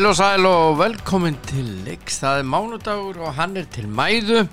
Heil 0.00 0.08
og 0.08 0.14
sæl 0.16 0.46
og 0.48 0.78
velkomin 0.78 1.34
til 1.44 1.66
leiks, 1.84 2.22
það 2.22 2.38
er 2.40 2.46
mánudagur 2.48 3.18
og 3.20 3.34
hann 3.36 3.58
er 3.60 3.66
til 3.68 3.84
mæðu. 3.84 4.46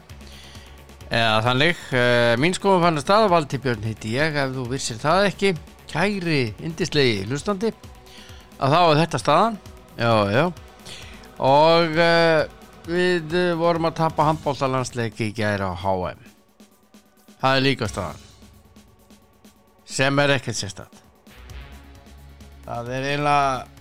Eða 1.08 1.38
þannig, 1.46 1.78
uh, 1.96 2.34
mín 2.44 2.52
skoðum 2.58 2.84
fann 2.84 3.00
að 3.00 3.06
staða 3.06 3.30
Valdi 3.32 3.60
Björn 3.64 3.86
heiti 3.88 4.12
ég 4.18 4.36
ef 4.42 4.52
þú 4.52 4.66
vissir 4.74 5.00
það 5.00 5.28
ekki, 5.30 5.52
kæri 5.88 6.42
indislegi 6.68 7.22
hlustandi. 7.30 7.72
Að 8.60 8.76
þá 8.76 8.82
er 8.82 9.00
þetta 9.06 9.22
staðan. 9.24 9.56
Já, 9.96 10.12
já. 10.36 10.44
Og 11.54 11.96
uh, 11.96 12.44
við 12.92 13.38
vorum 13.64 13.88
að 13.88 13.98
tapa 14.02 14.28
handbóltalandsleiki 14.34 15.30
í 15.30 15.38
gæra 15.40 15.72
á 15.72 15.80
HM 15.80 16.28
það 17.40 17.54
er 17.54 17.66
líka 17.70 17.88
staðan. 17.94 18.28
Sem 19.96 20.24
er 20.26 20.36
ekkert 20.36 20.60
sérstætt 20.60 21.04
það 22.68 22.94
er 23.00 23.12
einlega 23.14 23.77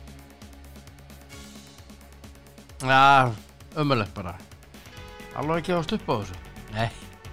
Já, 2.84 3.32
umöðlegt 3.80 4.12
bara. 4.16 4.34
Alveg 5.36 5.62
ekki 5.62 5.72
ást 5.76 5.94
upp 5.96 6.10
á 6.12 6.14
þessu? 6.20 6.40
Nei, 6.74 6.88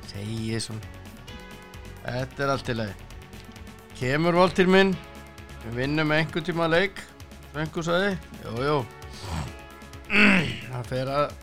segi 0.07 0.37
ég 0.53 0.63
svona. 0.63 0.91
Þetta 2.03 2.43
er 2.43 2.51
allt 2.51 2.65
til 2.67 2.75
leið 2.79 3.01
Kemur 3.99 4.35
voltir 4.35 4.67
minn. 4.71 4.93
Við 5.63 5.77
vinnum 5.79 6.11
einhver 6.11 6.43
tíma 6.43 6.67
leik 6.67 6.99
Einhver 7.55 7.85
sagði. 7.85 8.15
Jú, 8.43 8.55
jú. 8.65 8.77
Það 10.09 10.89
fer 10.89 11.11
að 11.11 11.37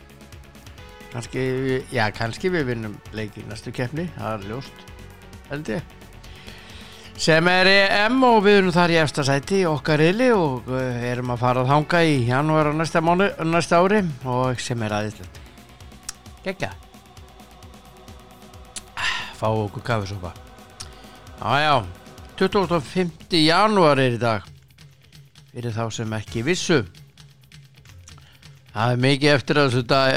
Kanski, 1.11 1.45
já, 1.91 2.05
kannski 2.15 2.53
við 2.55 2.69
vinnum 2.69 2.93
leik 3.17 3.35
í 3.41 3.43
næstu 3.49 3.73
keppni. 3.75 4.07
Það 4.17 4.37
er 4.37 4.53
ljóst 4.53 4.85
Held 5.51 5.73
ég 5.75 6.00
sem 7.21 7.49
er 7.53 7.69
EM 7.69 8.23
og 8.25 8.39
við 8.47 8.63
erum 8.63 8.73
þar 8.73 8.95
í 8.95 8.99
eftir 9.03 9.27
sæti 9.29 9.59
í 9.61 9.69
okkar 9.69 10.01
reyli 10.01 10.31
og 10.33 10.71
uh, 10.73 10.81
erum 11.05 11.35
að 11.35 11.43
fara 11.43 11.65
að 11.65 11.73
hanga 11.75 12.01
í 12.09 12.15
janúar 12.25 12.71
á 12.71 12.73
næsta, 12.73 13.03
mánu, 13.05 13.27
næsta 13.45 13.83
ári 13.83 14.01
og 14.25 14.63
sem 14.65 14.87
er 14.87 14.97
aðeinslegt 14.97 15.41
Gekka 16.47 16.73
Fá 19.37 19.49
okkur 19.51 19.85
kafisopa 19.85 20.33
Jájá 21.43 21.83
25. 22.41 23.37
janúar 23.37 24.01
er 24.01 24.15
í 24.17 24.19
dag. 24.21 24.47
Fyrir 25.53 25.75
þá 25.77 25.91
sem 25.93 26.13
ekki 26.17 26.41
vissu. 26.47 26.79
Það 28.73 28.93
er 28.95 29.03
mikið 29.05 29.33
eftir 29.35 29.61
þessu, 29.61 29.83
dag, 29.91 30.15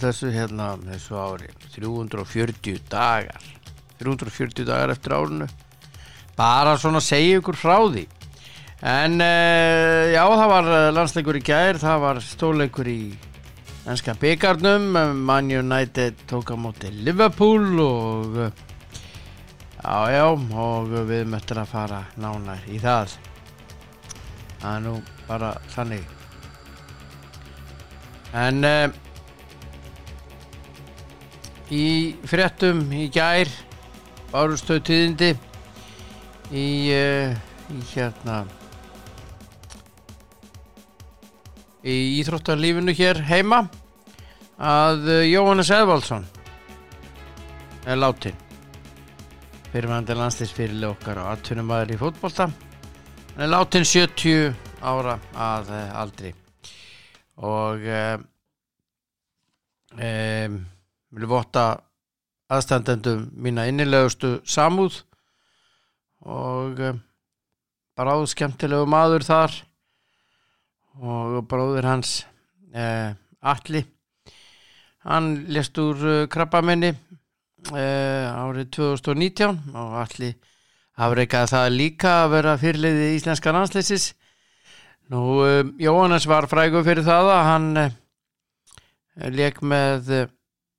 þessu, 0.00 0.30
hérna, 0.32 0.70
þessu 0.86 1.18
ári. 1.20 1.50
340 1.74 2.80
dagar. 2.88 3.44
340 4.00 4.64
dagar 4.70 4.94
eftir 4.94 5.18
árinu 5.18 5.50
bara 6.36 6.76
svona 6.78 7.00
segja 7.04 7.40
ykkur 7.40 7.58
frá 7.58 7.76
því. 7.90 8.06
En 8.80 9.20
uh, 9.20 10.08
já 10.08 10.22
það 10.24 10.46
var 10.54 10.70
landsleikur 10.96 11.36
í 11.36 11.42
gær 11.44 11.80
það 11.80 11.98
var 12.04 12.20
stóleikur 12.24 12.88
í 12.88 13.00
ennska 13.90 14.14
byggarnum 14.20 14.86
Man 15.26 15.50
United 15.52 16.22
tók 16.30 16.52
á 16.52 16.56
móti 16.56 16.88
Liverpool 16.92 17.80
og 17.84 18.38
já 19.80 19.98
já 20.14 20.24
og 20.30 20.88
við 21.08 21.28
möttum 21.28 21.60
að 21.60 21.74
fara 21.74 22.00
nánar 22.16 22.64
í 22.68 22.80
það. 22.80 23.18
Það 24.60 24.72
er 24.74 24.82
nú 24.84 24.96
bara 25.28 25.52
þannig. 25.74 26.08
En 28.36 28.64
uh, 28.64 28.88
í 31.70 32.16
fréttum 32.26 32.82
í 32.92 33.06
gær 33.12 33.48
bárustöð 34.32 34.82
tíðindi 34.88 35.30
í, 36.50 36.90
uh, 36.90 37.30
í 37.70 37.80
hérna 37.92 38.42
í 41.86 41.96
Íþróttarlífinu 42.20 42.94
hér 42.98 43.22
heima 43.28 43.62
að 44.58 45.06
uh, 45.06 45.20
Jóhannes 45.28 45.70
Eðvaldsson 45.72 46.26
er 47.86 48.00
látin 48.00 48.36
fyrirvændi 49.70 50.16
landslýsfyrirli 50.18 50.88
okkar 50.90 51.20
og 51.22 51.30
atvinnumæður 51.36 51.94
í 51.94 51.98
fótbolta. 52.00 52.48
Hann 53.36 53.44
er 53.46 53.52
látin 53.52 53.86
70 53.86 54.50
ára 54.82 55.14
að 55.38 55.70
uh, 55.70 55.84
aldri. 56.00 56.32
Og 57.40 57.86
um, 59.94 60.56
vil 61.16 61.28
votta 61.30 61.64
aðstandendum 62.50 63.30
mína 63.38 63.64
innilegustu 63.70 64.40
samúð 64.44 65.00
og 66.26 66.80
uh, 66.80 66.98
bráð 67.96 68.26
skemmtilegu 68.32 68.88
maður 68.88 69.24
þar. 69.26 69.56
Og 71.00 71.40
bróður 71.48 71.86
hans 71.88 72.20
uh, 72.74 73.14
Alli 73.40 73.84
hann 75.08 75.30
lest 75.48 75.78
úr 75.80 76.02
uh, 76.04 76.26
krabbamenni 76.28 76.92
árið 77.70 78.70
2019 78.72 79.74
og 79.76 79.96
Alli 80.00 80.30
afreikaði 80.96 81.50
það 81.52 81.66
líka 81.74 82.12
að 82.22 82.30
vera 82.32 82.54
fyrirliði 82.60 83.10
íslenska 83.18 83.52
landslýsis 83.52 84.06
nú 85.12 85.44
Jóhannes 85.76 86.24
var 86.28 86.48
frægur 86.48 86.86
fyrir 86.86 87.04
það 87.04 87.28
að 87.34 87.42
hann 87.50 87.68
leik 89.36 89.60
með 89.60 90.08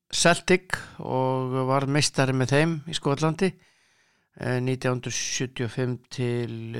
Celtic 0.10 0.74
og 0.98 1.54
var 1.70 1.86
meistari 1.86 2.34
með 2.34 2.56
þeim 2.56 2.74
í 2.90 2.98
Skotlandi 2.98 3.52
1975 4.40 5.98
til 6.10 6.78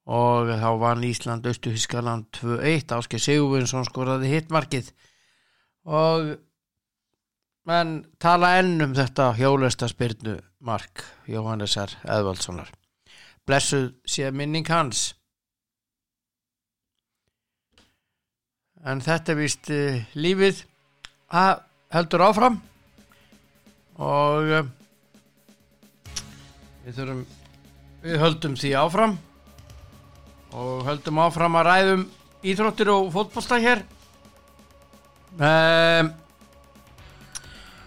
og 0.09 0.49
þá 0.49 0.69
vann 0.81 1.03
Ísland 1.05 1.45
Östu-Hískaland 1.45 2.25
2-1 2.39 2.95
Ásker 2.97 3.21
Sigurvinsson 3.21 3.85
skoraði 3.85 4.31
hittmarkið 4.31 4.89
og 5.85 6.39
menn 7.69 7.99
tala 8.21 8.55
enn 8.59 8.81
um 8.81 8.95
þetta 8.97 9.31
hjólesta 9.37 9.89
spyrnu 9.91 10.39
mark 10.65 11.03
Jóhannesar 11.29 11.93
Eðvaldssonar. 12.03 12.71
Blessuð 13.45 13.91
sé 14.07 14.31
minning 14.33 14.67
hans. 14.69 15.13
En 18.85 19.01
þetta 19.03 19.35
vist 19.37 19.69
uh, 19.73 20.01
lífið. 20.15 20.63
Að 21.29 21.59
heldur 21.93 22.25
áfram 22.25 22.55
og 23.99 24.53
uh, 24.59 24.69
við 26.85 26.95
þurfum 27.01 27.25
við 28.03 28.23
höldum 28.23 28.55
því 28.59 28.71
áfram. 28.79 29.17
Og 30.55 30.87
höldum 30.87 31.19
áfram 31.21 31.59
að 31.59 31.67
ræðum 31.67 32.07
íþróttir 32.41 32.89
og 32.93 33.11
fótbollsta 33.13 33.59
hér. 33.61 33.83
Um, 35.35 36.09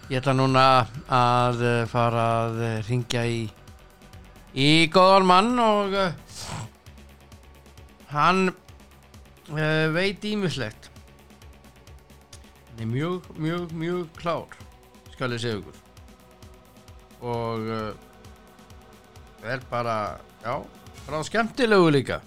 ég 0.07 0.21
ætla 0.21 0.37
núna 0.37 0.67
að 1.11 1.65
fara 1.91 2.29
að 2.45 2.63
ringja 2.87 3.25
í 3.27 3.43
í 4.53 4.87
góðan 4.93 5.25
mann 5.25 5.53
og 5.61 5.95
uh, 5.97 6.11
hann 8.13 8.51
uh, 8.51 9.87
veit 9.95 10.25
ímislegt 10.29 10.91
hann 12.69 12.83
er 12.85 12.91
mjög, 12.91 13.31
mjög, 13.37 13.73
mjög 13.73 14.11
klár 14.19 14.59
skal 15.15 15.33
ég 15.33 15.41
segja 15.41 15.57
ykkur 15.61 15.82
og 17.23 17.67
uh, 17.71 17.93
er 19.47 19.63
bara, 19.71 20.19
já, 20.43 20.59
frá 21.07 21.23
skemmtilegu 21.23 21.89
líka. 21.95 22.21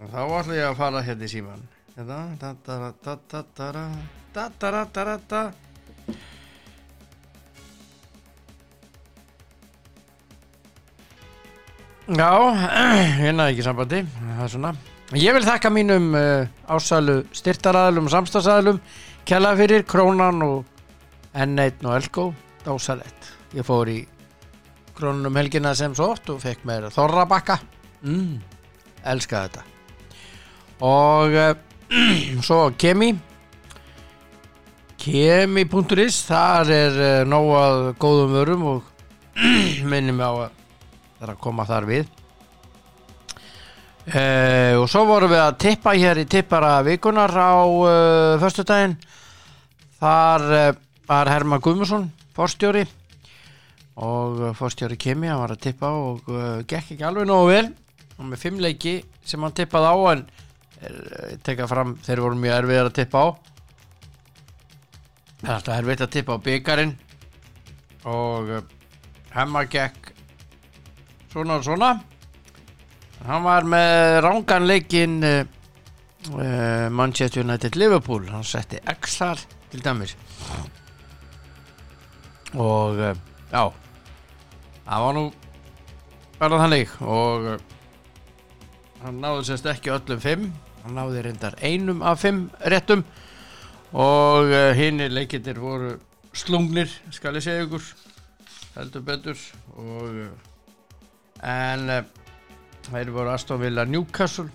Og 0.00 0.08
þá 0.10 0.20
ætla 0.24 0.56
ég 0.56 0.70
að 0.70 0.78
fara 0.78 1.04
hérna 1.04 1.28
í 1.28 1.30
síman 1.30 1.68
hérna 1.96 2.20
da-da-da-da-da 2.40 3.84
da-da-da-da-da 4.34 5.42
Já, 12.10 12.30
hérna 13.22 13.50
ekki 13.50 13.62
sambandi 13.62 14.00
það 14.08 14.40
er 14.42 14.50
svona. 14.50 14.70
Ég 15.20 15.34
vil 15.36 15.46
þakka 15.46 15.70
mínum 15.74 16.14
uh, 16.16 16.48
ásælu 16.70 17.20
styrtaræðlum 17.36 18.08
og 18.08 18.14
samstagsæðlum 18.14 18.80
kella 19.28 19.52
fyrir 19.58 19.84
Krónan 19.86 20.42
og 20.46 20.64
N1 21.34 21.84
og 21.84 21.96
Elko 21.98 22.24
dásalett 22.64 23.30
ég 23.56 23.66
fór 23.66 23.88
í 23.90 24.00
krónunum 25.00 25.36
helgina 25.40 25.72
sem 25.74 25.94
svo 25.96 26.12
oft 26.14 26.28
og 26.32 26.42
fekk 26.42 26.66
mér 26.68 26.88
þorrabakka. 26.92 27.56
Mm, 28.04 28.36
elska 29.12 29.46
þetta. 29.46 29.64
Og 30.84 31.36
uh, 31.36 31.52
svo 32.46 32.62
Kemi. 32.78 33.14
Kemi.is 35.00 36.20
þar 36.28 36.72
er 36.74 37.00
uh, 37.00 37.10
nóg 37.28 37.50
að 37.56 37.82
góðum 38.00 38.36
vörum 38.36 38.66
og 38.74 38.88
minnum 39.90 40.20
á 40.20 40.30
að 40.30 40.48
það 40.50 41.26
er 41.26 41.34
að 41.34 41.42
koma 41.46 41.68
þar 41.68 41.88
við. 41.88 42.16
Uh, 44.10 44.80
og 44.80 44.86
svo 44.90 45.04
vorum 45.08 45.32
við 45.32 45.42
að 45.44 45.58
tippa 45.64 45.96
hér 45.96 46.20
í 46.20 46.28
tippara 46.28 46.78
vikunar 46.84 47.32
á 47.32 47.56
uh, 47.64 48.38
föstudaginn. 48.42 48.98
Þar 50.00 50.46
var 51.10 51.28
Herman 51.28 51.60
Guðmusson 51.60 52.06
forstjóri 52.36 52.84
og 54.00 54.40
uh, 54.40 54.50
forstjóri 54.56 54.98
Kemi 55.00 55.28
hann 55.30 55.42
var 55.42 55.54
að 55.54 55.62
tippa 55.66 55.90
og 55.96 56.28
uh, 56.30 56.62
gekk 56.64 56.94
ekki 56.94 57.06
alveg 57.06 57.28
nógu 57.28 57.50
vel. 57.50 57.68
Og 58.20 58.28
með 58.28 58.42
fimm 58.42 58.60
leiki 58.60 58.98
sem 59.24 59.42
hann 59.44 59.56
tippaði 59.56 59.92
á 59.92 59.96
en 60.12 60.24
er, 60.80 60.98
teka 61.46 61.68
fram 61.70 61.94
þeir 62.04 62.24
voru 62.24 62.40
mjög 62.40 62.58
erfiðar 62.58 62.90
að 62.90 62.98
tippa 63.00 63.24
á. 63.24 63.28
Það 65.40 65.48
er 65.48 65.54
alltaf 65.56 65.78
erfitt 65.78 66.04
að 66.04 66.12
tippa 66.16 66.36
á 66.36 66.44
byggarinn 66.48 66.96
og 68.10 68.52
uh, 68.56 68.64
hemma 69.36 69.64
gekk 69.68 70.12
svona 71.32 71.60
og 71.60 71.64
svona. 71.68 71.94
Hann 73.26 73.44
var 73.44 73.66
með 73.68 74.20
rángan 74.24 74.68
leikin 74.68 75.18
uh, 75.24 75.40
uh, 76.32 76.88
Manchester 76.90 77.44
United 77.44 77.76
Liverpool 77.76 78.28
hann 78.32 78.44
setti 78.44 78.80
X 78.88 79.20
þar 79.20 79.48
til 79.70 79.84
dæmis 79.84 80.16
og 82.54 82.98
uh, 82.98 83.14
já 83.50 83.62
það 84.86 85.04
var 85.04 85.16
nú 85.16 85.24
bara 86.40 86.60
þannig. 86.64 86.94
Og 87.04 87.48
uh, 87.54 87.56
hann 89.04 89.20
náði 89.22 89.46
sérst 89.50 89.68
ekki 89.70 89.94
öllum 89.94 90.22
fimm. 90.22 90.46
Hann 90.84 90.96
náði 90.96 91.24
reyndar 91.26 91.58
einum 91.62 92.02
af 92.02 92.22
fimm 92.24 92.48
réttum. 92.72 93.04
Og 93.92 94.50
uh, 94.50 94.70
hinn 94.78 95.02
leikindir 95.12 95.60
voru 95.62 95.96
slungnir 96.32 96.90
skal 97.14 97.38
ég 97.38 97.46
segja 97.46 97.66
ykkur 97.66 97.84
heldur 98.76 99.06
betur. 99.06 99.44
Og 99.78 100.24
en 101.46 101.86
þeir 102.90 103.14
voru 103.14 103.34
Aston 103.34 103.62
Villa 103.62 103.86
Newcastle 103.86 104.48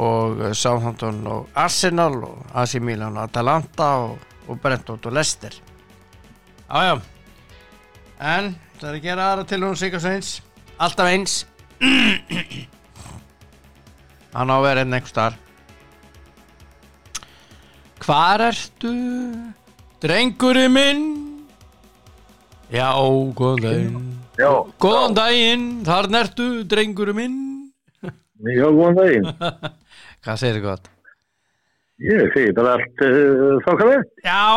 og 0.00 0.42
Southampton 0.54 1.24
og 1.26 1.48
Arsenal 1.58 2.20
og 2.22 2.52
AC 2.54 2.76
Milan 2.78 3.18
og 3.18 3.26
Atalanta 3.26 3.90
og, 4.04 4.20
og 4.46 4.60
Brentford 4.62 5.08
og 5.10 5.16
Leicester 5.18 5.56
jájá 6.70 6.94
en 8.20 8.50
það 8.80 8.88
er 8.90 8.96
að 8.98 9.04
gera 9.04 9.28
aðra 9.32 9.44
til 9.50 9.60
hún 9.64 9.78
Sigurds 9.80 10.06
eins 10.10 10.30
alltaf 10.80 11.08
eins 11.10 11.34
hann 14.34 14.52
á 14.52 14.56
að 14.56 14.66
vera 14.68 14.84
einn 14.84 14.96
einhver 14.98 15.12
starf 15.14 15.38
Hvar 18.00 18.40
ertu, 18.46 18.90
drengurinn 20.00 20.72
minn? 20.72 21.02
Já, 22.72 22.86
góðan 23.36 23.60
daginn. 23.66 23.98
Já, 24.40 24.48
Góðan 24.80 25.16
daginn, 25.18 25.66
þarna 25.84 26.22
ertu, 26.24 26.46
drengurinn 26.70 27.18
minn. 27.18 27.36
já, 28.00 28.64
góðan 28.72 28.96
daginn. 29.02 29.28
Hvað 30.24 30.40
segir 30.40 30.56
þið 30.56 30.64
gott? 30.64 30.88
Ég 32.08 32.32
segi 32.32 32.56
bara 32.56 32.78
allt 32.78 33.04
uh, 33.04 33.60
þokkalegt. 33.68 34.16
Já, 34.24 34.48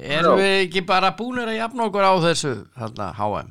erum 0.00 0.38
við 0.40 0.54
ekki 0.66 0.82
bara 0.86 1.10
búinir 1.18 1.48
að 1.52 1.58
jafna 1.60 1.86
okkur 1.88 2.06
á 2.06 2.14
þessu, 2.26 2.52
þarna, 2.78 3.12
HM? 3.18 3.50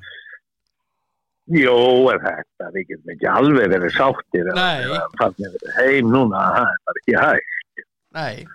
Jó, 1.56 1.76
en 2.10 2.20
þetta, 2.26 2.68
við 2.74 2.88
getum 2.90 3.12
ekki 3.14 3.28
alveg 3.30 3.68
verið 3.76 3.92
sáttir. 3.94 4.48
að 4.50 4.94
Farnir 5.20 5.58
heim 5.78 6.08
núna, 6.10 6.42
það 6.56 6.94
er 6.94 7.02
ekki 7.02 7.18
hægt. 7.22 7.86
Nei, 8.18 8.46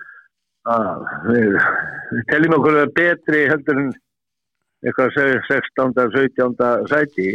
Ah, 0.69 0.99
við, 1.25 1.55
við 2.13 2.25
teljum 2.29 2.53
okkur 2.59 2.75
að 2.83 2.91
betri 2.95 3.39
heldur 3.49 3.79
en 3.81 3.87
eitthvað 4.85 5.07
að 5.07 5.15
segja 5.17 5.39
16. 5.49 5.95
17. 6.13 6.85
sæti. 6.91 7.29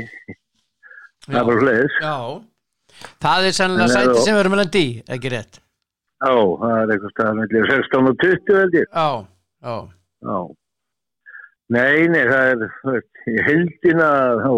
Það 1.26 1.40
er 1.40 1.48
bara 1.48 1.64
hlæðis. 1.64 1.96
já. 2.04 2.18
Það 3.26 3.48
er 3.48 3.56
sennilega 3.58 3.84
En 3.84 3.90
er 3.90 3.96
sæti 3.96 4.14
það- 4.14 4.24
sem 4.28 4.36
við 4.36 4.40
erum 4.44 4.54
meðan 4.56 4.72
dí, 4.76 4.84
ekki 5.10 5.32
rétt? 5.34 5.60
Já, 6.22 6.36
það 6.62 6.76
er 6.84 6.94
eitthvað 6.96 7.34
með 7.40 7.56
16 7.72 8.08
og 8.12 8.16
20 8.22 8.60
held 8.60 8.74
ég. 8.78 8.86
Já, 8.94 9.10
já, 9.66 9.76
Já. 10.26 10.40
Nei, 11.76 12.06
nei, 12.14 12.24
það 12.30 12.52
er, 12.52 13.00
heldina 13.48 14.10
þá, 14.44 14.52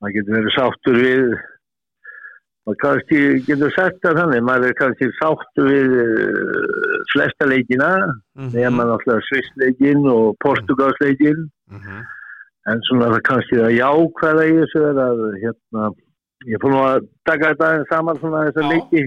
maður 0.00 0.14
getur 0.16 0.36
verið 0.38 0.54
sáttur 0.54 0.96
við, 0.96 1.26
maður 2.64 2.78
kannski 2.80 3.20
getur 3.44 3.74
sagt 3.76 4.00
það 4.04 4.20
þannig, 4.22 4.46
maður 4.48 4.70
er 4.70 4.78
kannski 4.78 5.10
sáttur 5.18 5.68
við 5.68 5.96
uh, 6.00 6.96
flesta 7.12 7.48
leikina, 7.50 7.90
mhm, 8.38 8.54
nema 8.56 8.88
náttúrulega 8.88 9.28
Svissleikin 9.28 10.08
og 10.08 10.38
Portugalsleikin, 10.44 11.44
mhm, 11.72 12.00
en 12.72 12.84
svona 12.88 13.12
það 13.12 13.24
kannski 13.28 13.60
það 13.60 13.76
jákvæða 13.76 14.48
í 14.48 14.58
þessu 14.62 14.86
er 14.88 15.02
að, 15.04 15.24
hérna, 15.44 15.90
ég 16.48 16.64
fór 16.64 16.72
nú 16.72 16.84
að 16.84 17.10
taka 17.28 17.52
þetta 17.52 17.72
saman 17.92 18.20
svona 18.22 18.46
þessar 18.48 18.72
leiki. 18.72 19.04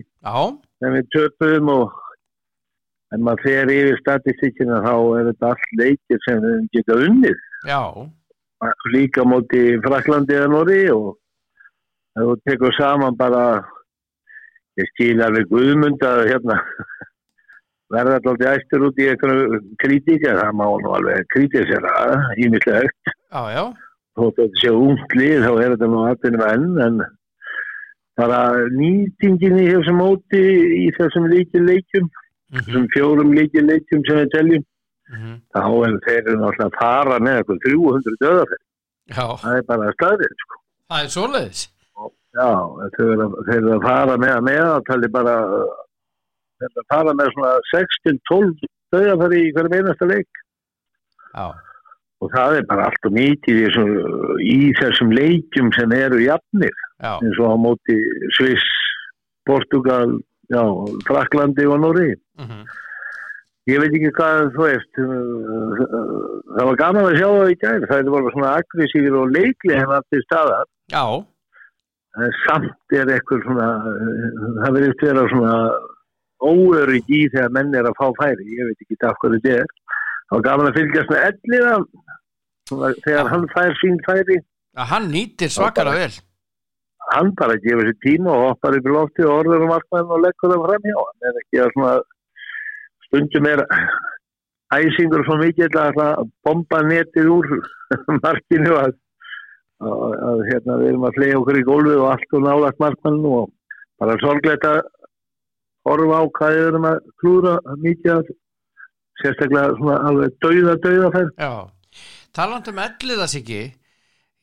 Sem 0.77 0.93
við 0.93 1.09
töpum 1.15 1.73
og 1.73 1.97
en 3.15 3.23
maður 3.23 3.43
fer 3.45 3.71
yfir 3.71 3.99
statistíkina 4.01 4.81
þá 4.83 4.93
er 5.19 5.29
þetta 5.31 5.51
allt 5.53 5.73
leikir 5.79 6.23
sem 6.25 6.41
við 6.43 6.63
geta 6.75 6.99
unnið. 7.07 7.43
Já, 7.67 7.81
líka 8.93 9.25
móti 9.27 9.63
Fraklandi 9.85 10.37
eða 10.37 10.51
Nóri 10.51 10.83
og 10.93 11.17
þú 12.17 12.37
tekur 12.49 12.73
saman 12.77 13.17
bara 13.17 13.43
ég 14.77 14.89
skil 14.93 15.17
alveg 15.21 15.49
guðmund 15.51 16.03
að 16.05 16.23
hérna 16.31 16.57
verða 17.93 18.17
alltaf 18.19 18.47
æstur 18.53 18.87
út 18.89 18.99
í 19.01 19.09
einhverju 19.11 19.61
kritík 19.83 20.25
en 20.27 20.41
það 20.41 20.57
má 20.59 20.65
nú 20.83 20.95
alveg 20.97 21.29
kritisera 21.33 21.93
ímislegt 22.43 23.13
að 24.17 24.31
þetta 24.41 24.61
sé 24.61 24.73
unglið 24.73 25.45
þá 25.45 25.51
er 25.53 25.75
þetta 25.75 25.91
nú 25.93 26.03
aðtunum 26.09 26.45
enn 26.47 26.81
en 26.87 27.01
bara 28.17 28.41
nýtingin 28.73 29.59
í 29.61 29.67
þessum 29.69 30.01
móti 30.01 30.43
í 30.81 30.87
þessum 30.97 31.29
líkið 31.29 31.67
mhm, 32.51 32.59
þessum 32.65 32.85
fjórum 32.95 33.33
líkið 33.37 33.67
leikjum 33.71 34.03
sem 34.07 34.17
við 34.21 34.29
teljum. 34.35 34.63
Mhm, 35.07 35.33
þá 35.55 35.61
er 35.87 35.97
þeir 36.05 36.23
náttúrulega 36.35 36.67
að 36.67 36.77
fara 36.81 37.17
með 37.23 37.37
eitthvað 37.41 37.59
300 37.65 38.15
döðaferð 38.23 38.63
já, 39.07 39.25
það 39.43 39.53
er 39.57 39.61
bara 39.69 39.91
staðið 39.95 40.33
sko. 40.43 40.57
það 40.91 41.03
er 41.03 41.11
svoleiðis. 41.15 41.61
já, 42.37 42.49
þeir 42.97 43.11
eru, 43.13 43.71
að- 43.77 43.85
fara 43.87 44.17
með 44.17 44.33
að 44.37 44.43
meðaltali 44.49 45.11
bara 45.11 45.35
þeir 46.57 46.67
eru 46.67 46.81
að 46.83 46.89
fara 46.91 47.13
með 47.21 47.31
svona 47.37 47.53
6-12 47.71 48.67
döðaferð 48.95 49.37
í 49.39 49.53
hverjum 49.55 49.77
einasta 49.79 50.05
leik. 50.11 50.43
Já, 51.37 51.47
og 52.21 52.31
það 52.33 52.57
er 52.57 52.65
bara 52.67 52.85
allt 52.89 53.05
og 53.07 53.13
mikið 53.13 53.63
í 53.63 53.65
í 54.43 54.59
þessum 54.81 55.11
leikjum 55.15 55.71
sem 55.77 55.91
eru 55.93 56.19
jafnir. 56.25 56.75
Já, 56.99 57.13
eins 57.21 57.39
og 57.39 57.47
á 57.47 57.55
móti 57.63 57.95
Sviss, 58.35 58.67
Portugal 59.47 60.17
já, 60.53 60.61
Fraklandi 61.07 61.65
og 61.67 61.81
Nóri 61.83 62.11
mhm, 62.39 62.67
ég 63.67 63.81
veit 63.83 63.95
ekki 63.97 64.11
hvað 64.15 64.51
þú 64.55 64.63
veist 64.63 65.01
uh, 65.03 65.81
það 66.55 66.69
var 66.69 66.79
gaman 66.81 67.09
að 67.09 67.17
sjá 67.19 67.27
það 67.27 67.51
í 67.51 67.57
gær. 67.63 67.87
Það 67.89 67.99
er 67.99 68.13
voru 68.13 68.33
svona 68.35 68.53
aggressífir 68.61 69.17
og 69.19 69.33
leikli 69.35 69.75
en 69.75 69.93
allt 69.97 70.17
í 70.17 70.23
staðar. 70.23 70.69
Já, 70.93 71.05
samt 72.45 72.95
er 72.95 73.13
eitthvað 73.13 73.43
svona 73.45 73.69
uh, 73.91 74.49
það 74.63 74.77
verður 74.77 74.97
vera 75.03 75.25
svona 75.33 75.55
óörygg 76.37 77.11
í 77.11 77.23
þegar 77.33 77.53
menn 77.57 77.75
er 77.75 77.89
að 77.89 77.97
fá 77.99 78.07
færi. 78.21 78.47
Ég 78.55 78.69
veit 78.69 78.85
ekki 78.85 78.99
af 79.03 79.19
hverju 79.21 79.41
þetta 79.41 79.57
er. 79.63 79.73
Það 80.27 80.37
var 80.37 80.45
gaman 80.47 80.69
að 80.69 80.79
fylgjast 80.79 81.13
með 81.15 81.25
svona, 82.67 82.93
þegar 83.03 83.33
hann 83.33 83.49
fær 83.53 83.77
sín 83.81 83.99
færi. 84.07 84.39
Að 84.77 84.89
hann 84.93 85.11
nýtir 85.11 85.51
svakara 85.51 85.95
vel. 85.97 86.11
Hann 87.13 87.31
bara 87.39 87.57
gefur 87.63 87.87
sér 87.87 87.97
tíma 88.03 88.33
og 88.35 88.45
hoppar 88.49 88.77
upp 88.77 88.87
í 88.89 88.93
lofti 88.93 89.25
og 89.25 89.35
orður 89.41 89.65
um 89.65 89.73
markmann 89.73 90.13
og 90.13 90.23
leggur 90.25 90.53
það 90.53 90.65
fram 90.67 90.87
hjá. 90.87 90.97
Hann 91.07 91.27
er 91.29 91.41
ekki 91.41 91.63
að 91.63 91.73
svona 91.75 91.93
stundum 93.07 93.49
er 93.51 93.63
æsingur 94.77 95.23
svo 95.25 95.37
mikið 95.41 95.77
að 95.79 96.01
bomba 96.45 96.81
netið 96.87 97.29
úr 97.31 97.47
markinu 98.25 98.73
að, 98.81 98.97
að, 99.79 100.17
að 100.31 100.43
hérna, 100.49 100.79
við 100.81 100.91
erum 100.91 101.07
að 101.07 101.19
flega 101.19 101.39
okkur 101.41 101.61
í 101.61 101.65
gólfið 101.69 102.01
og 102.01 102.11
allt 102.11 102.35
og 102.35 102.45
nálagt 102.47 102.83
markmann 102.83 103.23
og 103.31 103.53
bara 104.01 104.19
sorglegt 104.23 104.67
að 104.67 104.81
horfa 105.87 106.19
á 106.19 106.23
hvað 106.37 106.57
við 106.57 106.67
erum 106.67 106.89
að 106.91 106.99
klúra 107.21 107.55
mikið 107.79 108.13
að 108.17 108.35
sérstaklega 109.21 109.75
svona 109.79 109.97
alveg 110.09 110.37
dauða 110.43 110.77
dauða 110.83 111.11
fær 111.15 111.29
Já, 111.31 111.51
taland 112.35 112.71
um 112.71 112.81
elliðas 112.83 113.35
ekki, 113.39 113.61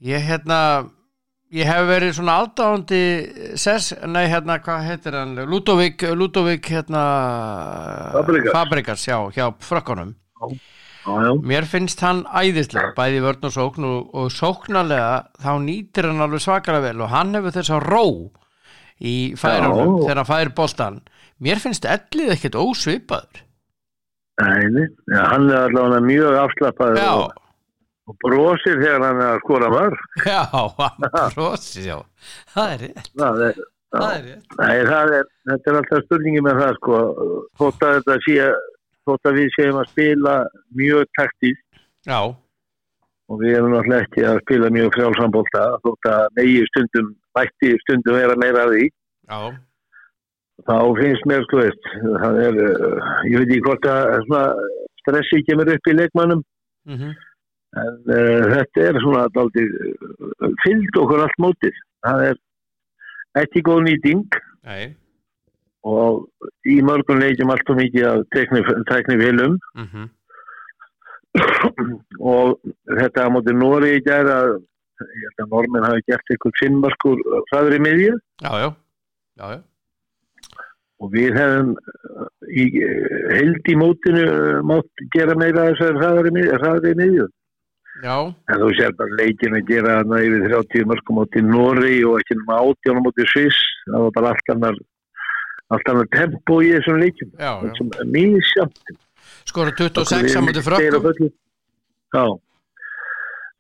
ég 0.09 0.25
hérna, 0.31 0.59
ég 1.53 1.69
hef 1.69 1.89
verið 1.89 2.15
svona 2.17 2.39
aldáðandi 2.43 3.01
ses, 3.61 3.93
nei 4.09 4.25
hérna, 4.31 4.59
hvað 4.65 4.87
heitir 4.89 5.19
hann, 5.19 5.35
Ludovík, 5.51 6.07
Ludovík 6.17 6.71
hérna, 6.73 7.03
Fabregas. 8.15 8.55
Fabregas, 8.57 9.05
já, 9.09 9.19
hjá 9.35 9.51
frökkunum. 9.61 10.15
Mér 11.45 11.67
finnst 11.69 12.01
hann 12.01 12.23
æðislega, 12.33 12.95
bæði 12.97 13.21
vörn 13.27 13.45
og 13.45 13.53
sókn 13.53 13.85
og, 13.85 14.15
og 14.17 14.31
sóknarlega 14.33 15.27
þá 15.43 15.51
nýtir 15.61 16.09
hann 16.09 16.25
alveg 16.25 16.41
svakara 16.41 16.81
vel 16.81 17.03
og 17.05 17.13
hann 17.13 17.37
hefur 17.37 17.53
þess 17.59 17.75
að 17.77 17.89
ró 17.93 18.05
í 19.05 19.35
færunum 19.37 19.99
þegar 20.01 20.23
hann 20.23 20.31
fær 20.31 20.53
boltan. 20.57 21.03
mér 21.45 21.61
finnst 21.61 21.85
ellið 21.85 22.37
ekkert 22.39 22.57
ósvipaður 22.57 23.43
Nei. 24.41 24.87
Já, 25.13 25.21
hann 25.31 25.51
er 25.51 25.69
allavega 25.69 26.01
mjög 26.03 26.39
afslappaður 26.41 26.99
já, 26.99 27.11
og, 27.13 27.44
og 28.11 28.17
brosir 28.21 28.81
þegar 28.83 29.05
hann 29.07 29.21
er 29.23 29.31
að 29.33 29.43
skora 29.45 29.71
mörg. 29.73 30.05
já, 30.29 30.43
hann 30.81 31.09
brosi 31.37 31.87
já, 31.87 31.97
það 32.53 32.75
er 32.75 32.85
rétt. 32.85 33.11
Það 33.17 33.43
er, 33.49 33.61
það 33.95 34.09
er 34.11 34.23
rétt. 34.29 34.57
Nei, 34.61 34.79
það 34.91 35.13
er, 35.19 35.29
þetta 35.51 35.73
er 35.73 35.81
alltaf 35.81 36.07
spurningi 36.07 36.45
með 36.45 36.63
það, 36.63 36.79
sko. 36.81 37.03
Þótt 37.61 37.89
að 37.89 37.99
þetta 37.99 38.19
sé, 38.27 38.49
þótt 39.09 39.31
að 39.31 39.39
við 39.41 39.53
séum 39.57 39.81
að 39.81 39.93
spila 39.93 40.39
mjög 40.81 41.05
taktíst 41.19 41.85
já, 42.09 42.21
og 43.25 43.41
við 43.41 43.57
erum 43.57 43.73
náttúrulega 43.73 44.05
ekki 44.05 44.27
að 44.29 44.41
spila 44.45 44.73
mjög 44.77 44.91
frjálsambólta, 44.99 45.67
þótt 45.87 46.11
að 46.13 46.25
megi 46.41 46.65
stundum, 46.73 47.13
mætti 47.39 47.77
stundum 47.87 48.19
vera 48.21 48.41
meira 48.41 48.67
að 48.67 48.75
því. 48.77 48.89
já, 49.33 49.39
Þá 50.65 50.77
finnst 51.01 51.25
mér, 51.27 51.41
sko 51.49 51.59
veist, 51.59 51.87
er, 52.45 52.59
uh, 52.63 53.07
ég 53.27 53.41
veit 53.41 53.49
ekki 53.49 53.65
hvort 53.65 53.89
að 53.91 54.29
stressi 55.01 55.41
kemur 55.49 55.73
upp 55.73 55.89
í 55.91 55.95
leikmannum 55.97 56.45
mhm 56.87 57.17
En 57.75 57.95
uh, 58.07 58.43
þetta 58.53 58.89
er 58.89 58.99
svona 59.03 59.25
daldið 59.35 59.73
uh, 59.83 60.51
fyllt 60.63 60.99
okkur 61.01 61.25
allt 61.25 61.41
mótið. 61.43 61.81
Það 62.07 62.27
er 62.29 62.43
ekki 63.41 63.65
góð 63.67 63.81
nýting 63.89 64.37
nei, 64.63 64.95
og 65.83 66.29
í 66.71 66.79
mörgum 66.87 67.19
leikjum 67.23 67.51
allt 67.51 67.73
og 67.73 67.81
mikið 67.81 68.07
af 68.11 68.21
tekni 68.35 69.19
vilum 69.19 69.59
mhm. 69.75 70.07
Og 72.35 72.55
þetta 72.87 73.27
á 73.27 73.35
mótið 73.35 73.59
Nóri 73.59 73.97
í 73.97 74.05
gæra 74.07 74.39
ég 74.55 75.23
held 75.27 75.43
að 75.43 75.55
normin 75.57 75.87
hafi 75.89 76.05
gert 76.07 76.31
eitthvað 76.31 76.59
sinnmarkur 76.61 77.23
fræður 77.51 77.75
í 77.75 77.81
miðju. 77.83 78.19
Já, 78.45 78.53
já, 78.63 78.69
já, 79.41 79.57
og 81.03 81.11
við 81.13 81.35
hefum 81.37 81.73
í 82.55 82.67
held 83.35 83.71
í 83.71 83.77
mótinu 83.79 84.27
mátt 84.69 85.07
gera 85.15 85.35
meira 85.39 85.67
þessar 85.73 85.99
hraðar 85.99 86.31
í 86.31 86.35
miðju, 86.37 86.61
hraðar 86.61 86.93
í 86.93 86.95
miðju. 87.01 87.27
Já, 88.03 88.17
En 88.51 88.59
þú 88.63 88.71
sér 88.79 88.97
bara 88.99 89.19
leikin 89.21 89.55
að 89.59 89.71
gera 89.71 90.01
hana 90.01 90.21
yfir 90.25 90.49
30 90.51 90.89
mörgum 90.91 91.23
átti 91.23 91.45
Nóri 91.45 92.01
og 92.09 92.19
ekki 92.21 92.39
um 92.41 92.53
átjánum 92.57 93.09
átti 93.11 93.29
Sviss. 93.31 93.61
Það 93.87 94.07
var 94.07 94.17
bara 94.19 94.33
allt 94.35 94.53
annar, 94.57 94.81
allt 95.77 95.93
annar 95.93 96.11
tempo 96.17 96.59
í 96.65 96.73
þessum 96.75 97.01
já. 97.05 97.53
Sem 97.79 97.95
er 98.01 98.11
mjög 98.17 98.51
sjamt. 98.51 98.95
skora 99.45 99.71
26 99.77 100.35
á 100.35 100.41
mútið 100.43 100.67
frökkum 100.67 101.33
Já. 102.15 102.25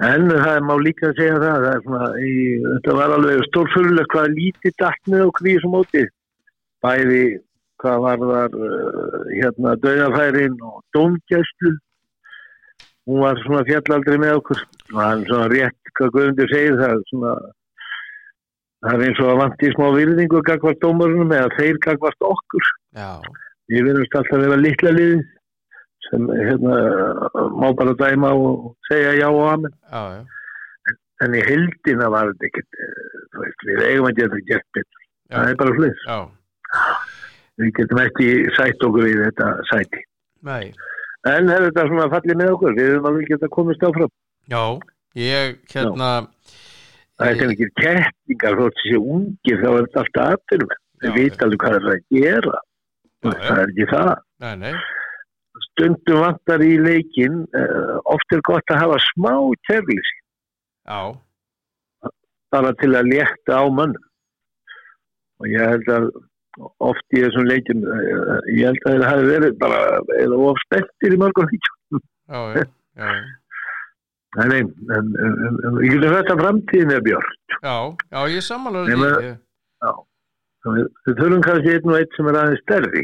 En 0.05 0.26
það 0.26 0.61
má 0.67 0.75
líka 0.83 1.11
að 1.11 1.19
segja 1.21 1.38
það, 1.38 1.64
það 1.64 1.71
er 1.71 1.83
svona, 1.85 2.07
í, 2.19 2.33
þetta 2.67 2.95
var 2.99 3.12
alveg 3.14 3.43
stórfurlega 3.49 4.11
hvað 4.11 4.33
lítið 4.35 4.76
dattnið 4.83 5.26
okkur 5.29 5.49
í 5.49 5.55
þessum 5.55 5.75
móti. 5.75 6.03
Bæði 6.85 7.23
hvað 7.83 8.05
var 8.05 8.25
þar 8.31 8.57
uh, 8.59 9.21
hérna 9.31 9.75
döðafærin 9.85 10.57
og 10.67 10.81
dómgæslu. 10.97 11.75
Hún 13.04 13.20
var 13.20 13.37
svona 13.44 13.64
fjallaldri 13.68 14.16
með 14.23 14.38
okkur. 14.40 14.61
Og 14.94 14.99
hann 15.02 15.25
svona 15.28 15.49
rétt, 15.52 15.92
hvað 15.99 16.12
Guðmundur 16.14 16.49
segir 16.52 16.76
það, 16.80 17.02
svona, 17.11 17.32
það 18.84 18.94
er 18.94 19.04
eins 19.08 19.20
og 19.25 19.30
að 19.32 19.40
vanti 19.42 19.70
smá 19.75 19.87
virðingu 19.96 20.40
gagvart 20.49 20.80
dómarunum 20.84 21.34
eða 21.37 21.50
þeir 21.58 21.80
gagvart 21.84 22.26
okkur. 22.30 22.70
Við 23.73 23.87
verðumst 23.88 24.16
alltaf 24.20 24.38
að 24.38 24.44
vera 24.46 24.61
litla 24.61 24.92
liðið 24.96 25.23
sem 26.04 26.26
hérna, 26.37 26.75
má 27.61 27.68
bara 27.76 27.94
dæma 28.00 28.32
og 28.37 28.75
segja 28.90 29.14
já 29.20 29.28
og 29.30 29.44
amen. 29.52 29.73
já, 29.92 30.02
já, 30.18 30.25
En 31.25 31.32
í 31.38 31.40
heldina 31.46 32.08
var 32.12 32.32
þetta 32.32 32.49
ekkert, 32.50 32.76
eh, 32.84 33.52
við 33.68 33.84
eigum 33.87 34.08
að 34.11 34.18
geta 34.18 34.40
gert 34.50 34.66
betur. 34.76 35.04
Það 35.32 35.49
er 35.52 35.56
bara 35.61 35.76
hlust. 35.78 36.02
já, 36.08 36.18
Við 37.62 37.70
getum 37.78 38.00
ekki 38.02 38.28
sætt 38.56 38.82
okkur 38.88 39.06
í 39.08 39.14
þetta 39.23 39.49
sæti. 39.70 40.02
nei 40.42 40.73
En 41.31 41.49
er 41.49 41.62
þetta 41.69 41.87
svona 41.88 42.09
fallið 42.12 42.37
með 42.40 42.50
okkur? 42.54 42.75
Við 42.76 42.88
höfum 42.93 43.07
alveg 43.11 43.31
geta 43.33 43.49
komist 43.54 43.85
áfram. 43.88 44.11
já, 44.52 44.62
ég 45.16 45.54
hérna 45.73 46.11
Það 47.14 47.28
er 47.31 47.37
kannski 47.38 47.64
ekki 47.64 47.69
keppingar 47.81 48.57
þótt 48.59 48.78
þessi 48.83 48.99
ungir 48.99 49.61
þá 49.62 49.69
er 49.71 49.87
þetta 49.87 50.02
alltaf. 50.02 50.40
Já, 50.50 50.66
Við 51.04 51.14
veit 51.19 51.43
alveg 51.47 51.61
hvað 51.62 51.75
það 51.75 51.85
er 51.85 51.95
að 51.95 52.04
gera. 52.19 52.59
Já, 53.25 53.31
Það 53.31 53.45
já. 53.45 53.54
er 53.62 53.69
ekki 53.73 53.87
það. 53.95 54.12
nei, 54.45 54.54
nei, 54.64 54.75
Stundum 55.64 56.21
vantar 56.25 56.62
í 56.66 56.73
leikin, 56.83 57.37
uh, 57.57 57.95
oft 58.11 58.33
er 58.35 58.40
gott 58.47 58.71
að 58.75 58.81
hafa 58.83 58.99
smá 59.14 59.33
kærlis 59.69 60.11
já, 60.85 60.99
bara 62.52 62.73
til 62.83 62.90
að 62.95 63.09
létta 63.11 63.57
á 63.59 63.64
mann 63.71 63.95
og 65.40 65.47
ég 65.50 65.62
held 65.73 65.88
að 65.95 66.09
oft 66.84 67.16
í 67.16 67.23
þessum 67.25 67.49
leikjum 67.50 67.80
eh, 67.84 68.50
ég 68.54 68.68
held 68.70 68.84
að 68.88 68.99
það 69.00 69.06
hafi 69.11 69.30
verið 69.30 69.56
bara 69.62 69.80
eða 70.20 70.40
of 70.49 70.61
spettir 70.66 71.16
í 71.16 71.20
mörgum 71.20 71.49
leikjum. 71.50 72.02
Já, 72.30 72.40
já, 72.54 72.66
já, 73.04 73.14
Nei, 74.34 74.61
en, 74.66 75.11
ég 75.84 75.92
getur 75.94 76.11
þetta 76.16 76.34
framtíðin 76.40 76.94
er 76.96 77.02
björn 77.06 77.28
já, 77.62 77.75
já, 78.11 78.20
ég 78.34 78.42
Nei, 78.46 78.80
því 78.88 78.96
ég- 79.28 79.37
við, 80.64 80.88
þurfum 81.20 81.42
kannski 81.44 81.75
einn 81.76 81.90
og 81.92 81.99
einn 82.00 82.14
sem 82.16 82.28
er 82.30 82.38
aðeins 82.40 82.62
stærri. 82.64 83.02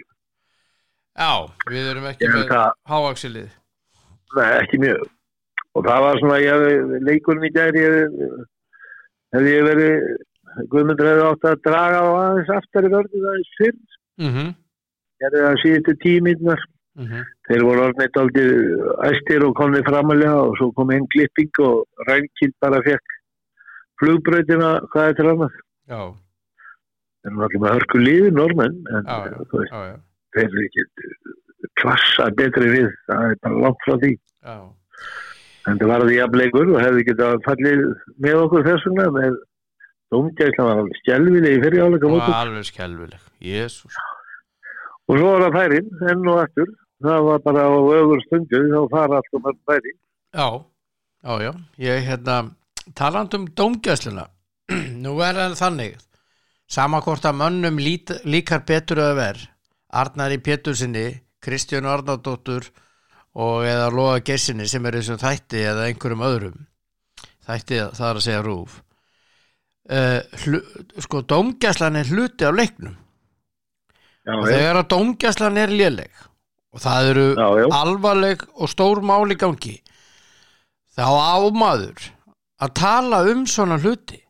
Já, 1.20 1.32
við 1.68 1.88
erum 1.90 2.06
ekki 2.08 2.30
með 2.32 2.52
háaksilið 2.88 3.50
nei, 4.38 4.46
ekki 4.62 4.78
mjög. 4.80 5.04
Og 5.76 5.84
það 5.86 6.02
var 6.06 6.18
svona, 6.22 6.38
ég 6.40 6.54
hefði 6.56 7.00
leikurinn 7.06 7.46
í 7.46 7.52
gæri 7.54 7.82
hefði 9.34 9.52
ég 9.54 9.66
verið 9.68 9.94
Guðmundur 10.70 11.08
hefði 11.10 11.26
átt 11.28 11.46
að 11.50 11.62
draga 11.66 12.02
á 12.02 12.08
aðeins 12.10 12.52
aftar 12.56 12.86
í 12.88 12.92
vörðu 12.94 13.22
aðeins 13.22 13.54
fyrr. 13.58 13.78
Mhm, 14.20 14.52
gerði 15.22 15.44
það 15.46 15.60
síðustu 15.62 15.94
tíminnar 16.04 16.64
mhm, 17.00 17.28
þeir 17.48 17.64
voru 17.68 17.84
orðneitt 17.86 18.18
aldrei 18.20 18.48
æstir 19.10 19.46
og 19.46 19.54
komið 19.60 19.86
framalega 19.88 20.34
og 20.48 20.56
svo 20.58 20.70
kom 20.76 20.92
einn 20.94 21.08
klipping 21.14 21.62
og 21.64 22.08
Rænkild 22.08 22.56
bara 22.64 22.82
fekk 22.86 23.16
flugbreytina, 24.00 24.72
hvað 24.92 25.10
er 25.10 25.16
til 25.18 25.28
annað? 25.30 25.56
Já, 25.90 26.02
þeir 27.20 27.32
eru 27.34 27.46
allir 27.46 27.62
með 27.64 27.74
hörku 27.76 28.00
lífi, 28.00 28.34
normenn 28.36 28.78
en 28.90 29.10
Já, 29.10 29.38
þú 29.50 29.62
veist, 29.62 29.74
já, 29.76 29.96
þeir 30.36 30.46
eru 30.48 30.66
ekki 30.66 30.86
klassa 31.80 32.28
betri 32.36 32.70
við 32.72 32.92
það 33.08 33.26
er 33.28 33.40
bara 33.44 33.62
langt 33.66 33.86
frá 33.86 33.96
því. 34.00 34.12
En 35.68 35.78
það 35.78 35.90
var 35.92 36.06
því 36.06 36.16
jafnleikur 36.16 36.72
og 36.72 36.80
hefði 36.80 37.06
getað 37.10 37.42
fallið 37.44 37.82
með 38.24 38.42
okkur 38.46 38.66
þess 38.66 38.86
vegna 38.88 39.08
með 39.16 39.38
domgæsla 40.10 40.66
var 40.66 40.82
alveg 40.82 41.02
skjálfileg 41.02 41.58
í 41.58 41.62
fyrir 41.64 41.84
áleika 41.86 42.08
og 42.08 42.16
mótum 42.16 42.38
alveg 42.38 42.66
skelvileg, 42.68 43.28
jésús 43.40 44.00
og 45.10 45.18
svo 45.18 45.30
var 45.34 45.46
það 45.46 45.56
færin, 45.58 45.88
enn 46.06 46.28
og 46.30 46.42
aftur. 46.44 46.68
Það 47.00 47.22
var 47.26 47.40
bara 47.46 47.62
á 47.66 47.72
ögur 47.96 48.20
stundu 48.26 48.58
þá 48.70 48.80
fara 48.92 49.18
alltaf 49.18 49.42
mörg 49.42 49.58
færi. 49.66 49.92
Já, 50.36 50.48
já, 51.24 51.32
já, 51.42 51.52
ég 51.80 52.04
hérna 52.06 52.36
taland 52.94 53.34
um 53.34 53.46
dómgæsluna 53.56 54.26
nú 55.04 55.16
er 55.24 55.38
það 55.38 55.56
þannig 55.62 55.96
sama 56.70 57.00
hvort 57.02 57.24
að 57.26 57.40
mönnum 57.40 57.80
lít, 57.82 58.12
líkar 58.24 58.62
betur 58.66 59.02
að 59.02 59.16
ver 59.18 59.40
Arnari 59.90 60.38
Pétursinni 60.38 61.06
Kristján 61.42 61.88
Arnardóttur 61.90 62.68
og 63.34 63.64
eða 63.66 63.90
Lóa 63.94 64.20
Gessinni 64.22 64.68
sem 64.70 64.86
er 64.86 65.00
þessum 65.00 65.18
þætti 65.22 65.64
eða 65.72 65.88
einhverjum 65.88 66.26
öðrum 66.28 66.60
þætti 67.48 67.80
það 67.96 68.06
er 68.10 68.20
að 68.20 68.26
segja 68.28 68.44
rúf 68.46 68.78
hlu, 69.90 70.60
sko 71.02 71.22
dómgæslan 71.26 71.98
er 71.98 72.10
hluti 72.10 72.46
á 72.46 72.52
leiknum. 72.54 72.96
Já, 74.26 74.34
og 74.36 74.46
þegar 74.46 74.80
að 74.82 74.90
dómgæslan 74.94 75.58
er 75.58 75.72
léleg 75.74 76.26
og 76.70 76.82
það 76.84 77.08
eru 77.10 77.26
já, 77.34 77.46
alvarleg 77.74 78.42
og 78.54 78.70
stór 78.70 79.00
mál 79.02 79.32
í 79.32 79.36
gangi 79.40 79.80
þá 80.94 81.06
ámaður 81.08 82.10
að 82.60 82.74
tala 82.76 83.22
um 83.32 83.46
svona 83.48 83.78
hluti. 83.80 84.20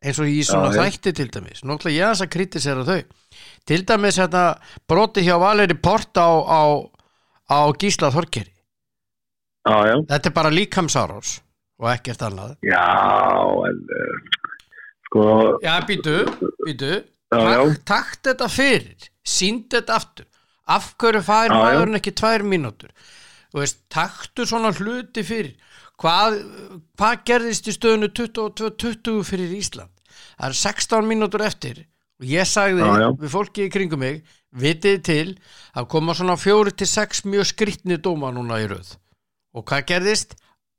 Eins 0.00 0.20
og 0.22 0.30
í 0.32 0.40
svona 0.46 0.70
Já, 0.72 0.86
þætti 0.86 1.12
til 1.16 1.28
dæmis. 1.28 1.60
Náttúrulega 1.60 2.06
ég 2.14 2.22
að 2.24 2.30
kritisera 2.32 2.84
þau. 2.88 3.02
Til 3.68 3.82
dæmis 3.88 4.16
þetta 4.16 4.44
broti 4.88 5.24
hjá 5.26 5.34
Valeri 5.40 5.76
Port 5.76 6.16
á, 6.16 6.30
á, 6.40 6.62
á 7.52 7.58
Gísla 7.76 8.08
Þorkeri. 8.14 8.54
Þetta 9.68 10.30
er 10.30 10.34
bara 10.36 10.52
líkamsárós 10.52 11.40
og 11.80 11.90
ekkert 11.92 12.24
annað. 12.24 12.56
Já, 12.64 12.80
en 13.68 13.82
uh, 13.92 14.39
sko, 15.10 15.24
já, 15.64 15.74
býtu, 15.88 16.20
býtu 16.64 16.92
Takt, 17.30 17.84
takt 17.86 18.26
þetta 18.26 18.46
fyrir, 18.50 19.10
sínd 19.22 19.68
þetta 19.70 19.94
aftur. 20.00 20.26
Af 20.70 20.94
hverju 20.98 21.20
fær 21.22 21.52
maðurinn 21.54 21.98
ekki 22.00 22.12
tvær 22.18 22.42
mínútur? 22.46 22.90
Þú 23.52 23.60
veist, 23.62 23.78
taktu 23.90 24.46
svona 24.46 24.72
hluti 24.74 25.22
fyrir. 25.26 25.54
Hvað, 26.00 26.40
hvað 26.98 27.22
gerðist 27.30 27.70
í 27.70 27.74
stöðunu 27.76 28.10
22-20 28.18 29.22
fyrir 29.28 29.54
Ísland? 29.54 29.94
Það 30.40 30.48
er 30.48 30.58
16 30.58 31.06
mínútur 31.06 31.46
eftir. 31.46 31.84
Og 32.20 32.28
ég 32.28 32.50
sagði 32.50 32.82
Já, 32.82 32.92
já. 33.04 33.08
við 33.22 33.32
fólki 33.32 33.66
í 33.66 33.72
kringum 33.72 34.02
mig 34.02 34.22
vitið 34.50 34.98
til 35.06 35.26
að 35.78 35.86
koma 35.94 36.14
svona 36.18 36.34
4-6 36.40 37.22
mjög 37.30 37.46
skrýtni 37.52 38.00
dóma 38.02 38.32
núna 38.34 38.58
í 38.60 38.66
röð. 38.70 38.96
Og 39.54 39.64
hvað 39.70 39.86
gerðist? 39.94 40.34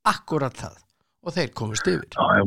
Akkurat 0.08 0.56
það. 0.58 0.76
Og 1.24 1.36
þeir 1.38 1.56
komist 1.56 1.88
yfir. 1.88 2.12
Já. 2.12 2.44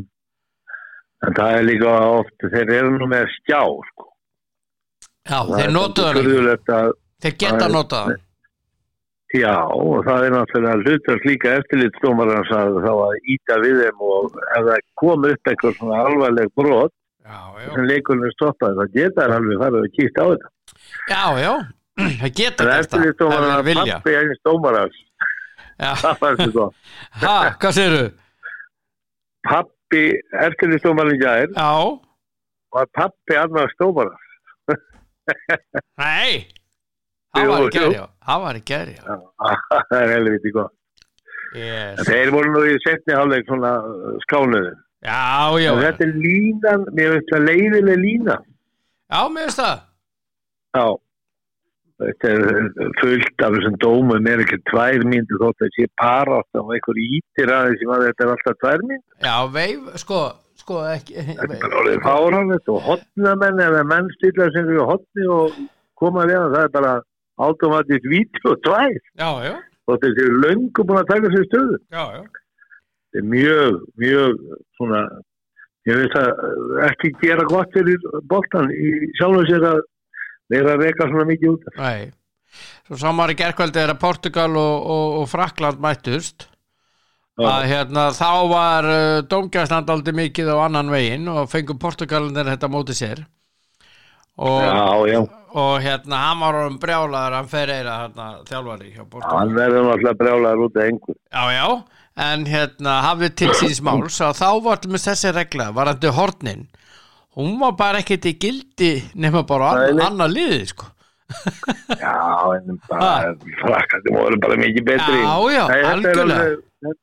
En 1.24 1.36
það 1.36 1.58
er 1.58 1.64
líka 1.68 1.94
oft, 2.18 2.36
þeir 2.52 2.74
eru 2.78 2.92
nú 2.98 3.08
með 3.08 3.30
skjá, 3.38 3.62
sko. 3.90 4.10
Já, 5.24 5.38
Það 5.38 5.56
þeir 5.56 5.72
að 6.76 6.92
Þeir 7.24 7.36
geta 7.40 7.64
Það 7.64 7.72
notað 7.72 8.08
hann. 8.08 8.22
Já, 9.34 9.54
og 9.66 10.04
það 10.06 10.24
er 10.26 10.34
náttúrulega 10.34 10.82
hlutast 10.84 11.24
líka 11.26 11.54
eftirlitsdómarans 11.58 12.50
að 12.54 12.76
þá 12.84 12.90
að 12.92 13.30
íta 13.34 13.56
við 13.64 13.80
þeim 13.80 14.04
og 14.06 14.36
ef 14.44 14.66
það 14.68 14.84
kom 15.00 15.24
upp 15.30 15.50
einhver 15.50 15.74
svona 15.78 16.02
alvarleg 16.04 16.52
brot 16.54 16.92
Já, 17.24 17.38
já. 17.58 17.70
sem 17.72 17.88
leikurinn 17.88 18.28
er 18.28 18.34
stoppað, 18.36 18.76
það 18.78 18.92
geta 18.98 19.26
alveg 19.34 19.62
farið 19.64 19.80
að 19.80 19.88
kíkta 19.96 20.22
á 20.22 20.26
þetta. 20.28 20.52
Já, 21.08 21.24
já. 21.40 21.52
Það 22.20 22.32
geta 22.38 22.66
Það 22.68 22.78
eftirlitsdómarans 22.84 23.54
að 23.54 23.68
pappi 23.80 24.14
eins 24.20 24.40
dómarans, 24.46 25.02
það 25.78 26.22
fannst 26.22 26.44
þetta. 26.44 26.68
Ha, 27.24 27.34
hvað 27.62 27.76
segirðu? 27.80 28.06
Pappi 29.94 30.20
eftirlitsdómarinn 30.42 31.20
gær 31.20 31.48
Já. 31.54 32.00
var 32.74 32.86
pappi 32.92 33.36
annars 33.38 33.74
dómarans. 33.78 34.24
Nei. 36.02 36.48
Jú, 37.34 37.46
var 37.50 37.62
í 37.68 37.92
já. 37.94 38.06
Það 38.26 38.40
var 38.42 38.58
í 38.58 38.62
já. 38.66 39.04
það 39.90 40.00
er 40.00 40.10
helviti 40.14 40.52
gott. 40.54 40.74
Yes. 41.54 42.02
Þeir 42.08 42.32
voru 42.34 42.50
nú 42.50 42.64
í 42.66 42.74
setni 42.82 43.14
hálfleik 43.14 43.46
svona 43.46 43.72
skánuðu. 44.26 44.74
Já, 45.06 45.54
já. 45.62 45.70
Þetta 45.78 46.06
er 46.08 46.14
línan, 46.18 46.86
mér 46.90 47.14
finnst 47.14 47.30
það 47.30 47.46
leiðileg 47.52 48.02
lína. 48.02 48.38
Já, 49.14 49.20
mér 49.30 49.46
finnst 49.46 49.62
það. 49.62 49.84
Já, 50.74 50.86
þetta 52.04 52.30
er 52.30 52.94
fullt 53.00 53.44
af 53.46 53.56
þessum 53.56 53.76
dómum, 53.82 54.28
er 54.30 54.42
ekki 54.44 54.60
tvær 54.70 55.04
myndir 55.08 55.40
þótt 55.42 55.64
að 55.66 55.74
sé 55.76 55.88
parátt 56.00 56.60
og 56.60 56.72
einhver 56.74 57.00
ítir 57.00 57.52
aðeins 57.52 57.82
sem 57.82 57.92
að 57.94 58.06
þetta 58.08 58.24
er 58.24 58.32
alltaf 58.34 58.58
tvær 58.62 58.84
mynd. 58.90 59.04
Já, 59.24 59.36
veif, 59.54 59.90
sko, 60.02 60.20
sko 60.60 60.80
ekki. 60.90 61.18
Þetta 61.30 61.58
er 61.58 61.74
bara 61.74 61.96
fáranett 62.04 62.72
og 62.74 62.80
hotnamenn 62.88 63.64
eða 63.66 63.82
menn 63.90 64.10
stilla 64.18 64.48
sem 64.54 64.70
eru 64.70 64.88
hotni 64.90 65.28
og 65.38 65.60
koma 66.00 66.26
við 66.30 66.40
það, 66.40 66.58
er 66.62 66.74
bara 66.78 66.94
automatist 67.44 68.08
víti 68.10 68.42
og 68.50 68.60
tvær. 68.66 68.98
Já, 69.20 69.30
já. 69.48 69.54
Og 69.90 70.00
þessi 70.00 70.24
eru 70.24 70.42
löngu 70.46 70.88
búin 70.88 71.02
að 71.02 71.10
taka 71.12 71.32
sér 71.32 71.48
stöðu. 71.50 71.78
Já, 71.92 72.04
já. 72.18 72.24
Þetta 73.14 73.20
er 73.20 73.30
mjög, 73.30 73.80
mjög 74.02 74.44
svona, 74.78 75.00
ég 75.86 75.98
veist 76.00 76.16
að 76.18 76.78
ekki 76.88 77.10
gera 77.20 77.44
gott 77.50 77.74
fyrir 77.76 78.06
boltan 78.30 78.72
í 78.74 78.94
sjálfum 79.18 79.44
sér 79.50 79.66
að 79.74 79.82
vera 80.52 80.74
að 80.74 80.84
reyka 80.84 81.08
svona 81.10 81.28
mikið 81.30 81.52
út. 81.54 81.68
Nei. 81.78 82.10
Svo 82.84 82.98
samar 83.00 83.32
í 83.32 83.36
gerkvældi 83.38 83.80
er 83.80 83.94
að 83.94 84.02
Portugal 84.02 84.50
og, 84.60 84.74
og, 84.94 85.06
og 85.22 85.30
Frakland 85.30 85.80
mættust. 85.82 86.48
Að 87.34 87.64
hérna, 87.66 88.10
þá 88.14 88.28
var 88.46 88.86
uh, 88.86 89.22
dómgæsland 89.26 89.88
aldrei 89.90 90.14
mikið 90.14 90.52
á 90.54 90.56
annan 90.68 90.92
veginn 90.92 91.26
og 91.32 91.48
fengum 91.50 91.80
Portugalinir 91.82 92.46
þetta 92.46 92.70
móti 92.70 92.94
sér. 92.94 93.24
Og, 94.34 94.60
Já, 94.62 95.14
já. 95.14 95.18
og 95.54 95.74
hérna, 95.82 96.20
hann 96.28 96.40
var 96.42 96.56
um 96.64 96.78
brjálaður, 96.82 97.36
hann 97.38 97.50
fer 97.50 97.70
eira 97.70 97.96
hérna, 98.04 98.28
þjálfari 98.46 98.88
hjá 98.90 99.02
Portugal. 99.02 99.34
Hann 99.38 99.52
verður 99.54 99.84
náttúrulega 99.88 100.18
brjálaður 100.22 100.62
út 100.66 100.78
af 100.78 100.88
einhver. 100.88 101.18
Já, 101.30 101.44
já, 101.54 101.68
en 102.28 102.46
hérna 102.50 102.94
hafið 103.08 103.36
til 103.40 103.50
síns 103.60 103.82
máls 103.86 104.18
að 104.26 104.40
þá 104.40 104.48
var 104.66 104.82
til 104.82 104.90
með 104.94 105.04
þessi 105.08 105.34
regla, 105.36 105.68
varandi 105.74 106.14
hornin 106.18 106.64
hún 107.36 107.56
var 107.60 107.72
bara 107.78 107.98
ekkert 108.02 108.26
í 108.30 108.34
gildi 108.40 108.92
nema 109.14 109.42
bara 109.46 109.72
Nei, 109.78 109.88
ann, 109.90 109.96
nei. 109.96 110.06
annað 110.08 110.34
liðið 110.36 110.66
sko. 110.72 110.90
Já, 111.98 112.14
en 112.58 112.78
bara 112.88 113.34
frakkandi 113.62 114.12
voru 114.14 114.38
bara 114.44 114.58
mikið 114.60 114.84
betri. 114.90 115.20
Já, 115.24 115.34
já, 115.56 115.64
Nei, 115.68 115.80
þetta 115.80 115.88
er 115.88 115.94
algjörlega. 115.94 116.44
alveg- 116.44 117.00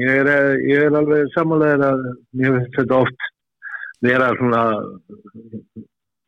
Ég 0.00 0.10
er, 0.22 0.28
ég 0.70 0.82
er 0.86 0.94
alveg 1.00 1.30
samanlega 1.34 1.88
að 1.96 2.02
mér 2.38 2.52
finnst 2.60 2.76
þetta 2.78 2.98
oft 3.02 3.24
vera 4.06 4.28
svona 4.38 4.60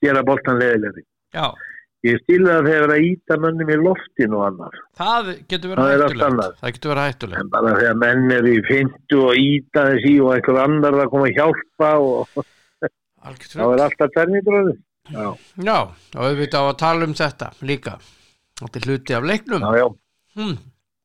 gera 0.02 0.22
boltan 0.26 0.58
leðilegri. 0.58 1.04
Ég 2.02 2.18
stíla 2.24 2.56
það 2.56 2.66
þegar 2.66 2.92
að 2.96 3.04
íta 3.06 3.36
mönnum 3.38 3.68
í 3.70 3.76
loftin 3.78 4.32
og 4.34 4.40
annar. 4.48 4.78
það 4.98 5.28
getur 5.52 5.70
verið 5.70 5.92
er 5.92 6.00
hættulegt 6.02 6.56
það 6.58 6.72
getur 6.74 6.90
verið 6.92 7.06
hættulegt 7.12 7.40
En 7.44 7.52
bara 7.52 7.74
þegar 7.78 8.00
menn 8.02 8.32
eru 8.38 8.50
í 8.56 8.62
fyndu 8.66 9.20
og 9.28 9.38
íta 9.38 9.84
þessi 9.92 10.14
og 10.24 10.32
einhver 10.34 10.58
annar 10.64 10.98
að 11.04 11.10
koma 11.12 11.28
að 11.30 11.36
hjálpa 11.38 11.92
og 12.02 12.42
þá 13.22 13.62
er 13.68 13.84
alltaf 13.86 14.12
ternibröðu. 14.16 14.74
Já, 15.12 15.26
Já, 15.66 15.78
og 16.14 16.26
við 16.28 16.36
veitum 16.44 16.62
á 16.62 16.70
að 16.70 16.76
tala 16.78 17.06
um 17.08 17.14
þetta 17.18 17.48
líka 17.66 17.96
Þetta 18.60 18.78
er 18.78 18.84
hluti 18.86 19.14
af 19.16 19.24
leiknum 19.26 19.64
já, 19.66 19.72
já. 19.80 19.86
hm. 20.38 20.52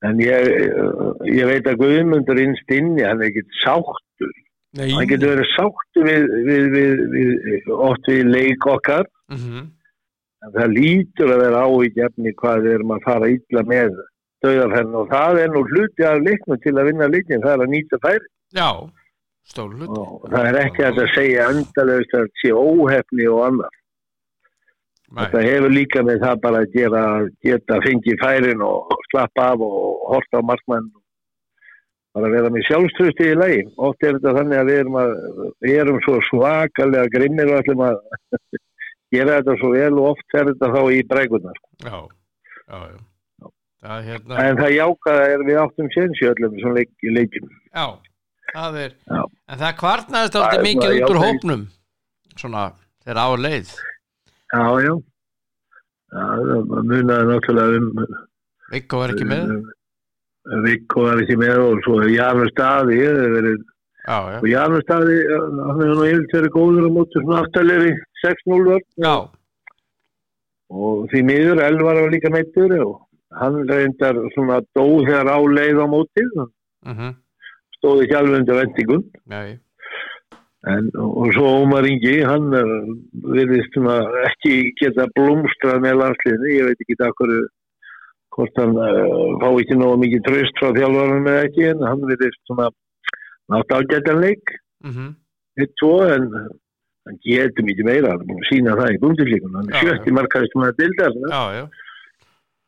En 0.05 0.19
ég, 0.21 0.49
ég 1.33 1.47
veit 1.49 1.65
að 1.65 1.79
Guðmundur 1.81 2.37
innst 2.37 2.69
inni, 2.69 3.01
hann 3.01 3.23
er 3.23 3.31
ekkert 3.31 3.55
sáttur. 3.63 4.35
Nei, 4.77 4.91
Hann 4.93 5.07
getur 5.09 5.31
verið 5.33 5.47
sáttur 5.55 6.05
við, 6.05 6.27
við, 6.45 6.67
við, 6.75 7.01
við, 7.15 7.71
oft 7.73 8.05
við 8.11 8.29
leik 8.29 8.67
okkar. 8.69 9.07
Mhm. 9.33 9.63
En 10.45 10.53
það 10.53 10.75
lítur 10.75 11.33
að 11.33 11.41
vera 11.41 11.63
áhyggjefni 11.65 12.35
hvað 12.37 12.61
við 12.67 12.75
erum 12.77 12.93
að 12.93 13.07
fara 13.07 13.31
illa 13.33 13.63
með 13.73 13.97
döðarferðin 14.45 14.99
og 15.01 15.09
það 15.09 15.39
er 15.41 15.49
nú 15.55 15.63
hluti 15.71 16.05
af 16.05 16.21
leiknum 16.21 16.61
til 16.61 16.75
að 16.77 16.89
vinna 16.91 17.07
leikin, 17.09 17.41
það 17.41 17.55
er 17.55 17.63
að 17.65 17.73
nýta 17.73 17.99
færi 18.05 18.27
Já, 18.53 18.69
stór 19.47 19.73
hluti 19.73 19.99
og 20.01 20.29
það 20.31 20.49
er 20.51 20.59
ekki 20.65 20.85
að 20.87 21.01
segja 21.15 21.49
endalaust 21.53 22.15
að 22.15 22.23
það 22.25 22.39
sé 22.41 22.53
óhefni 22.53 23.27
og 23.31 23.43
annað. 23.47 23.81
Það 25.17 25.45
hefur 25.47 25.71
líka 25.71 26.03
með 26.03 26.23
það 26.25 26.39
bara 26.43 26.61
að 26.63 26.73
gera, 26.75 27.01
geta 27.45 27.81
fengið 27.85 28.17
færin 28.19 28.63
og 28.65 28.95
slappa 29.07 29.51
af 29.53 29.63
og 29.63 30.07
horta 30.11 30.41
á 30.43 30.47
markmann 30.49 30.89
bara 32.17 32.31
vera 32.33 32.51
með 32.51 32.65
sjálfströsti 32.67 33.31
í 33.31 33.37
lagi. 33.37 33.65
Oft 33.77 34.03
er 34.03 34.17
þetta 34.17 34.33
þannig 34.39 34.61
að 34.61 34.71
við 34.71 34.79
erum, 34.81 34.97
að, 34.99 35.11
við 35.63 35.81
erum 35.83 35.99
svo 36.05 36.17
svakalega 36.27 37.11
grimmir 37.13 37.51
og 37.51 37.59
ætlum 37.61 37.83
að 37.87 37.99
gera 39.15 39.37
þetta 39.37 39.57
svo 39.61 39.73
vel 39.75 39.91
og 39.93 40.09
oft 40.13 40.39
er 40.39 40.49
þetta 40.51 40.71
þá 40.73 40.81
í 40.97 41.03
bregurnar. 41.11 41.61
Já, 41.85 41.99
já, 42.65 42.79
já 42.89 43.05
Það 43.87 44.07
hérna 44.09 44.37
En 44.41 44.57
það 44.57 44.71
jákaða 44.73 45.25
er 45.31 45.43
við 45.45 45.59
áttum 45.61 45.89
séns 45.93 46.21
í 46.23 46.27
öllum 46.31 46.55
sem 46.63 46.73
leik, 46.73 46.89
leikjum. 47.05 47.51
Já, 47.69 47.85
það 48.53 48.79
er. 48.83 48.95
En 49.47 49.59
það 49.61 49.75
kvartnaðist 49.81 50.37
alltaf 50.39 50.57
er 50.57 50.65
mikið 50.65 50.95
út 50.97 51.13
úr 51.13 51.21
hópnum 51.23 51.65
Svona, 52.37 52.67
þegar 53.01 53.17
á 53.17 53.27
leið. 53.41 53.71
Já, 54.53 54.65
já. 54.85 54.93
Munaði 56.87 57.25
náttúrulega 57.27 57.79
um 57.81 58.05
Viggo 58.71 59.01
er 59.03 59.13
ekki 59.15 59.25
með? 59.27 59.49
Vikko 60.63 61.03
var 61.03 61.23
ekki 61.23 61.35
með 61.39 61.63
og 61.63 61.81
svo 61.83 61.97
Já, 64.07 64.19
já, 64.31 64.37
og 64.39 64.45
Janus 64.47 64.85
Daði, 64.87 65.17
hann 65.27 65.57
hefur 65.81 65.97
nú 65.99 66.05
yfir 66.07 66.27
verið 66.31 66.53
góður 66.53 66.85
á 66.87 66.91
móti 66.95 67.19
svona 67.19 67.41
aftalegri 67.43 67.89
6-0 68.21 68.59
vörn. 68.69 68.85
Já, 69.03 69.15
og 70.71 71.01
því 71.11 71.23
miður 71.27 71.63
Elvar 71.65 71.99
var 71.99 72.13
líka 72.13 72.31
meittur 72.31 72.71
og 72.85 72.93
hann 73.35 73.57
reyndar 73.67 74.21
svona 74.31 74.61
dó 74.77 74.85
þegar 75.03 75.27
á 75.27 75.39
leið 75.43 75.81
á 75.83 75.87
móti 75.91 76.23
mhm 76.31 77.11
stóð 77.87 78.03
ekki 78.03 78.17
alveg 78.19 78.41
undir 78.41 78.57
vendingum 78.59 79.03
en, 80.67 80.89
og 80.99 81.29
svo 81.35 81.51
Ómar 81.61 81.85
Ingi 81.87 82.17
hann 82.27 82.51
er, 82.57 82.71
svona 83.71 83.99
ekki 84.27 84.73
geta 84.81 85.05
blómstrað 85.15 85.79
með 85.85 86.01
landsliðinu. 86.01 86.49
Ég 86.51 86.67
veit 86.67 86.83
ekki 86.83 86.97
það 86.99 87.13
hverju 87.19 87.45
hvort 88.35 88.59
hann 88.61 88.75
uh, 88.75 89.37
fá 89.41 89.47
ekki 89.53 89.77
nógu 89.79 90.01
mikið 90.03 90.25
tröst 90.27 90.59
frá 90.59 90.73
þjálfarinn 90.75 91.23
með 91.25 91.39
ekki 91.45 91.69
en 91.71 91.85
hann 91.87 92.03
virðist 92.09 92.41
svona 92.49 92.67
nátt 93.53 93.71
ágættanleik 93.77 94.55
mhm. 94.85 95.15
Eitt, 95.57 95.71
tvo, 95.81 96.03
en 96.05 96.27
hann 97.07 97.15
getur 97.23 97.65
mikið 97.65 97.87
meira, 97.87 98.11
hann 98.11 98.21
er 98.21 98.27
búin 98.29 98.43
að 98.43 98.49
sína 98.51 98.75
það 98.77 98.91
í 98.93 98.99
búndilíkun, 99.01 99.55
hann 99.57 99.71
er 99.71 99.79
sjötti 99.81 100.13
markaðist 100.13 100.53
með 100.53 100.67
að 100.67 100.81
dilda, 100.83 101.07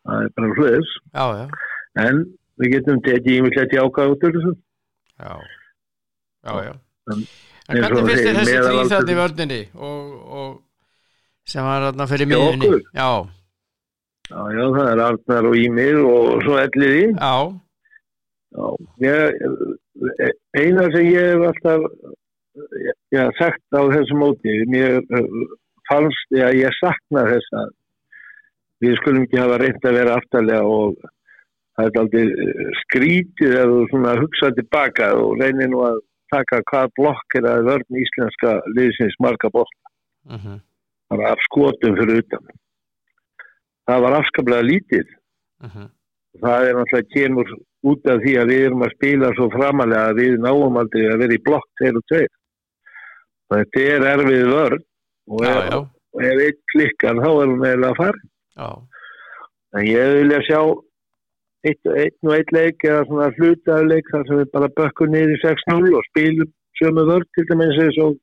það 0.08 0.24
er 0.24 0.32
bara 0.40 0.50
já, 1.14 1.44
en 2.08 2.24
við 2.64 2.74
getum 2.74 3.04
tekið 3.06 3.38
út 4.16 4.26
úr 4.26 4.40
þessu. 4.40 4.56
Já. 5.20 5.34
Já, 6.48 6.54
já. 6.70 6.74
En- 7.14 7.28
En 7.70 7.78
hvernig 7.84 8.06
finnst 8.10 8.24
þér 8.26 8.38
þessi 8.40 8.54
þrýð 8.66 8.88
þarna 8.94 9.12
í 9.14 9.18
vörninni 9.20 9.60
og, 9.76 10.14
og 10.40 10.62
sem 11.50 11.64
var 11.68 11.84
þarna 11.90 12.08
fyrir 12.10 12.30
miðunni? 12.32 12.70
Já, 12.98 13.10
Já, 14.30 14.42
já, 14.54 14.64
það 14.76 14.88
er 14.94 15.00
Arnar 15.06 15.46
og 15.50 15.56
Ímir 15.58 16.00
og 16.06 16.44
svo 16.46 16.58
Elliði. 16.62 17.04
já, 17.18 17.34
Já, 18.50 18.66
ég, 19.06 19.40
eina 20.58 20.84
sem 20.94 21.06
ég 21.10 21.28
hef 21.34 21.46
alltaf 21.50 21.82
já, 23.14 23.24
sagt 23.38 23.78
á 23.78 23.82
þessu 23.94 24.18
móti, 24.18 24.56
mér 24.70 25.00
fannst, 25.90 26.26
já, 26.34 26.48
ég 26.58 26.74
sakna 26.80 27.26
þess 27.30 27.54
að 27.62 27.70
við 28.86 28.98
skulum 29.02 29.24
ekki 29.28 29.42
hafa 29.42 29.58
reynd 29.62 29.86
að 29.90 29.98
vera 30.00 30.18
aftalega 30.18 30.64
og 30.66 30.98
það 31.80 31.90
er 31.90 32.00
aldrei 32.02 32.24
skrítið 32.84 33.58
ef 33.62 33.72
þú 33.72 33.84
svona 33.92 34.16
hugsa 34.20 34.52
tilbaka 34.58 35.12
og 35.18 35.40
reynir 35.40 35.72
nú 35.72 35.84
að 35.88 36.02
taka 36.34 36.60
hvað 36.70 36.92
blokk 37.00 37.38
er 37.40 37.48
að 37.50 37.70
vörn 37.70 38.02
íslenska 38.04 38.58
liðsins 38.76 39.16
marga 39.24 39.52
bótt, 39.54 39.80
mhm. 40.28 40.60
Bara 41.10 41.32
af 41.34 41.40
skotum 41.42 41.96
fyrir 41.98 42.20
utan. 42.22 42.44
Það 43.90 44.02
var 44.04 44.16
afskaplega 44.20 44.62
lítið. 44.62 45.08
Mhm. 45.66 45.88
Það 46.44 46.66
er 46.68 46.76
náttúrulega 46.78 47.14
kemur 47.16 47.48
út 47.88 48.10
af 48.12 48.20
því 48.24 48.34
að 48.42 48.52
við 48.52 48.66
erum 48.68 48.84
að 48.84 48.94
spila 48.98 49.32
svo 49.38 49.48
framalega 49.54 50.12
að 50.12 50.20
við 50.20 50.36
náum 50.44 50.78
aldrei 50.82 51.06
að 51.08 51.22
vera 51.24 51.38
í 51.38 51.44
blokk 51.46 51.68
2 51.82 51.96
og 51.96 52.06
2 52.12 52.28
þetta 53.50 53.86
er 53.94 54.06
erfið 54.14 54.46
vörn 54.52 54.84
og 55.30 55.46
Já, 55.46 55.50
er, 55.50 55.70
já, 55.70 55.80
ef 56.28 56.44
einn 56.46 56.60
klikkar 56.74 57.22
þá 57.24 57.30
er 57.30 57.52
hún 57.54 57.66
eiginlega 57.66 57.92
að 57.94 58.00
fara 58.02 58.22
já, 58.60 58.70
en 59.80 59.88
ég 59.88 60.14
vilja 60.20 60.42
sjá 60.48 60.62
einn 61.68 62.30
og 62.30 62.34
eitt 62.38 62.52
leik 62.56 62.86
eða 62.88 63.04
svona 63.10 63.30
hlutaðleik 63.36 64.10
þar 64.14 64.26
sem 64.28 64.40
við 64.42 64.52
bara 64.56 64.70
bökkum 64.80 65.12
niður 65.12 65.34
í 65.36 65.40
6-0 65.44 65.92
og 66.00 66.06
spilum 66.12 66.52
sjömu 66.80 67.04
vörd 67.10 67.28
til 67.36 67.46
dæmis 67.50 67.80
eins 67.84 67.98
og 68.06 68.18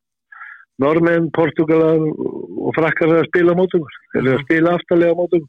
Normen, 0.80 1.30
Portugalar 1.32 2.00
og 2.00 2.74
frakkar 2.76 3.14
að 3.16 3.28
spila 3.30 3.54
mótum 3.56 3.84
eru 4.18 4.34
að 4.34 4.42
spila 4.44 4.74
aftalega 4.76 5.16
mótum 5.16 5.46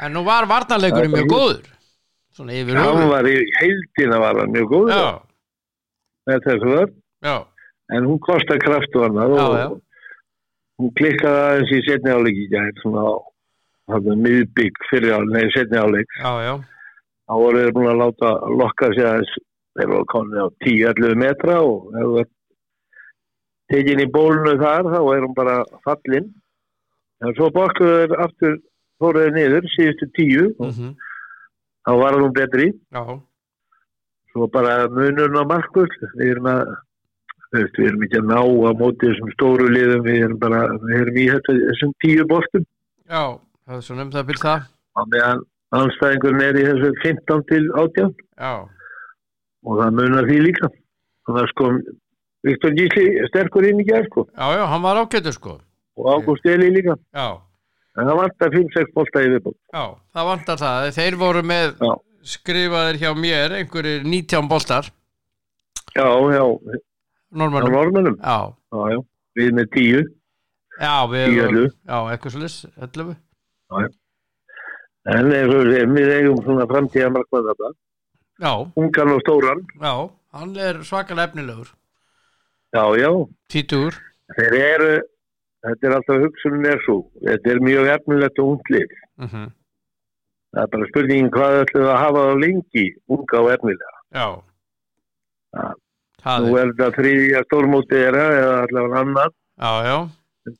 en 0.00 0.14
nú 0.16 0.22
var 0.24 0.48
varnarleikurinn 0.48 1.12
mjög 1.12 1.28
góður 1.32 1.66
svona 2.36 2.56
yfir 2.56 2.78
hann 2.80 2.88
höfuð. 2.96 3.10
var 3.12 3.28
í 3.28 3.36
heildina 3.58 4.20
var 4.22 4.40
hann 4.40 4.54
mjög 4.54 4.70
góð 4.74 4.92
já, 4.94 5.08
með 6.30 6.44
þessu 6.48 6.72
vörd 6.72 6.94
já, 7.28 7.36
en 7.96 8.08
hún 8.08 8.20
kostar 8.28 8.60
kraftu 8.64 9.04
hann 9.04 9.20
og 9.24 9.36
Já, 9.36 9.46
já. 9.60 9.68
hún 10.80 10.92
klikkaði 11.00 11.42
aðeins 11.48 11.72
í 11.76 11.82
setni 11.88 12.14
áleik 12.16 12.40
í 12.44 12.48
gæð 12.52 12.80
svona 12.84 13.04
á 13.08 13.12
hann 13.92 14.22
miðbygg 14.24 14.84
fyrir 14.88 15.16
áleik, 15.18 15.52
setni 15.56 15.80
áleik 15.80 16.16
já, 16.20 16.32
já, 16.48 16.54
þá 17.30 17.36
voru 17.38 17.62
þeir 17.62 17.74
búin 17.76 17.92
að 17.92 18.00
láta 18.00 18.30
lokka 18.58 18.90
sig 18.96 19.06
aðeins. 19.06 19.32
Þeir 19.78 19.90
voru 19.92 20.06
komin 20.10 20.42
á 20.42 20.46
10-11 20.66 21.20
metra 21.20 21.60
og 21.62 21.92
ef 21.94 22.08
það 22.16 22.30
tekin 23.70 24.02
í 24.02 24.06
bólunu 24.10 24.56
þar 24.58 24.88
þá 24.90 24.98
er 25.14 25.26
hún 25.26 25.36
bara 25.36 25.56
fallin. 25.86 26.26
En 27.22 27.36
svo 27.36 27.50
bokkuðu 27.54 28.00
þeir 28.00 28.14
aftur 28.24 28.56
fóruðu 29.00 29.34
niður 29.36 29.68
síðustu 29.76 30.08
tíu 30.18 30.46
og 30.58 30.72
mhm, 30.72 30.94
þá 31.86 31.92
var 32.02 32.18
hún 32.18 32.34
betri. 32.34 32.70
Já, 32.90 33.02
svo 34.34 34.48
bara 34.50 34.88
munurinn 34.90 35.38
á 35.38 35.44
markvöld 35.46 35.94
við 36.18 36.34
erum 36.34 36.50
að 36.50 36.74
við 37.54 37.80
erum 37.86 38.02
ekki 38.06 38.18
að 38.18 38.28
ná 38.30 38.40
á 38.42 38.70
móti 38.78 39.06
þessum 39.06 39.30
stóru 39.36 39.70
liðum 39.70 40.04
við 40.06 40.20
erum 40.26 40.42
bara, 40.42 40.66
við 40.82 41.00
erum 41.04 41.16
í 41.18 41.30
þetta, 41.30 41.56
þessum 41.70 41.94
tíu 42.02 42.26
boltum. 42.30 42.66
Já 43.10 43.22
það 43.70 43.78
er 43.78 43.86
svona 43.86 44.06
um 44.06 44.12
það 44.14 44.28
byrð 44.30 44.44
það. 44.48 44.68
Á 44.98 45.00
meðan 45.14 45.42
anstæðingurinn 45.76 46.44
er 46.48 46.58
í 46.60 46.64
þessu 46.66 46.90
15 47.04 47.42
til 47.50 47.62
18 47.78 48.14
já, 48.40 48.52
og 49.66 49.80
það 49.80 49.96
munar 49.98 50.28
því 50.30 50.38
líka. 50.48 50.70
Og 51.28 51.36
það 51.36 51.48
sko 51.52 51.70
Viktor 52.48 52.72
Gísli 52.78 53.04
sterkur 53.28 53.66
inn 53.68 53.82
í 53.82 53.86
gerð 53.86 54.08
sko. 54.10 54.24
Já, 54.32 54.46
já, 54.56 54.64
hann 54.72 54.82
var 54.82 55.00
ágættur 55.02 55.36
sko. 55.36 55.56
Og 56.00 56.06
Ágúst 56.14 56.46
Eli 56.48 56.70
líka. 56.72 56.94
Já, 57.14 57.26
en 58.00 58.08
það 58.08 58.20
vantar 58.22 58.54
5-6 58.54 58.94
bolta 58.96 59.24
í 59.26 59.32
viðbót. 59.34 59.58
Já, 59.74 59.82
það 60.16 60.30
vantar 60.30 60.62
það. 60.62 60.86
Þeir 60.96 61.18
voru 61.20 61.42
með 61.44 61.74
Já. 61.84 61.92
skrifaðir 62.34 63.00
hjá 63.02 63.10
mér 63.18 63.56
einhverjir 63.60 64.06
19 64.08 64.48
boltar. 64.48 64.88
Já, 65.96 66.06
já, 66.06 66.40
á 66.40 66.78
normannum, 67.30 67.72
normunum 67.74 68.16
já, 68.18 68.38
já, 68.72 68.78
já, 68.94 68.98
við 69.38 69.52
með 69.54 69.68
10 69.76 70.08
já, 70.80 70.94
við 71.10 71.24
Tíu, 71.26 71.42
ellefu. 71.46 71.70
já, 71.86 71.96
eitthvað 72.14 72.34
svolítið, 72.34 72.70
11 72.86 73.90
en 75.10 75.30
eins 75.34 75.54
og 75.54 75.68
við 75.68 75.94
við 75.96 76.12
eigum 76.16 76.42
svona 76.44 76.66
framtíða 76.70 77.12
markmann 77.14 77.48
þetta 77.50 77.70
já, 78.40 78.52
ungan 78.80 79.14
og 79.14 79.22
stóran. 79.24 79.62
Já, 79.80 79.94
hann 80.36 80.56
er 80.56 80.82
svakalega 80.86 81.30
efnilegur. 81.30 81.72
Já, 82.70 82.84
já, 83.00 83.10
títur, 83.50 83.96
þeir 84.36 84.56
eru 84.60 84.92
þetta 85.66 85.88
er 85.88 85.96
alltaf 85.96 86.22
hugsunin 86.24 86.68
er 86.70 86.78
svo 86.84 87.00
þetta 87.24 87.50
er 87.52 87.64
mjög 87.66 87.90
efnilegt 87.96 88.38
og 88.40 88.52
unglið 88.54 88.94
mhm, 89.20 89.50
það 90.54 90.62
er 90.62 90.70
bara 90.74 90.88
spurningin 90.92 91.32
hvað 91.34 91.58
ætlum 91.64 91.84
við 91.84 91.90
að 91.90 92.00
hafa 92.04 92.22
á 92.22 92.32
lengi 92.44 92.86
unga 93.10 93.42
og 93.42 93.50
efnilega. 93.56 93.98
Já. 94.14 94.28
Það 96.20 96.46
nú 96.46 96.54
er, 96.54 96.62
er 96.62 96.72
þetta 96.72 96.96
þriðja 96.96 97.44
stórmótið 97.48 98.02
þeirra 98.04 98.24
eða 98.38 98.56
allavega 98.64 99.04
annar 99.04 99.30
já, 99.30 99.72
já 99.88 99.96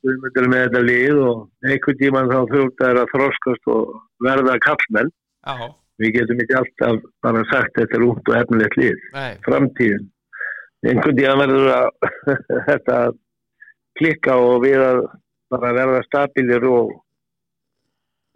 Guðmundur 0.01 0.47
með 0.51 0.63
þetta 0.65 0.81
lið 0.87 1.19
og 1.27 1.43
einhvern 1.71 1.99
tíman 2.01 2.31
þá 2.31 2.39
þurft 2.53 2.83
að 2.87 3.01
þroskast 3.13 3.69
og 3.75 3.91
verða 4.27 4.55
kallmenn. 4.65 5.11
Við 6.01 6.13
getum 6.17 6.39
ekki 6.43 6.55
alltaf 6.61 7.01
bara 7.21 7.43
sagt 7.51 7.75
þetta 7.77 7.97
er 7.99 8.05
út 8.07 8.29
og 8.31 8.37
efnilegt 8.39 8.77
lið. 8.79 9.01
nei, 9.13 9.33
Framtíðin. 9.45 10.07
Einhvern 10.87 11.17
tíman 11.19 11.43
verður 11.43 11.71
að 11.75 11.89
þetta 12.69 12.97
klikka 13.99 14.37
og 14.41 14.63
við 14.65 14.81
að 14.85 15.01
bara 15.51 15.73
verða 15.75 16.01
stabilir 16.07 16.63
og 16.71 16.93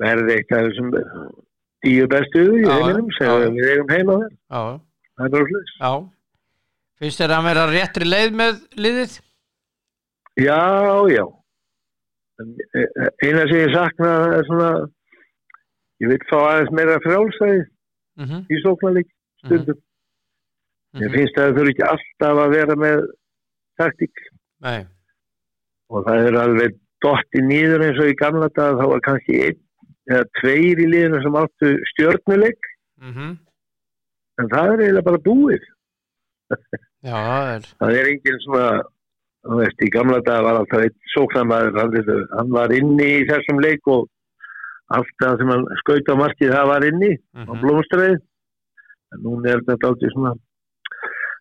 verði 0.03 0.35
eitt 0.39 0.51
af 0.51 0.65
þessum 0.67 0.89
tíu 1.85 2.07
bestu 2.11 2.41
í 2.59 2.65
heiminum 2.67 3.07
sem 3.15 3.55
við 3.55 3.69
eigum 3.71 3.93
heima 3.93 4.17
já, 4.27 4.61
Það 5.15 5.37
er 5.39 5.45
slús. 5.49 5.71
já 5.79 5.91
finnst 6.99 7.21
þér 7.21 7.33
að 7.37 7.45
vera 7.49 7.63
réttri 7.71 8.05
leið 8.07 8.35
með 8.39 8.57
liðið? 8.83 9.13
Já, 10.43 10.59
já. 11.11 11.23
En, 12.41 12.55
eh, 12.75 13.09
Eina 13.23 13.45
sem 13.47 13.61
ég 13.63 13.73
sakna 13.75 14.11
er 14.37 14.43
svona 14.49 14.71
ég 16.03 16.09
vil 16.11 16.19
fá 16.29 16.37
aðeins 16.41 16.73
meira 16.75 16.99
frjálsæði 17.05 17.63
Mhm, 18.15 18.45
í 18.47 18.57
sóknarleik 18.63 19.09
stundum. 19.43 19.75
Ég 20.95 21.09
mhm, 21.09 21.15
finnst 21.17 21.35
að 21.35 21.49
það 21.49 21.57
þurfi 21.57 21.71
ekki 21.73 21.83
alltaf 21.91 22.37
að 22.45 22.53
vera 22.55 22.75
með 22.79 23.01
taktík. 23.81 24.21
Nei, 24.63 24.85
og 25.91 26.05
það 26.05 26.27
er 26.29 26.37
alveg 26.39 26.77
dotti 27.03 27.41
nýður 27.43 27.83
eins 27.89 27.99
og 27.99 28.07
í 28.07 28.15
gamla 28.21 28.47
dag 28.55 28.79
þá 28.79 28.85
var 28.93 29.03
kannski 29.03 29.41
einn 29.49 29.59
eða 30.07 30.29
tveir 30.39 30.79
í 30.79 30.87
liðinu 30.93 31.19
sem 31.25 31.35
áttu 31.41 31.73
stjörnuleik. 31.91 32.71
Mhm. 33.03 33.35
En 34.39 34.49
það 34.51 34.71
er 34.71 34.83
eiginlega 34.85 35.07
bara 35.09 35.23
búið. 35.27 35.67
já, 37.03 37.15
það 37.19 37.51
er. 37.55 37.67
Það 37.81 37.99
er 37.99 38.09
enginn 38.13 38.39
svona, 38.47 38.69
þú 39.45 39.59
veist, 39.61 39.81
í 39.85 39.89
gamla 39.93 40.19
dag 40.25 40.43
var 40.45 40.59
alltaf 40.59 40.83
einn 40.85 40.95
sóknarmæður, 41.13 41.79
hann, 41.79 42.27
hann 42.33 42.51
var 42.55 42.73
inni 42.75 43.07
í 43.19 43.25
þessum 43.29 43.61
leik 43.63 43.87
og 43.91 44.07
allt 44.95 45.13
það 45.21 45.41
sem 45.41 45.53
hann 45.53 45.65
skaut 45.81 46.11
á 46.11 46.15
markið 46.19 46.53
það 46.53 46.69
var 46.71 46.87
inni 46.89 47.11
á 47.15 47.41
mhm, 47.45 47.61
blómstræði. 47.63 48.19
En 49.13 49.23
núna 49.25 49.53
er 49.53 49.63
þetta 49.69 49.91
aldrei 49.91 50.13
svona, 50.13 50.35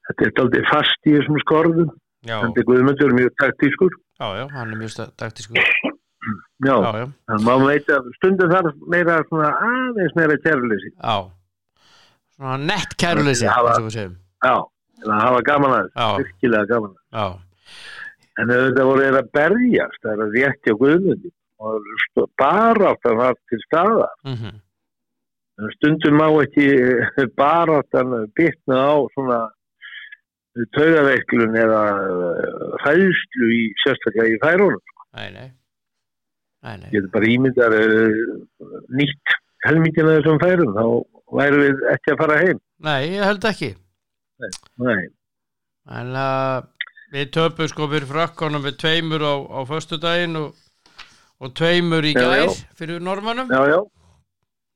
þetta 0.08 0.26
er 0.28 0.42
aldrei 0.44 0.64
fast 0.70 1.08
í 1.10 1.16
þessum 1.18 1.40
skorðum. 1.44 1.92
Þetta 2.24 2.62
er 2.62 2.68
guðmundur 2.70 3.16
mjög 3.16 3.34
taktískur. 3.42 3.96
já, 4.20 4.28
já, 4.38 4.44
hann 4.54 4.72
er 4.72 4.80
mjög 4.80 4.98
taktískur. 5.20 5.72
Já, 6.64 6.76
þannig 7.28 7.44
maður 7.44 7.96
að 7.98 8.06
stundum 8.16 8.52
þarf 8.52 8.84
meira 8.88 9.18
svona 9.28 9.50
aðeins 9.60 10.14
meira 10.16 10.38
kærleysi. 10.40 10.92
já. 10.96 11.16
Svona 12.34 12.56
nett 12.66 12.94
kæruleysi 12.98 13.46
Já, 13.46 13.54
eins 13.54 13.78
og 13.78 13.84
við 13.86 13.94
segjum. 13.94 14.14
Já, 14.44 14.54
en 15.04 15.12
að 15.14 15.20
hafa 15.22 15.42
gaman 15.46 15.74
að 15.76 15.90
þessu, 15.90 16.22
virkilega 16.22 16.70
gaman 16.72 16.94
að 16.94 17.18
já, 17.20 17.26
En 18.42 18.48
þetta 18.50 18.85
voru 18.88 19.05
þeir 19.05 19.16
að 19.20 19.29
berjast, 19.37 19.98
það 20.03 20.12
er 20.16 20.22
að 20.24 20.33
rétti 20.38 20.72
á 20.74 20.81
guðmundi 20.83 21.31
og 21.64 21.85
st- 22.03 22.31
baráttan 22.40 23.16
var 23.20 23.35
til 23.50 23.61
staða. 23.68 24.09
mhm, 24.27 24.61
En 25.55 25.70
stundum 25.77 26.16
má 26.18 26.27
ekki 26.42 26.64
eh, 26.66 27.27
baráttan 27.38 28.11
bitna 28.35 28.74
á 28.90 28.94
svona 29.14 29.37
taugaveiklun 30.74 31.55
eða 31.59 31.83
eh, 32.03 32.64
hræðslu 32.83 33.48
í 33.55 33.61
sérstaklega 33.85 34.35
í 34.35 34.40
færunum. 34.42 34.83
nei, 35.14 35.29
nei 35.31 35.48
nei, 36.64 36.77
nei, 36.81 36.88
Ég 36.90 36.94
getur 36.96 37.11
bara 37.14 37.31
ímyndar 37.31 37.74
nýtt 38.98 39.35
helmingina 39.66 40.16
þessum 40.18 40.40
færum, 40.42 40.74
þá 40.74 40.85
væru 41.38 41.61
við 41.62 41.83
ekki 41.94 42.12
að 42.14 42.20
fara 42.22 42.38
heim. 42.42 42.61
nei, 42.83 43.00
ég 43.14 43.22
held 43.31 43.44
ekki 43.50 43.70
Nei, 44.83 45.05
en 45.94 46.09
uh, 46.18 46.62
við 47.12 47.30
töpum 47.36 47.68
sko 47.70 47.88
fyrir 47.92 48.08
frökkunum 48.08 48.64
við 48.64 48.78
tveimur 48.80 49.22
á, 49.26 49.34
á 49.44 49.60
föstudaginn 49.68 50.40
og, 50.40 50.56
og 51.42 51.54
tveimur 51.58 52.06
í 52.08 52.14
já. 52.16 52.48
fyrir 52.78 53.00
normannum 53.04 53.50
já, 53.52 53.60
já. 53.74 53.78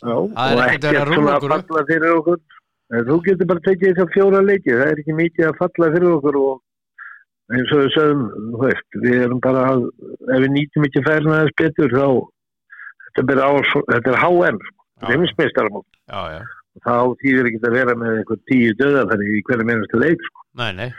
já. 0.05 0.17
Það 0.37 0.53
er 0.53 0.63
ekkert 0.67 0.85
að 0.85 0.95
ekkert 0.95 1.13
rúlla 1.13 1.19
svona 1.19 1.37
okkur 1.39 1.53
að 1.53 1.59
upp. 1.59 1.69
falla 1.73 1.85
fyrir 1.91 2.17
okkur. 2.21 2.41
Þú 2.89 3.17
getur 3.27 3.49
bara 3.51 3.61
tekið 3.67 3.91
þessar 3.93 4.13
fjóra 4.15 4.39
leiki, 4.41 4.73
það 4.73 4.91
er 4.93 5.01
ekki 5.03 5.17
mikið 5.19 5.49
að 5.51 5.59
falla 5.61 5.89
fyrir 5.93 6.11
okkur 6.15 6.39
og 6.41 6.55
eins 7.53 7.73
og 7.73 7.83
við 7.83 7.91
sögum, 7.97 8.23
þú 8.53 8.61
veist, 8.63 8.89
við 9.05 9.23
erum 9.25 9.41
bara, 9.45 9.65
að, 9.73 9.85
ef 10.29 10.43
við 10.45 10.51
nýtum 10.55 10.87
ekki 10.89 11.03
færna 11.07 11.35
aðeins 11.39 11.57
betur 11.61 11.95
þá, 11.95 12.07
þetta, 13.07 13.25
ber 13.31 13.41
á, 13.41 13.51
þetta 13.93 14.13
er 14.13 14.19
HM, 14.23 14.59
sko, 14.69 14.87
Já. 14.99 15.07
heimismeistaramót. 15.13 15.87
já, 16.09 16.21
já, 16.37 16.41
Þá 16.79 16.95
þýðir 17.21 17.49
ekki 17.51 17.61
að 17.67 17.75
vera 17.75 17.95
með 17.99 18.19
eitthvað 18.21 18.43
tíu 18.51 18.75
döða 18.79 19.07
þannig 19.11 19.31
í 19.35 19.41
hverju 19.49 19.65
meinastu 19.67 20.03
leik, 20.03 20.27
sko. 20.29 20.45
nei, 20.61 20.69
nei 20.77 20.91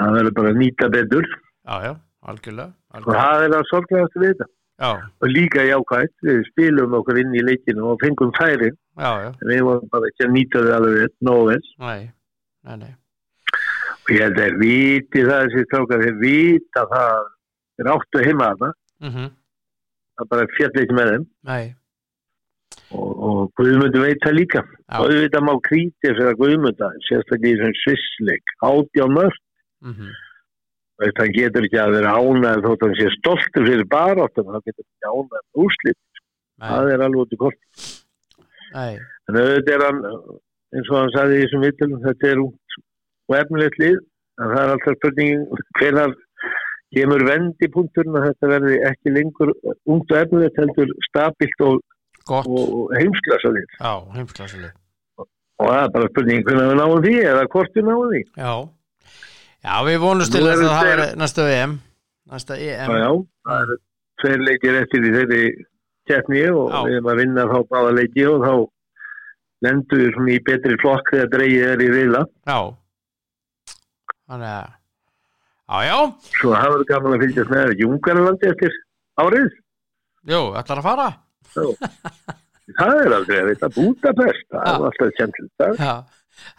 Það 0.00 0.16
verður 0.18 0.34
bara 0.38 0.50
að 0.52 0.60
nýta 0.60 0.88
betur. 0.90 1.28
Já, 1.64 1.74
já, 1.84 1.92
algjörlega, 2.32 2.72
og 2.72 2.96
algjörlega. 2.98 3.20
það 3.24 3.44
er 3.44 3.54
að 3.58 3.68
sorglegast 3.70 4.18
við 4.20 4.32
þetta. 4.32 4.48
já, 4.84 4.90
Og 5.22 5.28
líka 5.30 5.66
jákvæmt, 5.68 6.14
við 6.26 6.40
spilum 6.50 6.96
okkur 6.98 7.20
inn 7.22 7.34
í 7.38 7.44
leikinu 7.46 7.86
og 7.92 8.00
fengum 8.02 8.32
færi, 8.38 8.72
en 8.98 9.48
við 9.52 9.62
vorum 9.68 9.88
bara 9.92 10.10
ekki 10.10 10.26
að 10.26 10.34
nýta 10.34 10.64
þau 10.64 10.74
alveg 10.78 11.06
nei, 12.82 12.90
Og 14.04 14.10
ég 14.12 14.20
held 14.20 14.36
að 14.36 14.42
þeir 14.44 14.58
viti 14.60 15.22
það 15.24 15.46
þessi 15.46 15.64
strákar, 15.68 16.02
þeir 16.04 16.18
vita 16.20 16.84
það, 16.90 17.30
þeir 17.78 17.92
áttu 17.94 18.24
heima 18.26 18.50
þarna, 18.50 18.72
mhm, 19.06 19.30
það 20.18 20.28
bara 20.34 20.50
fjall 20.58 20.82
ekki 20.82 20.98
með 20.98 21.10
þeim. 21.14 21.26
Nei. 21.52 21.64
Og, 22.94 23.10
og 23.26 23.40
Guðmundur 23.58 24.04
veit 24.04 24.20
það 24.26 24.36
líka. 24.40 24.60
Og 24.98 25.08
auðvitað 25.08 25.46
má 25.46 25.54
kríti 25.64 26.10
fyrir 26.10 26.28
að 26.32 26.38
Guðmunda, 26.42 26.90
sérstaklega 27.06 27.54
í 27.54 27.58
þessum 27.62 27.80
svissleik, 27.80 28.54
átján 28.68 29.14
mörg, 29.16 29.40
mhm, 29.84 30.14
veist, 31.02 31.20
hann 31.20 31.34
getur 31.36 31.66
ekki 31.68 31.80
að 31.82 31.94
vera 31.98 32.16
ánæð 32.18 32.64
þótt 32.66 32.86
hann 32.86 32.96
sé 33.00 33.10
stoltur 33.18 33.68
fyrir 33.68 33.86
baráttum 33.92 34.50
hann 34.52 34.64
getur 34.64 34.84
ekki 34.84 35.12
ánæð 35.12 35.64
úrslit 35.66 36.00
það 36.64 36.90
er 36.94 37.06
alveg 37.06 37.24
út 37.24 37.36
í 37.36 37.40
kort 37.44 37.86
en 39.28 39.40
auðvitað 39.40 39.74
er 39.76 39.86
hann 39.88 40.02
eins 40.74 40.90
og 40.90 41.00
hann 41.00 41.14
sagði 41.14 41.38
í 41.38 41.46
þessum 41.46 41.64
vitulum 41.64 42.04
þetta 42.04 42.30
er 42.32 42.44
út 42.44 42.78
og 43.30 43.38
efnilegt 43.40 43.80
lið 43.82 43.98
en 43.98 44.52
það 44.52 44.62
er 44.62 44.74
alltaf 44.74 45.00
spurningin 45.00 45.44
hvenar 45.78 46.14
kemur 46.94 47.24
vendipunkturinn 47.26 48.18
að 48.18 48.28
þetta 48.28 48.52
verði 48.52 48.78
ekki 48.90 49.12
lengur 49.14 49.52
ungt 49.64 50.14
og 50.14 50.20
efnilegt 50.20 50.62
heldur 50.62 50.94
stabilt 51.08 51.66
og, 51.66 51.82
og 52.30 52.94
heimsklasa 52.98 53.52
lið 53.54 53.68
já, 53.78 53.92
heimsklasileg 54.14 54.80
og 55.62 55.68
það 55.70 55.80
er 55.80 55.92
bara 55.94 56.10
spurningin 56.10 56.46
hvenar 56.48 56.70
við 56.70 56.80
náum 56.80 57.04
því 57.04 57.14
eða 57.30 57.44
hvort 57.52 57.76
við 57.76 57.86
náum 57.88 58.04
því. 58.10 58.22
Já, 58.38 58.54
já, 59.64 59.74
við 59.88 59.98
vonumst 60.04 60.32
til 60.34 60.44
þess 60.44 60.62
að 60.64 60.72
það 60.74 60.88
veri 60.90 61.08
næsta 61.22 61.48
EM 61.58 61.78
næsta 62.34 62.58
EM 62.60 62.94
já, 63.00 63.10
það 63.48 63.64
eru 63.66 63.78
tveir 64.22 64.44
leikir 64.48 64.78
eftir 64.82 65.08
í 65.08 65.12
þeirri 65.14 65.42
keppni 66.08 66.44
og 66.52 66.70
Já. 66.70 66.78
við 66.84 66.94
erum 66.98 67.10
að 67.12 67.20
vinna 67.22 67.44
þá 67.50 67.58
báða 67.72 67.92
leiki 67.98 68.24
og 68.28 68.42
þá 68.44 68.54
lendum 69.64 70.00
við 70.02 70.10
svona 70.14 70.32
í 70.34 70.40
betri 70.44 70.78
flokk 70.82 71.12
þegar 71.14 71.30
dreigið 71.32 71.68
er 71.72 71.82
í 71.84 71.90
reyla. 71.94 72.22
já. 72.44 72.58
Þannig 74.24 74.50
að 74.50 74.66
já, 75.64 75.78
já, 75.88 75.98
Svo 76.40 76.52
það 76.52 76.70
verður 76.74 76.88
gaman 76.90 77.16
að 77.16 77.24
fylgjast 77.24 77.52
með 77.52 77.62
þetta 77.64 77.80
Jungarlandi 77.80 78.50
eftir 78.52 78.78
árið. 79.24 79.50
jú, 80.32 80.40
ætlar 80.60 80.80
að 80.82 80.88
fara. 80.88 81.08
Það 82.74 83.00
er 83.04 83.12
aldrei 83.12 83.38
að 83.40 83.48
vita. 83.50 83.68
Budapest, 83.74 84.46
það 84.52 84.68
er 84.68 84.86
alltaf 84.88 85.80
já, 85.80 85.94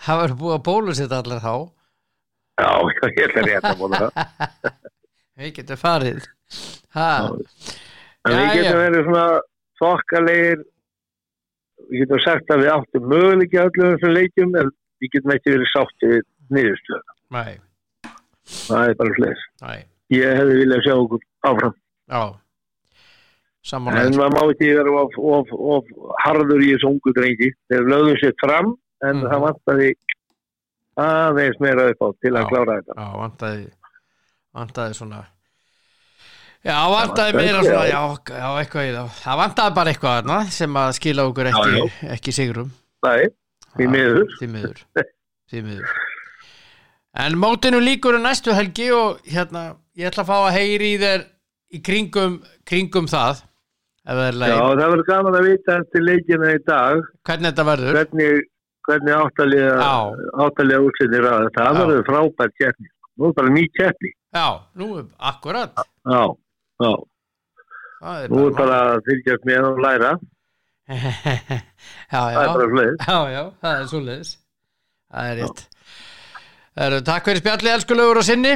það 0.05 0.21
verður 0.21 0.37
búið 0.41 0.55
að 0.57 0.65
bólusitt 0.69 1.15
allir 1.17 1.41
þá 1.41 1.53
Já, 2.61 2.69
ég 3.09 3.19
ætla 3.27 3.41
rétt 3.49 3.65
að 3.67 3.79
bóla 3.81 3.99
það. 4.05 4.69
við 5.41 5.51
getum 5.57 5.79
farið 5.81 6.21
ha, 6.95 7.09
En 8.25 8.37
við 8.39 8.53
getum 8.55 8.79
verið 8.79 9.03
svona 9.09 9.25
þokkalegir, 9.81 10.61
við 11.91 12.03
getum 12.05 12.21
sagt 12.23 12.53
að 12.55 12.63
við 12.63 12.71
áttum 12.75 13.09
möguleiki 13.11 13.59
að 13.59 13.67
öllum 13.71 13.91
þessum 13.97 14.15
leikjum 14.15 14.55
en 14.61 14.71
við 15.03 15.11
getum 15.17 15.33
ekki 15.35 15.53
verið 15.55 15.69
sátti 15.73 16.11
við 16.13 16.23
niðurstöðu. 16.55 17.03
nei, 17.35 17.53
Það 18.45 18.87
er 18.89 18.95
bara 19.01 19.13
fleis. 19.19 19.43
nei, 19.65 19.77
Ég 20.13 20.35
hefði 20.39 20.57
viljað 20.61 20.83
sjá 20.85 20.93
okkur 21.01 21.21
áfram. 21.49 21.75
já 22.13 22.23
En 23.65 23.69
samanlega 23.71 24.17
maður 24.19 24.33
má 24.35 24.41
ekki 24.53 24.67
vera 24.77 24.91
of, 25.01 25.15
of, 25.17 25.53
of 25.75 25.87
harður 26.21 26.61
í 26.61 26.67
þessu 26.75 26.89
ungu 26.91 27.13
drengi. 27.17 27.47
Þeir 27.71 27.87
lögðu 27.89 28.11
sér 28.21 28.35
fram 28.43 28.75
en 29.01 29.15
Mhm. 29.17 29.23
það 29.31 29.41
vantaði 29.45 29.87
aðeins 31.03 31.57
meira 31.63 31.87
upp 31.91 32.03
á 32.03 32.07
til 32.23 32.31
að 32.33 32.43
Já. 32.43 32.49
klára 32.51 32.75
þetta. 32.79 32.93
já, 32.99 33.07
vantaði 33.19 33.63
vantaði 34.55 34.95
svona 34.99 35.21
já, 36.65 36.77
vantaði 36.95 37.35
meira 37.39 37.63
svona, 37.65 37.85
já. 37.89 38.01
já, 38.31 38.47
eitthvað 38.61 38.87
í 38.89 38.93
það. 38.95 39.09
Það 39.21 39.39
vantaði 39.43 39.75
bara 39.79 39.93
eitthvað 39.93 40.15
þarna 40.19 40.37
sem 40.59 40.79
að 40.81 40.93
skila 40.99 41.25
okkur 41.29 41.49
ekki, 41.51 41.73
Já, 41.75 42.11
ekki 42.15 42.33
sigrum. 42.39 42.71
Það 43.05 43.23
er, 43.25 43.33
því 43.75 43.87
miður. 43.95 44.23
því 44.39 44.47
miður. 44.55 44.79
Því 45.51 45.61
miður. 45.67 45.97
En 47.25 47.37
mótinu 47.39 47.79
líkur 47.83 48.17
er 48.17 48.23
næstu 48.25 48.55
helgi 48.55 48.89
og 48.91 49.19
hérna, 49.29 49.67
ég 49.95 50.09
ætla 50.09 50.25
að 50.25 50.31
fá 50.31 50.37
að 50.47 50.55
heyri 50.57 50.89
í 50.95 50.97
þér 51.03 51.27
í 51.75 51.81
kringum, 51.85 52.39
kringum 52.67 53.07
það. 53.11 53.43
Já, 54.05 54.13
það 54.13 54.75
verður 54.77 55.05
gaman 55.07 55.35
að 55.39 55.47
vita 55.49 55.77
eftir 55.81 56.03
leikina 56.05 56.49
í 56.53 56.59
dag. 56.67 56.99
Hvernig 57.25 57.47
þetta 57.51 57.63
verður? 57.69 57.95
Hvernig, 57.99 58.43
hvernig 58.85 59.13
áttalega, 59.17 59.73
Já. 59.81 59.95
áttalega 60.45 60.85
útsinir 60.87 61.25
að 61.29 61.39
þetta. 61.47 61.65
Það 61.65 61.75
Já. 61.75 61.81
verður 61.81 62.05
frábært 62.09 62.55
keppni. 62.61 62.87
Nú 63.15 63.27
er 63.29 63.35
bara 63.39 63.49
ný 63.55 63.63
keppni. 63.79 64.11
já, 64.35 64.47
nú, 64.75 64.87
akkurat 65.31 65.71
Já, 66.05 66.23
já. 66.83 66.93
er 68.15 68.29
Nú 68.29 68.41
er 68.49 68.55
bara 68.57 68.79
að 68.95 69.05
fylgjast 69.07 69.45
með 69.47 69.67
og 69.69 69.79
læra. 69.85 70.11
já, 70.89 71.61
Það 72.11 72.27
er 72.29 72.35
já, 72.35 72.53
bara 72.53 72.67
fleið. 72.73 72.95
já, 73.07 73.19
já, 73.33 73.43
það 73.63 73.79
er 73.79 73.87
svoleiðis 73.89 74.33
það 75.15 75.29
er 75.31 75.39
rétt 75.41 75.63
Heru, 76.75 76.99
takk 77.07 77.25
fyrir 77.29 77.39
spjallið 77.41 77.71
elskulegur 77.77 78.19
og 78.21 78.27
sinni 78.27 78.51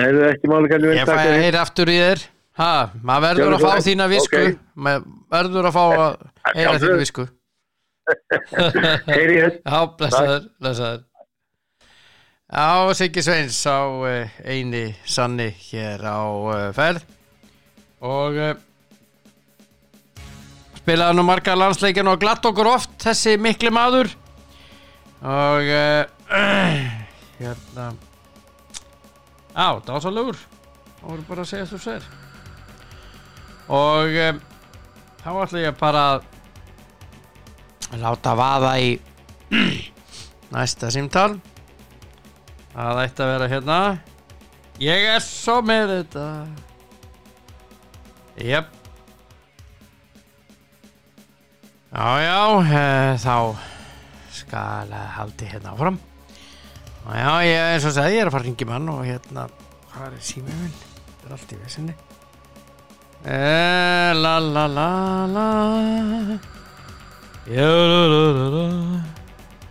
Er 0.00 0.12
það 0.16 0.28
ekki 0.34 0.50
máli 0.52 0.70
kannski 0.70 0.92
ég 0.94 1.08
fæ 1.08 1.16
að 1.16 1.40
heyra 1.42 1.64
aftur 1.64 1.90
í 1.90 1.96
þér 1.98 2.22
ha, 2.60 2.70
maður 3.02 3.24
verður 3.26 3.56
að 3.56 3.64
fá 3.64 3.72
þína 3.88 4.06
visku 4.12 4.42
Ok. 4.44 4.60
maður 4.86 5.08
verður 5.34 5.68
að 5.70 5.74
fá 5.78 5.82
að 5.88 5.98
heyra 5.98 6.60
sjálfsögðu. 6.60 6.86
þína 6.86 7.00
visku 7.02 7.26
Heyri 9.10 9.38
ég. 9.38 9.60
já, 9.64 9.78
blessaður, 9.98 10.48
blessaður. 10.60 11.06
Já, 12.50 12.94
Siggi 12.98 13.22
Sveins 13.22 13.60
á 13.62 13.86
uh, 13.86 14.40
eini 14.42 14.90
sanni 15.06 15.50
hér 15.70 16.02
á 16.02 16.20
uh, 16.26 16.54
ferð. 16.74 17.04
Og 18.02 18.38
uh, 18.40 18.52
spilaði 20.80 21.18
nú 21.18 21.26
marga 21.28 21.54
landsleikin 21.58 22.10
og 22.10 22.20
glatt 22.22 22.46
okkur 22.50 22.72
oft 22.72 22.96
þessi 23.04 23.36
mikli 23.38 23.70
maður. 23.74 24.12
Og 25.20 25.74
uh, 25.74 26.06
hérna. 27.40 27.90
Já, 29.50 29.68
dásalegur 29.86 30.38
það 31.00 31.08
voru 31.08 31.24
bara 31.28 31.44
að 31.44 31.50
segja 31.50 31.68
þú 31.70 31.80
sér. 31.80 32.06
Og 33.70 34.18
um, 34.26 34.40
þá 35.22 35.30
ætla 35.44 35.64
ég 35.64 35.78
bara 35.80 36.04
að 36.14 36.28
láta 37.98 38.34
vaða 38.38 38.74
í 38.78 38.92
næsta 40.54 40.90
símtal. 40.94 41.40
Það 42.70 43.00
ætti 43.04 43.24
að 43.24 43.32
vera 43.34 43.48
hérna. 43.50 43.78
Ég 44.80 45.08
er 45.16 45.24
svo 45.24 45.58
með 45.66 45.96
þetta. 45.96 46.26
Jöp 48.40 48.76
já 51.90 52.22
já 52.22 52.62
e, 52.62 53.16
þá 53.18 53.56
skal 54.32 54.92
haldi 55.16 55.48
hérna 55.50 55.74
áfram. 55.74 55.98
Og 57.06 57.16
já 57.16 57.32
ég 57.44 57.72
eins 57.74 57.88
og 57.88 57.96
segi 57.96 58.14
ég 58.14 58.22
er 58.22 58.30
að 58.30 58.36
fara 58.36 58.44
að 58.44 58.48
ringi 58.50 58.68
mann 58.68 58.92
og 58.92 59.02
hérna 59.04 59.48
hvað 59.90 60.14
er 60.14 60.22
símið 60.22 60.62
minn? 60.62 60.78
Þetta 61.10 61.26
er 61.26 61.34
allt 61.36 61.52
í 61.52 61.60
vesinni. 61.64 61.98
E, 63.20 64.14
la 64.16 64.38
la 64.38 64.64
la 64.70 64.88
la 65.34 66.59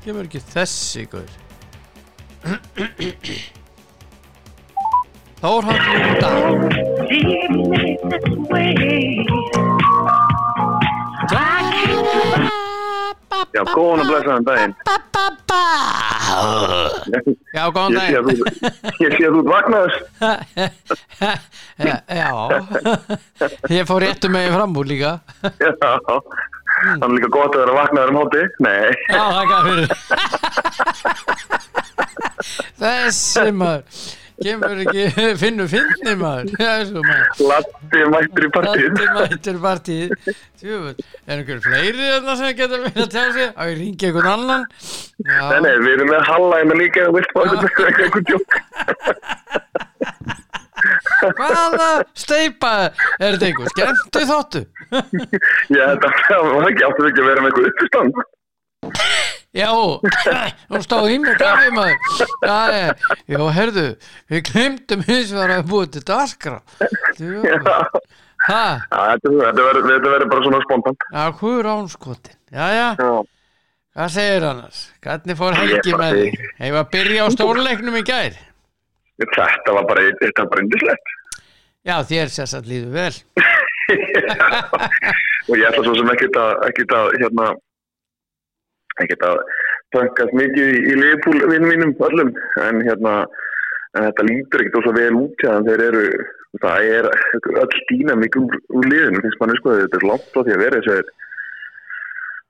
kemur 0.03 0.25
ekki 0.25 0.41
þessi 0.51 1.03
guður 1.12 1.36
Þórhald 5.39 6.19
Dag. 6.19 7.60
Já, 13.49 13.63
góðan 13.73 14.01
og 14.03 14.10
blessaðan 14.10 14.45
daginn. 14.47 14.73
Já, 17.55 17.63
góðan 17.73 17.95
Ég 17.95 18.03
sé 18.03 18.17
að 18.19 18.25
dag 18.27 18.29
þú, 18.29 18.34
ég 18.99 19.15
sé 19.15 19.23
að 19.25 19.34
þú 19.36 19.41
vaknaður. 19.49 19.93
Já, 22.19 22.32
Ég 23.73 23.88
fór 23.89 23.99
réttu 24.05 24.27
megin 24.34 24.55
fram 24.58 24.77
úr 24.79 24.88
líka. 24.91 25.12
Já, 25.63 25.71
þannig 26.84 27.10
er 27.10 27.15
líka 27.18 27.30
gott 27.36 27.54
að 27.58 27.63
vera 27.65 27.76
vaknaður 27.80 28.13
um 28.13 28.20
hóti. 28.24 28.44
Nei, 28.65 28.89
Já, 29.10 29.24
það 29.36 29.46
gaf 29.52 29.63
fyrir 29.68 29.88
Þessi 32.80 33.52
maður. 33.60 33.84
Kemur 34.39 34.78
ekki, 34.86 35.04
finnur 35.42 35.68
finni 35.68 36.13
maður. 36.15 36.46
Latti 37.44 38.04
mættur 38.13 38.46
í 38.48 38.50
partíð. 38.56 38.86
Þetta 38.96 39.15
mættur 39.18 39.58
partíð 39.65 40.13
Tjöfull, 40.60 40.96
er 41.28 41.36
einhver 41.42 41.60
fleiri 41.65 42.06
þarna 42.06 42.34
sem 42.39 42.56
getur 42.56 42.86
verið 42.86 43.04
að 43.04 43.12
tjá 43.15 43.24
sig? 43.36 43.48
Á 43.52 43.62
ég 43.68 43.76
ringi 43.82 44.08
einhvern 44.10 44.32
annan. 44.38 44.63
Já, 45.28 45.44
Nei, 45.52 45.60
nei, 45.68 45.74
við 45.84 45.92
erum 45.98 46.10
með 46.13 46.24
Halla 46.32 46.56
hérna 46.62 46.76
líka 46.80 47.02
vilt 47.15 47.32
fá 47.36 47.39
eitthvað 47.44 47.84
eitthvað 47.89 48.24
djók. 48.32 48.50
Hvaða 51.39 51.89
steipa 52.18 52.74
er 53.20 53.38
þetta 53.38 53.50
einhver? 53.50 53.72
Skemmtu 53.74 54.26
þóttu? 54.30 54.62
Að 54.92 56.06
það 56.28 56.52
var 56.54 56.70
ekki 56.72 56.88
áttu 56.89 57.10
ekki 57.10 57.24
að 57.24 57.30
vera 57.32 57.44
með 57.46 57.52
eitthvað 57.52 57.70
uppistand. 57.72 58.22
Já, 59.60 59.72
nú 60.70 60.80
stóð 60.86 61.08
í 61.12 61.18
mig 61.20 61.36
kaffi 61.42 61.72
maður 61.74 61.98
Já, 62.46 62.94
já, 63.28 63.39
herðu 63.58 63.86
Við 64.30 64.44
glemdum 64.46 65.02
hins 65.08 65.34
vegar 65.34 65.54
að 65.58 65.65
búið 65.72 65.89
til 65.96 66.04
daskra 66.08 66.60
Já, 67.20 67.65
Já, 68.48 68.62
þetta 69.20 69.34
verður 69.65 70.30
bara 70.32 70.46
svona 70.46 70.62
spontant. 70.63 71.04
já, 71.12 71.26
hvað 71.42 71.68
ánskotin 71.74 72.38
Já, 72.54 72.68
já, 72.78 72.88
Já, 73.02 73.10
hvað 73.98 74.13
segir 74.15 74.46
annars? 74.48 74.84
Hvernig 75.04 75.39
fór 75.42 75.58
bara 75.60 75.98
með 76.06 76.22
þig? 76.22 76.39
Hefur 76.62 76.80
að 76.80 76.92
byrja 76.94 77.26
á 77.26 77.28
stórleiknum 77.36 77.98
í 78.00 78.06
gær? 78.08 78.38
Þetta 79.19 79.75
var 79.77 79.88
bara, 79.89 80.05
þetta 80.21 80.45
var 80.45 80.51
bara 80.53 80.63
indislegt. 80.65 81.15
Já, 81.88 81.95
þér 82.03 82.32
sérst 82.34 82.67
líður 82.67 82.91
vel 82.91 83.15
og 85.49 85.55
ég 85.58 85.65
ætla 85.69 85.84
svo 85.86 85.93
sem 85.97 86.10
ekkert 86.13 86.38
að, 86.38 86.51
ekkert 86.67 86.95
að, 86.97 87.05
hérna, 87.21 87.45
ekkert 89.03 89.23
að 89.29 89.39
tankast 89.95 90.36
mikið 90.38 90.73
í, 90.75 90.82
í 90.91 90.97
liðpúl 90.99 91.38
vinnum 91.49 91.71
mínum 91.71 91.93
öllum, 92.10 92.34
en 92.65 92.84
hérna, 92.86 93.13
en 93.95 94.10
þetta 94.10 94.27
lítur 94.27 94.65
ekkert 94.65 94.82
ósað 94.84 94.99
vel 94.99 95.21
út 95.23 95.45
þeim 95.45 95.69
þeir 95.69 95.86
eru, 95.88 96.03
það 96.65 96.91
er 96.97 97.10
öll 97.63 97.79
dýnamík 97.93 98.38
úr, 98.43 98.60
úr 98.75 98.91
liðinu 98.91 99.23
finnst 99.23 99.41
manni 99.41 99.58
sko, 99.62 99.77
þetta 99.79 100.01
er 100.01 100.08
langt 100.12 100.29
frá 100.36 100.43
því 100.43 100.58
að 100.58 100.63
vera 100.65 100.82
eins 100.82 100.91
og 100.91 100.99
þeir 100.99 101.10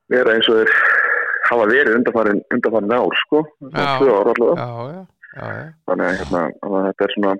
vera 0.10 0.36
eins 0.36 0.49
og 0.49 0.60
þeir 0.60 0.75
hafa 1.49 1.69
verið 1.69 1.95
undarfarin, 2.01 2.43
undarfarin 2.58 2.97
ár 2.97 3.15
sko, 3.23 3.45
Já. 3.69 3.88
tvö 4.01 4.10
ár 4.17 4.34
allavega 4.34 4.65
já, 4.65 4.97
já. 4.97 5.01
Þannig 5.36 6.06
að 6.10 6.18
hérna, 6.20 6.42
þetta 6.89 7.06
er 7.08 7.13
svona 7.15 7.34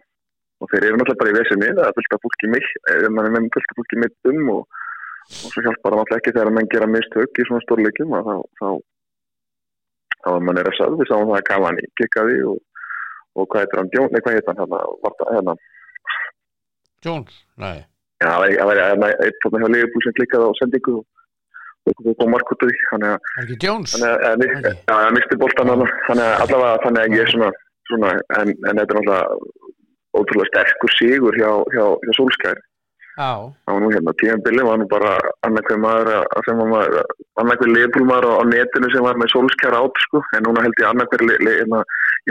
og 0.60 0.67
þeir 0.73 0.86
eru 0.89 0.97
náttúrulega 0.99 1.19
bara 1.23 1.32
í 1.32 1.38
vesinni 1.39 1.69
það 1.71 1.88
er 1.88 1.95
fullt 1.97 2.15
af 2.17 2.23
fólki 2.25 2.49
mitt 2.54 2.69
mann 3.15 3.25
er 3.30 3.34
með 3.36 3.49
fullt 3.56 3.71
af 3.73 3.78
fólki 3.80 3.99
mitt 4.04 4.30
um 4.32 4.49
og, 4.54 4.63
og 5.30 5.54
svo 5.54 5.63
hjálpar 5.65 5.93
það 5.95 5.99
náttúrulega 6.02 6.19
ekki 6.21 6.34
þegar 6.36 6.52
menn 6.58 6.71
gera 6.73 6.89
mistök 6.95 7.39
í 7.43 7.45
svona 7.47 7.63
stórleikum 7.65 8.15
þá 8.17 8.34
þá, 8.60 8.67
þá 10.25 10.30
er 10.36 10.43
mann 10.49 10.60
er 10.62 10.69
að 10.69 10.78
sagði 10.80 10.99
við 11.02 11.12
sáum 11.13 11.30
það 11.32 11.39
að 11.39 11.47
Cavani 11.49 11.86
kikkaði 12.02 12.38
og, 12.52 12.58
og 13.39 13.47
hvað 13.49 13.63
heitir 13.63 13.82
hann, 13.82 13.91
Jón, 13.95 14.10
nei 14.13 14.21
hvað 14.25 14.36
heitir 14.38 14.52
hann 14.52 14.62
hérna, 14.63 14.82
var 15.06 15.15
það 15.21 15.34
hérna? 15.38 15.56
Jones, 17.06 17.36
nei. 17.56 17.78
Já, 18.19 18.28
það 18.28 18.39
var- 18.43 18.58
það 18.60 18.67
var 18.69 18.80
hérna 18.84 19.10
eitt 19.23 19.38
þarna 19.45 19.60
hjá 19.63 19.69
Leifbúl 19.73 20.04
sem 20.04 20.15
klikkaði 20.19 20.49
á 20.52 20.60
sendingu 20.60 20.97
og 20.99 21.06
og 21.89 22.17
kom 22.19 22.30
mark 22.30 22.52
út 22.54 22.62
af 22.65 22.69
því 22.69 22.82
þannig 22.91 23.10
að 23.15 23.30
er 23.39 23.45
ekki 23.45 23.56
Jones? 23.65 23.93
þannig 23.95 24.10
að, 24.12 24.19
að, 24.28 24.41
Ok. 24.60 24.65
já, 24.89 24.93
það 24.93 25.13
misti 25.15 25.38
boltan 25.41 25.69
hann 25.71 25.84
þannig 26.10 26.25
að 26.28 26.41
allavega 26.43 26.82
þannig 26.84 27.02
að 27.06 27.15
ég 27.15 27.23
er 27.23 27.32
svona, 27.34 27.49
svona 27.89 28.13
en, 28.39 28.49
en 28.54 28.80
þetta 28.80 28.93
er 28.93 28.97
náttúrulega 28.99 29.21
ótrúlega 30.19 30.49
sterkur 30.52 30.91
sigur 30.97 31.38
hjá, 31.38 31.52
hjá, 31.73 31.86
hjá 32.06 32.13
Solskjær. 32.17 32.60
Það 33.67 33.73
var 33.75 33.82
nú 33.84 33.89
hérna 33.91 34.13
tíðanbili 34.21 34.63
var 34.63 34.78
nú 34.80 34.86
bara 34.91 35.10
annarkveð 35.43 35.80
maður 35.84 36.10
að- 36.21 36.43
sem 36.47 36.58
var 36.62 36.69
maður 36.71 36.99
annarkveð 37.43 37.73
leifbúlmaður 37.75 38.28
á, 38.30 38.34
á 38.39 38.43
netinu 38.47 38.91
sem 38.93 39.04
var 39.04 39.19
með 39.19 39.32
Solskjær 39.34 39.75
átt 39.82 39.99
sko. 40.06 40.21
En 40.38 40.45
núna 40.47 40.63
held 40.63 40.80
ég 40.80 40.88
annarkveð 40.88 41.34
hérna, 41.43 41.82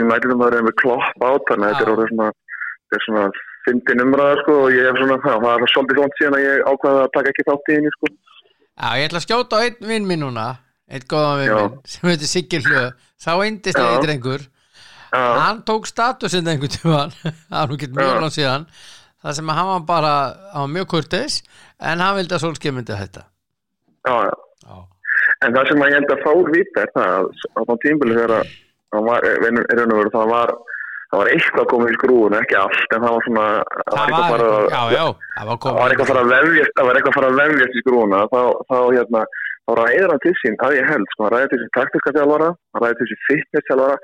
United 0.01 0.33
maður 0.39 0.57
er 0.59 0.65
með 0.69 0.75
klopp 0.81 1.27
átt 1.29 1.45
þannig 1.51 1.67
að 1.67 1.71
þetta 1.75 1.85
er 1.85 1.93
orðið 1.93 2.09
svona 2.13 2.29
þetta 2.33 2.97
er 2.99 3.05
svona 3.05 3.25
fyndin 3.67 4.01
umræða 4.07 4.35
sko 4.41 4.53
og 4.65 4.69
ég 4.73 4.87
hef 4.89 4.97
svona 5.03 5.17
það 5.23 5.37
það 5.45 5.61
var 5.61 5.71
svolítið 5.75 5.99
svona 5.99 6.17
síðan 6.19 6.37
að 6.39 6.45
ég 6.47 6.67
ákvaða 6.73 7.01
að 7.05 7.11
taka 7.17 7.29
ekki 7.35 7.47
þátt 7.51 7.69
í 7.69 7.75
henni 7.77 7.91
sko. 7.95 8.11
Já, 8.79 8.89
ég 8.97 9.05
ætla 9.09 9.19
að 9.21 9.27
skjóta 9.27 9.59
á 9.59 9.63
einn 9.67 9.89
vinn 9.93 10.07
minn 10.09 10.23
núna 10.25 10.47
einn 10.89 11.05
góðan 11.11 11.41
vinn 11.43 11.53
minn 11.59 11.79
sem 11.85 12.09
heitir 12.09 12.31
Sigil 12.33 12.63
Hlöð. 12.65 12.89
Sá 13.19 13.31
eindist 13.43 13.77
drengur. 14.01 14.41
Já, 14.41 14.58
hann 15.15 15.63
tók 15.67 15.89
statusinn 15.89 16.47
einhvern 16.47 16.75
tímann 16.75 17.15
það 17.23 17.57
var 17.57 17.71
nú 17.71 17.79
ekki 17.79 17.91
mjög 17.95 18.21
langt 18.23 18.37
síðan 18.37 18.69
það 19.19 19.35
sem 19.39 19.51
að 19.51 19.59
hann 19.59 19.71
var 19.73 19.83
bara, 19.89 20.13
hann 20.53 20.67
var 20.67 20.73
mjög 20.77 20.91
kurteis 20.95 21.41
en 21.79 22.03
hann 22.03 22.17
vildi 22.19 22.37
að 22.37 22.45
Solskjaer 22.45 22.77
myndi 22.77 22.99
þetta 22.99 23.25
já, 24.07 24.15
já. 24.29 24.33
Já, 24.69 24.77
En 25.45 25.55
það 25.55 25.69
sem 25.69 25.83
að 25.83 25.91
ég 25.91 25.99
held 25.99 26.13
að 26.13 26.25
fár 26.25 26.49
vita 26.53 26.83
er 26.83 26.91
það 26.95 27.13
að 27.17 27.29
á 27.29 27.59
þá 27.59 27.73
tímbili 27.83 28.17
þegar 28.17 28.35
að 28.39 28.55
það 28.89 30.33
var, 30.33 30.49
er 30.49 30.57
það 31.09 31.23
var 31.23 31.29
eitthvað 31.33 31.67
komið 31.71 31.91
í 31.91 31.95
skrúun, 31.97 32.35
ekki 32.37 32.55
allt 32.59 32.91
en 32.93 33.03
það 33.03 33.13
var 33.15 33.23
svona, 33.25 33.45
það 33.79 33.95
var 33.97 34.09
eitthvað 34.09 34.29
farið 36.09 36.19
að 36.19 36.21
að 36.21 36.33
vefjast, 36.33 36.73
það 36.77 36.85
var 36.89 36.95
eitthvað 36.99 37.17
farið 37.17 37.29
að 37.29 37.39
vefjast 37.39 37.77
í 37.77 37.83
skrúuna, 37.83 38.19
þá, 38.29 38.41
þá 38.69 38.77
hérna 38.93 39.21
þá 39.65 39.71
ræðir 39.79 40.11
hann 40.13 40.23
til 40.25 40.35
sín, 40.41 40.55
að 40.65 40.75
ég 40.77 40.85
held, 40.89 41.07
sko, 41.13 41.21
hann 41.25 41.33
ræðir 41.33 41.49
til 41.53 41.61
sín 41.63 41.73
taktiska 41.77 42.13
þjálfara, 42.17 42.49
hann 42.75 42.83
ræðir 42.85 42.99
til 42.99 43.09
sín 43.09 43.21
fitness 43.25 43.67
þjálfara 43.69 43.95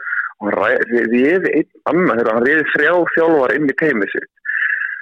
ræðir 0.43 1.47
einn 1.51 1.69
annan, 1.89 2.17
þegar 2.19 2.33
hann 2.33 2.45
ræðir 2.45 2.71
þrjá 2.73 2.93
þjálfara 3.15 3.57
inn 3.57 3.71
í 3.71 3.77
teimið 3.81 4.15
sitt. 4.15 4.31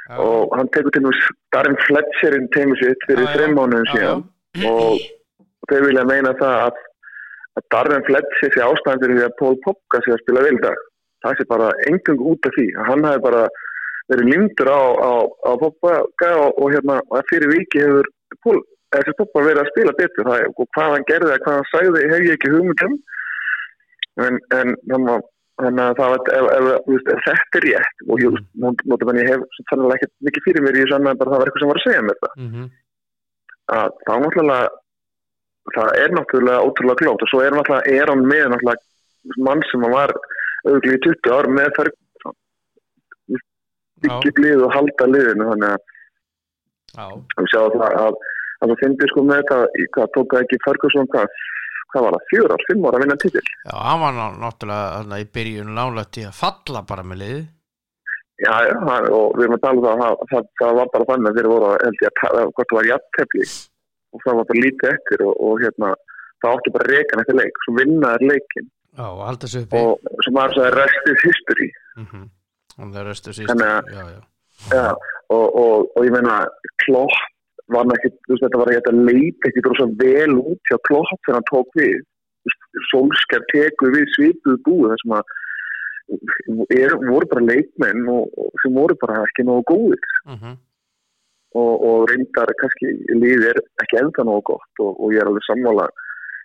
Já. 0.04 0.17
og 0.19 0.52
hann 0.58 0.67
tekur 0.76 0.91
til 0.91 1.02
nú 1.06 1.12
Darren 1.56 1.78
Fletcher 1.88 2.34
inn 2.36 2.50
í 2.50 2.54
teimið 2.54 2.82
sitt 2.82 3.06
fyrir 3.08 3.24
já. 3.24 3.34
þreim 3.38 3.54
mánuðum 3.56 3.86
Já, 3.88 3.93
síðan. 3.93 4.24
Og, 4.67 5.06
og 5.63 5.72
þeir 5.72 5.86
vilja 5.88 6.04
meina 6.10 6.34
það 6.41 6.63
að, 6.65 6.82
að 7.60 7.67
Darren 7.76 8.04
Fletcher 8.10 8.52
sé 8.52 8.65
ástæðan 8.65 9.04
fyrir 9.04 9.19
því 9.19 9.28
að 9.30 9.38
Paul 9.39 9.54
Pogba 9.63 10.02
sé 10.04 10.12
að 10.13 10.19
spila 10.26 10.43
vel 10.43 10.58
í 10.58 10.63
dag. 10.65 10.82
Það 11.24 11.39
sé 11.39 11.48
bara 11.54 11.69
engung 11.88 12.26
út 12.34 12.50
af 12.50 12.58
því. 12.58 12.67
Hann 12.89 13.08
hafi 13.08 13.24
bara 13.24 13.46
verið 14.12 14.30
lindur 14.34 14.69
á, 14.76 14.82
á, 14.91 15.12
á 15.24 15.52
Pogba 15.63 15.96
og, 16.04 16.60
og 16.60 16.67
hérna 16.76 17.00
fyrir 17.32 17.54
viki 17.56 17.86
hefur 17.86 18.12
Paul, 18.43 18.60
þessi 18.91 19.15
Pogba 19.22 19.48
verið 19.48 19.63
að 19.63 19.72
spila 19.72 19.98
betur. 20.04 20.30
Það, 20.30 20.46
og 20.52 20.69
hvað 20.76 20.96
hann 20.98 21.10
gerði 21.13 21.41
hvað 21.48 21.60
hann 21.62 21.72
sagði 21.72 22.06
hef 22.12 22.28
ég 22.28 22.36
ekki 22.36 22.52
hugmynd 22.58 22.88
um 22.89 23.00
en, 24.21 24.39
en 24.54 24.76
þannig 25.62 25.84
að 25.84 25.97
það 25.99 26.13
þetta 26.28 27.60
er 27.60 27.65
rétt 27.65 28.06
og 28.10 28.21
ég, 28.21 28.38
notum 28.89 29.12
en 29.13 29.19
ég 29.21 29.30
hef 29.30 29.60
sannlega 29.69 29.99
ekkert 29.99 30.13
mikið 30.28 30.47
fyrir 30.47 30.65
mér 30.65 30.78
í 30.78 30.84
þessu 30.84 30.97
annað 30.97 31.13
en 31.15 31.19
bara 31.21 31.34
það 31.34 31.41
var 31.41 31.52
eitthvað 31.52 31.63
sem 31.63 31.71
var 31.73 31.82
að 31.82 31.88
segja 31.88 32.06
mér 32.08 32.21
það. 32.23 32.39
Mhm. 32.43 32.63
að 33.73 33.89
þá 34.04 34.13
náttúrulega 34.23 34.69
það 35.73 35.91
er 36.04 36.15
náttúrulega 36.17 36.65
ótrúlega 36.67 37.02
glótt 37.02 37.23
og 37.23 37.32
svo 37.32 37.43
er 37.43 37.56
náttúrulega 37.56 37.97
er 38.02 38.12
hann 38.12 38.26
með 38.28 38.45
náttúrulega 38.54 39.43
mann 39.47 39.63
sem 39.69 39.86
hann 39.86 39.95
var 39.95 40.15
auðvitað 40.67 40.95
í 40.97 41.04
20 41.08 41.38
ár 41.38 41.49
með 41.58 41.76
þær 41.78 41.91
Já, 44.04 44.19
byggja 44.19 44.43
lið 44.43 44.62
og 44.65 44.73
halda 44.76 45.06
liðinu 45.08 45.45
þannig 45.54 45.69
að 45.73 47.13
við 47.39 47.47
sjáum 47.54 47.78
það 47.80 47.93
að, 48.04 48.17
að 48.60 48.71
það 48.73 48.82
finnir 48.82 49.12
sko 49.13 49.23
með 49.23 49.39
þetta 49.39 49.86
hvað 49.95 50.10
tók 50.17 50.34
það 50.34 50.43
ekki 50.43 50.60
Ferguson 50.65 51.08
hvað, 51.13 51.38
hvað 51.93 52.06
var 52.08 52.15
það, 52.17 52.27
fjör 52.34 52.53
ár, 52.56 52.63
fimm 52.69 52.86
ára 52.89 52.97
að 52.99 53.03
vinna 53.06 53.17
titil? 53.23 53.43
Já, 53.69 53.75
hann 53.88 53.99
var 54.03 54.13
ná- 54.17 54.38
náttúrulega 54.43 55.19
í 55.23 55.27
byrjun 55.38 55.73
nálægt 55.77 56.17
í 56.21 56.25
að 56.29 56.39
falla 56.41 56.82
bara 56.89 57.03
með 57.08 57.21
liði 57.23 57.43
já, 58.43 58.53
já, 58.67 58.73
og 59.13 59.38
við 59.38 59.43
erum 59.45 59.58
að 59.58 59.63
tala 59.63 59.77
um 59.77 59.86
það 59.86 60.03
að 60.08 60.25
það, 60.34 60.47
það 60.62 60.73
var 60.79 60.91
bara 60.93 61.08
þannig 61.12 61.29
að 61.32 61.38
þeir 61.39 61.49
voru 61.53 61.67
að 61.69 61.84
held 61.86 62.03
ég 62.03 62.23
að 62.27 62.49
hvort 62.58 62.69
það 62.73 62.79
var 62.79 62.89
jafntefli 62.91 63.45
og 64.13 64.23
það 64.25 64.38
var 64.39 64.47
bara 64.49 64.63
lítið 64.65 64.89
eftir 64.93 65.25
og, 65.27 65.34
og 65.47 65.62
hérna 65.63 65.91
það 66.43 66.53
átti 66.58 66.73
bara 66.75 66.89
reikan 66.91 67.21
eftir 67.23 67.38
leik, 67.39 67.62
svo 67.65 67.75
vinnaður 67.79 68.25
leikin 68.34 68.69
Já, 68.93 69.06
og 69.10 69.21
halda 69.25 69.47
sig 69.49 69.63
uppi. 69.65 69.79
Og 69.79 70.21
sem 70.21 70.36
var 70.38 70.51
svo 70.53 70.65
restið 70.69 71.21
history. 71.25 71.69
Mhm. 71.97 72.25
og 72.77 72.91
það 72.93 73.08
Þannig 73.49 73.71
að- 73.73 73.89
já, 73.93 74.03
já, 74.13 74.21
Já, 74.69 74.84
og, 75.34 75.45
og, 75.63 75.88
og 75.97 76.06
ég 76.06 76.12
meina 76.13 76.36
Klopp 76.84 77.15
var 77.71 77.84
hann 77.86 77.95
ekki, 77.95 78.10
þú 78.26 78.34
veist, 78.34 78.43
þetta 78.45 78.60
var 78.62 78.71
ekki 78.73 78.91
að 78.91 79.06
leita 79.10 79.49
ekki 79.49 79.63
rosa 79.67 79.88
vel 80.02 80.34
út 80.41 80.69
hjá 80.71 80.78
Klopp 80.88 81.13
þegar 81.23 81.39
hann 81.39 81.49
tók 81.52 81.80
við 81.80 82.02
Solskjær 82.91 83.45
tekur 83.54 83.93
við 83.95 84.10
svipuðu 84.17 84.58
búi 84.65 84.89
þar 84.91 85.02
sem 85.04 85.15
að 85.15 85.32
er, 86.76 86.95
voru 87.08 87.30
bara 87.32 87.45
leikmenn 87.47 88.08
og, 88.12 88.34
sem 88.62 88.76
voru 88.76 88.97
bara 88.99 89.21
ekki 89.23 89.45
nógu 89.47 89.63
góðir 89.71 90.10
Mhm. 90.28 90.58
og, 91.56 91.73
og 91.88 92.10
reyndar 92.12 92.52
kannski 92.60 92.91
líðið 93.13 93.47
er 93.54 93.62
ekki 93.86 94.02
enda 94.02 94.26
nógu 94.28 94.43
gott 94.52 94.84
og, 94.84 94.99
og 94.99 95.13
ég 95.13 95.21
er 95.21 95.30
alveg 95.32 95.45
sammála 95.47 95.88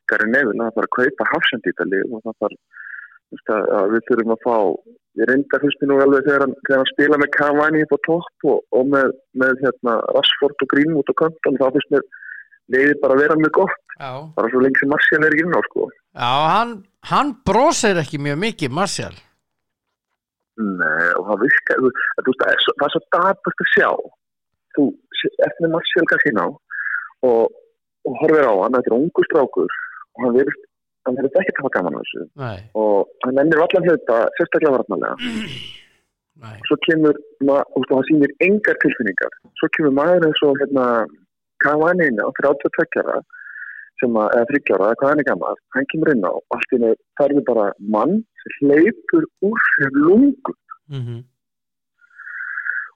Gary 0.09 0.31
Neville 0.31 0.63
að 0.63 0.71
það 0.71 0.77
þarf 0.79 0.89
að 0.89 0.97
kaupa 0.99 1.31
hafsendítalið 1.33 2.13
og 2.15 2.23
það 2.25 2.49
að, 2.49 3.65
að 3.81 3.91
við 3.97 4.07
þurfum 4.09 4.35
að 4.37 4.45
fá 4.47 4.57
ég 5.19 5.29
reyndar 5.29 5.63
fyrst 5.63 5.83
mér 5.83 5.91
nú 5.91 5.99
alveg 6.05 6.27
þegar 6.27 6.45
hann, 6.45 6.55
þegar 6.67 6.81
hann 6.81 6.91
spila 6.93 7.19
með 7.21 7.31
Cavani 7.37 7.85
upp 7.85 7.95
á 7.95 7.99
topp 8.07 8.49
og, 8.53 8.59
og 8.79 8.91
með, 8.95 9.15
með 9.43 9.63
hérna, 9.65 9.99
Rashford 10.17 10.65
og 10.65 10.73
Greenwood 10.73 11.13
og 11.13 11.19
Kanton 11.23 11.59
þá 11.61 11.67
fyrst 11.77 11.95
mér 11.95 12.05
leiði 12.75 12.99
bara 13.03 13.17
vera 13.19 13.39
mjög 13.39 13.55
gott. 13.63 13.81
Já, 13.99 14.13
bara 14.37 14.51
svo 14.53 14.61
lengi 14.63 14.79
sem 14.79 14.93
Marcial 14.93 15.25
er 15.27 15.35
ekki 15.35 15.47
inn 15.47 15.57
á 15.57 15.63
sko. 15.67 15.89
Já 16.19 16.31
hann, 16.53 16.77
hann 17.11 17.33
brosir 17.49 17.99
ekki 17.99 18.21
mjög 18.23 18.39
mikið 18.45 18.77
Marcial 18.79 19.17
Nei, 20.59 21.11
og 21.15 21.27
það 21.29 21.43
virka 21.45 21.75
þú, 21.79 21.91
að, 21.91 22.23
þú 22.27 22.33
veist, 22.33 22.41
það 22.41 22.53
er 22.53 22.63
svo, 22.65 22.73
það 22.81 22.95
svo 22.95 23.01
dapast 23.15 23.61
að 23.63 23.69
sjá. 23.73 23.91
Þú 24.75 24.87
eftir 25.47 25.65
með 25.65 25.75
Marcial 25.75 26.09
kannski 26.11 26.33
ná 26.35 26.47
og, 26.49 27.61
og 28.09 28.17
horfir 28.23 28.47
á 28.47 28.55
hann, 28.63 28.79
þetta 28.79 28.91
er 28.91 28.97
ungu 28.99 29.27
strákur 29.29 29.77
og 30.19 30.25
hann 30.25 30.35
verður 30.39 30.59
hann 31.09 31.19
verður 31.19 31.41
ekki 31.43 31.55
að 31.55 31.61
hafa 31.63 31.75
gaman 31.77 31.97
á 31.97 32.01
þessu. 32.01 32.27
Nei, 32.43 32.59
og 32.83 33.25
hann 33.27 33.43
ennir 33.43 33.65
allan 33.65 33.89
hluta 33.89 34.19
sérstaklega 34.39 34.75
varnalega 34.77 35.15
nei, 36.43 36.55
svo 36.69 36.79
kemur, 36.87 37.17
veist, 37.49 37.95
hann 37.95 38.07
sýnir 38.11 38.35
engar 38.47 38.79
tilfinningar. 38.85 39.41
Svo 39.61 39.71
kemur 39.77 39.97
maður 39.99 40.29
eins 40.29 40.45
og 40.47 40.61
hérna 40.63 40.87
Cavani 41.65 42.07
inn 42.13 42.23
á 42.23 42.29
32 42.39 43.03
ára 43.03 43.19
sem 43.99 44.15
að, 44.15 44.29
eða 44.39 44.51
30 44.53 44.77
ára, 44.77 44.93
hvað 45.01 45.11
hann 45.11 45.23
er 45.23 45.27
gammal 45.27 45.57
hann 45.75 45.89
kemur 45.91 46.13
inn 46.13 46.23
á 46.23 46.31
og 46.31 46.55
allt 46.55 46.77
í 46.77 46.79
nefn 46.85 47.03
færði 47.19 47.43
bara 47.49 47.65
mann 47.95 48.21
sem 48.45 48.71
hleypur 48.71 49.27
úr 49.49 49.67
sér 49.73 49.99
lungu. 50.05 50.55
Mhm, 50.89 51.25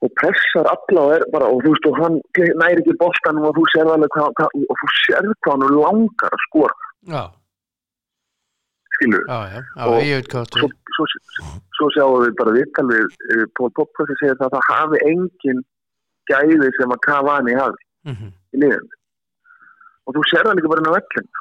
og 0.02 0.10
pressar 0.18 0.66
alla 0.66 1.02
og 1.02 1.12
er 1.16 1.24
bara 1.34 1.50
og 1.50 1.62
þú 1.62 1.74
veist 1.74 1.88
og 1.90 1.98
hann 2.00 2.16
næri 2.62 2.82
ekki 2.82 2.98
boltanum 3.02 3.48
og 3.50 3.54
þú 3.58 3.66
sér 3.74 3.90
alveg 3.92 4.16
hvað 4.16 4.42
og 4.46 4.80
þú 4.80 4.88
sér 5.02 5.28
hvað 5.44 5.52
hann 5.52 5.76
langar 5.78 6.36
að 6.36 6.44
skora. 6.46 6.76
Já, 7.12 7.22
skilur 9.02 9.28
Og 10.64 10.96
svo, 10.96 11.06
svo, 11.34 11.52
svo 11.78 11.90
sjáum 11.96 12.24
við 12.24 12.34
bara 12.40 12.56
viðtal 12.56 12.88
við 12.90 13.06
uh, 13.34 13.44
Pól 13.58 13.70
Poppa 13.76 14.08
sem 14.08 14.20
segir 14.22 14.34
að 14.38 14.56
það 14.56 14.66
hafi 14.70 15.04
engin 15.10 15.62
gæði 16.30 16.72
sem 16.78 16.94
að 16.94 17.04
Cavani 17.06 17.54
hafi 17.58 17.88
mhm, 18.08 18.34
í 18.54 18.64
liðin 18.64 18.90
og 20.06 20.16
þú 20.16 20.26
sér 20.30 20.46
það 20.46 20.58
líka 20.58 20.72
bara 20.72 20.82
inn 20.82 20.92
á 20.92 20.96
vellin 20.98 21.32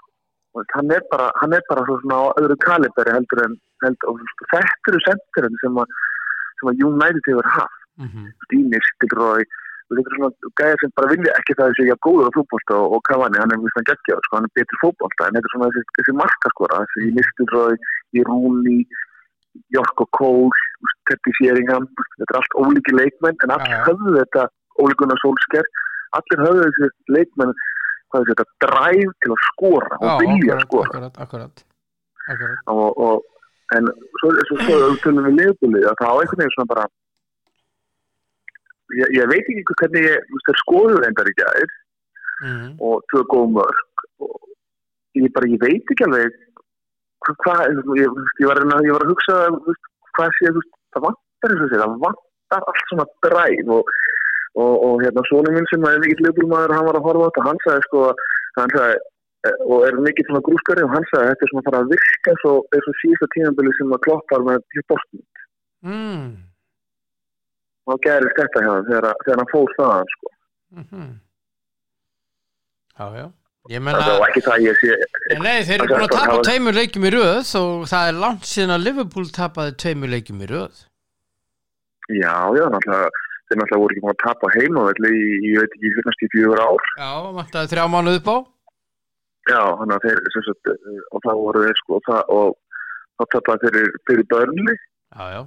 og 0.52 0.74
hann 0.76 0.92
er 0.92 1.04
bara, 1.12 1.28
hann 1.40 1.54
er 1.56 1.62
bara 1.70 1.84
svo 1.88 1.98
svona 2.02 2.18
á 2.20 2.26
öðru 2.42 2.58
kaliberi 2.66 3.14
heldur 3.16 3.46
en 3.46 3.54
heldur, 3.86 4.24
þetta 4.52 4.92
eru 4.92 5.04
sendirinn 5.06 5.62
sem 5.62 5.78
að 5.80 5.94
að 6.70 6.82
United 6.86 7.26
hefur 7.26 7.48
haft. 7.56 7.78
Mhm, 7.98 8.32
Stíni, 8.46 8.80
Stilrói 8.94 9.44
þetta 9.98 10.12
er 10.12 10.18
svona 10.18 10.52
gæðir 10.62 10.82
sem 10.82 10.94
bara 10.98 11.12
vilja 11.12 11.36
ekki 11.40 11.56
það 11.60 11.70
að 11.72 11.78
segja 11.80 11.98
góður 12.06 12.30
á 12.30 12.36
fútbolta 12.38 12.78
og, 12.80 12.96
og 12.96 13.04
Cavani, 13.10 13.40
hann 13.42 13.54
er 13.54 13.62
mjög 13.62 13.74
svona 13.76 13.90
geggjaður 13.92 14.28
sko, 14.28 14.38
hann 14.38 14.48
er 14.48 14.54
betur 14.60 14.82
fútbolta 14.84 15.28
en 15.28 15.38
þetta 15.38 15.50
er 15.50 15.56
svona 15.56 15.70
þessi, 15.72 15.96
þessi 15.98 16.16
markaskora 16.22 16.82
þessi 16.84 17.08
í 17.08 17.14
Nistilrói, 17.18 17.80
í 18.18 18.26
Rúni 18.30 18.78
Jorko 19.76 20.08
Kól, 20.16 20.54
Teppi 21.10 21.36
Sjeringham 21.40 21.90
þetta 21.98 22.30
er 22.30 22.40
allt 22.40 22.58
ólíki 22.64 22.96
leikmenn 22.96 23.44
en 23.46 23.56
allir 23.58 23.84
höfðu 23.90 24.16
þetta 24.20 24.48
ólíkunar 24.80 25.22
sólsker 25.24 25.68
allir 26.20 26.46
höfðu 26.46 26.70
þessi 26.70 27.18
leikmenn 27.18 27.54
hvað 28.12 28.24
er 28.24 28.32
þetta, 28.32 28.48
dræf 28.66 29.12
til 29.24 29.34
að 29.34 29.44
skora 29.50 30.00
og 30.00 30.24
vilja 30.24 30.56
að 30.56 30.66
skora 30.68 30.90
akkurat, 30.90 31.22
akkurat, 31.26 31.68
akkurat. 32.28 32.64
og, 32.72 32.88
og, 32.96 33.28
en 33.76 33.88
svo, 34.20 34.32
svo, 34.50 34.58
svo 34.66 34.90
tölum 35.04 35.28
við 35.30 35.38
liðbúlið 35.40 35.88
að 35.88 36.02
það 36.02 36.12
á 36.12 36.16
einhvern 36.20 36.42
veginn 36.42 36.56
svona 36.56 36.72
bara 36.74 36.88
ég, 39.00 39.08
ég 39.18 39.30
veit 39.32 39.48
ekki 39.52 39.78
hvernig 39.82 40.08
ég, 40.10 40.26
þú 40.28 40.38
veist, 40.38 40.48
þeir 40.50 40.60
skoðu 40.66 41.00
reyndar 41.06 41.32
í 41.32 41.38
gæðir 41.40 41.78
Mm. 42.42 42.70
og 42.82 43.04
tvö 43.12 43.22
góð 43.30 43.52
mörg 43.54 44.02
og 44.26 44.38
ég 45.14 45.30
bara, 45.36 45.46
ég 45.46 45.60
veit 45.62 45.92
ekki 45.94 46.06
alveg 46.08 46.32
hvað, 47.22 47.36
hva, 47.86 47.98
ég, 48.00 48.16
ég, 48.42 48.48
var 48.50 48.58
að 48.66 49.12
hugsa 49.12 49.36
hvað 50.18 50.32
sé, 50.40 50.50
það 50.96 51.06
vantar 51.06 51.54
eins 51.54 51.62
og 51.62 51.70
sé, 51.70 51.78
það 51.78 51.94
vantar 52.08 52.66
allt 52.72 52.82
svona 52.90 53.06
dræf 53.28 53.70
og, 53.78 53.94
og, 54.58 54.74
og 54.88 54.96
hérna 55.06 55.26
svona 55.30 55.54
minn 55.54 55.70
sem 55.70 55.86
er 55.86 56.02
mikill 56.02 56.26
liðbúlmaður, 56.26 56.74
hann 56.80 56.90
var 56.90 56.98
að 56.98 57.06
horfa 57.12 57.22
á 57.22 57.28
þetta 57.30 57.46
hann 57.46 57.62
sagði 57.68 57.86
sko, 57.86 58.02
hann 58.58 58.74
sagði 58.74 58.98
eh, 58.98 59.58
og 59.70 59.86
er 59.92 60.02
mikill 60.08 60.28
svona 60.32 60.46
grúskari 60.50 60.86
og 60.88 60.94
hann 60.98 61.06
sagði 61.14 61.30
þetta 61.30 61.46
er 61.46 61.52
svona 61.54 61.62
að 61.62 61.70
fara 61.70 61.84
að 61.86 61.94
virka 61.94 62.34
eins 62.34 62.90
og 62.90 63.00
síðasta 63.04 63.30
tímabili 63.38 63.76
sem 63.78 63.94
að 63.94 64.04
kloppar 64.10 64.48
með 64.50 64.66
bóstum 64.90 65.28
Mm. 65.82 66.51
Og 67.96 68.02
gerist 68.06 68.40
þetta 68.40 68.64
hjá 68.66 68.72
hann 68.76 68.88
þegar, 68.90 69.08
hann 69.42 69.52
fór 69.52 69.76
þaðan 69.80 70.12
sko. 70.16 70.34
Mm 70.80 71.12
Já, 73.02 73.06
já. 73.18 73.28
Ég 73.70 73.78
það 73.78 73.84
menna, 73.86 74.14
var 74.20 74.30
ekki 74.32 74.42
það 74.46 74.64
ég 74.66 74.80
sé 74.82 74.96
en 75.36 75.44
nei, 75.46 75.60
þeir 75.68 75.84
eru 75.84 75.90
búin 75.94 76.06
að 76.08 76.14
tapa 76.16 76.38
tveimur 76.48 76.74
leikjum 76.76 77.04
í 77.06 77.12
röð 77.14 77.50
og 77.60 77.84
það 77.92 78.08
er 78.10 78.16
langt 78.24 78.48
síðan 78.50 78.74
að 78.76 78.86
Liverpool 78.88 79.28
tapaði 79.38 79.76
tveimur 79.84 80.10
leikjum 80.12 80.42
í 80.42 80.48
röð. 80.50 80.80
já, 82.10 82.34
já, 82.58 82.64
náttúrulega 82.74 83.12
þeir 83.52 83.60
náttúrulega 83.62 83.82
voru 83.84 83.94
ekki 83.94 84.04
búin 84.06 84.16
að 84.16 84.24
tapa 84.24 84.50
heimavelli 84.56 85.12
í, 85.14 85.22
ég 85.52 85.62
veit 85.62 85.76
ekki, 85.78 86.06
næst 86.08 86.26
í 86.26 86.32
fjögur 86.34 86.64
ár 86.66 86.90
Já, 86.98 87.10
vantaði 87.38 87.72
þrjá 87.76 87.86
mánuð 87.94 88.18
upp 88.22 88.32
á. 88.34 88.38
já, 89.52 89.62
þannig 89.78 89.96
að 89.98 90.06
þeir 90.08 90.46
sagt, 90.50 90.72
eh, 90.74 91.00
og 91.14 91.24
það 91.28 91.44
voru 91.46 91.64
þeir 91.68 91.80
sko 91.84 92.00
og 92.00 92.04
það, 92.10 92.22
og 92.40 92.58
það 93.22 93.32
tapaði 93.38 93.66
fyrir, 93.68 93.94
fyrir 94.10 94.28
börnli 94.34 94.76
Já, 95.12 95.24
já, 95.38 95.40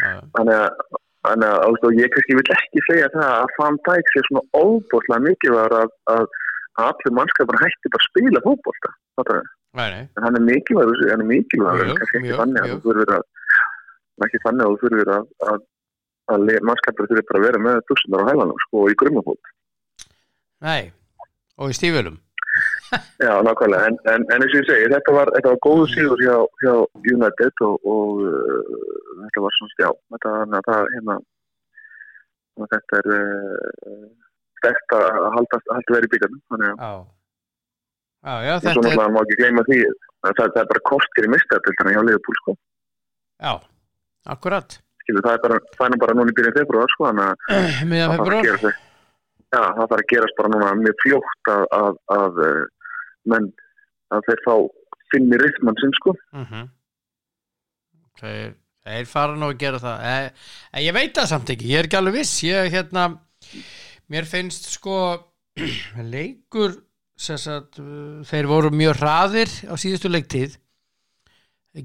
já. 0.00 0.16
þannig 0.38 0.56
að 0.56 1.00
Þannig 1.26 1.50
að 1.52 1.64
og 1.90 1.98
ég 2.00 2.12
kannski 2.14 2.36
vil 2.38 2.52
ekki 2.56 2.82
segja 2.86 3.08
það 3.12 3.30
að 3.30 3.56
Van 3.58 3.78
Dijk 3.86 4.12
sé 4.12 4.22
svona 4.26 4.42
óbúrslega 4.56 5.24
mikilvægur 5.26 5.74
að, 5.76 5.90
að, 6.14 6.22
að 6.80 6.86
allir 6.86 7.16
mannskapar 7.18 7.58
hætti 7.60 7.92
bara 7.92 8.00
að 8.00 8.08
spila 8.08 8.42
nei. 9.94 10.04
En 10.16 10.26
hann 10.26 10.38
er 10.38 10.46
mikilvægur, 10.46 11.02
hann 11.12 11.24
er 11.24 11.28
mikilvægur, 11.28 11.92
kannski 11.98 12.16
ekki 12.16 12.24
mjög, 12.24 12.40
þannig 12.40 12.62
að 12.62 12.72
þú 12.72 12.80
þurfir 12.86 13.12
að, 13.18 13.26
ekki 14.26 14.42
þannig 14.46 14.64
að 14.64 14.72
þú 14.72 14.80
þurfir 14.86 15.12
að, 15.16 15.28
að, 15.50 15.60
að 16.32 16.48
mannskapar 16.70 17.10
þurfir 17.10 17.28
bara 17.28 17.42
að 17.42 17.46
vera 17.50 17.62
með 17.68 17.84
dussunar 17.90 18.24
á 18.24 18.28
hælanum, 18.30 18.64
sko, 18.64 18.86
í 18.88 18.98
grunnafót. 19.04 19.52
Nei. 20.64 20.82
Og 21.60 21.74
í 21.74 21.76
stífölum. 21.76 22.16
Já, 23.26 23.32
nákvæmlega, 23.46 23.86
en, 23.86 23.98
en, 24.12 24.24
en 24.32 24.42
eins 24.42 24.54
og 24.54 24.60
ég 24.60 24.66
segi, 24.68 24.88
þetta 24.92 25.14
var, 25.14 25.30
þetta 25.36 25.52
var 25.52 25.60
góðu 25.66 25.86
síður 25.92 26.22
hjá, 26.24 26.36
hjá 26.62 26.72
United 27.14 27.62
og, 27.66 27.86
og 27.92 28.22
uh, 28.26 29.20
þetta 29.24 29.44
var 29.44 29.56
svona 29.56 29.74
stjá, 29.74 29.88
þetta 30.16 30.32
það, 30.66 30.90
hérna, 30.96 31.16
þetta 32.74 33.00
er 33.00 33.10
uh, 33.16 34.04
stert 34.60 34.96
að 34.98 35.30
halda, 35.36 35.62
halda 35.70 35.96
verið 35.96 36.10
í 36.10 36.12
byggarnum, 36.16 36.44
þannig 36.52 36.68
að 36.70 36.76
og 38.60 38.74
svo 38.74 38.84
náttúrulega 38.84 39.14
má 39.14 39.20
ekki 39.22 39.40
gleyma 39.40 39.66
því 39.70 39.80
að 39.88 40.34
það, 40.36 40.46
það 40.52 40.62
er 40.62 40.70
bara 40.74 40.86
kostir 40.90 41.26
í 41.26 41.32
mistæðabildana 41.32 41.94
hjá 41.94 42.02
Liverpool, 42.08 42.40
sko, 42.42 42.56
já, 43.40 43.52
akkurat. 44.34 44.78
skilu, 45.04 45.24
það 45.24 45.38
er 45.38 45.42
bara, 45.46 45.62
það 45.78 45.86
er 45.86 46.02
bara 46.04 46.18
núna 46.18 46.34
í 46.34 46.38
byrjun 46.40 46.58
februar, 46.58 46.94
sko, 46.96 47.08
þannig 47.08 47.26
að 47.30 47.38
það 49.76 49.80
þarf 49.80 49.96
að 49.96 50.10
gerast 50.12 50.36
bara 50.38 50.50
núna 50.52 50.74
mjög 50.78 51.00
fljótt 51.02 51.50
að, 51.50 51.64
að, 51.74 51.96
að 52.16 52.38
menn, 53.28 53.50
að 54.14 54.26
þeir 54.28 54.44
fá 54.46 54.54
finni 55.10 55.40
rithmann 55.40 55.80
sinn, 55.82 55.96
sko. 56.00 56.16
Mm 56.36 56.68
Þeir, 58.20 58.50
þeir 58.84 59.06
fara 59.08 59.36
nú 59.38 59.46
að 59.48 59.60
gera 59.62 59.78
það. 59.80 60.02
En, 60.04 60.40
en 60.76 60.82
ég 60.84 60.92
veit 60.92 61.14
það 61.16 61.28
samt 61.30 61.52
ekki, 61.54 61.70
ég 61.70 61.78
er 61.78 61.86
ekki 61.88 61.96
alveg 61.96 62.18
viss. 62.18 62.42
Ég 62.44 62.66
hérna 62.74 63.04
mér 64.12 64.26
finnst 64.28 64.66
sko 64.74 64.96
leikur 66.14 66.74
sagt, 67.20 67.78
þeir 68.28 68.48
voru 68.48 68.72
mjög 68.74 69.00
hraðir 69.00 69.54
á 69.68 69.74
síðustu 69.80 70.10
leiktíð. 70.10 70.58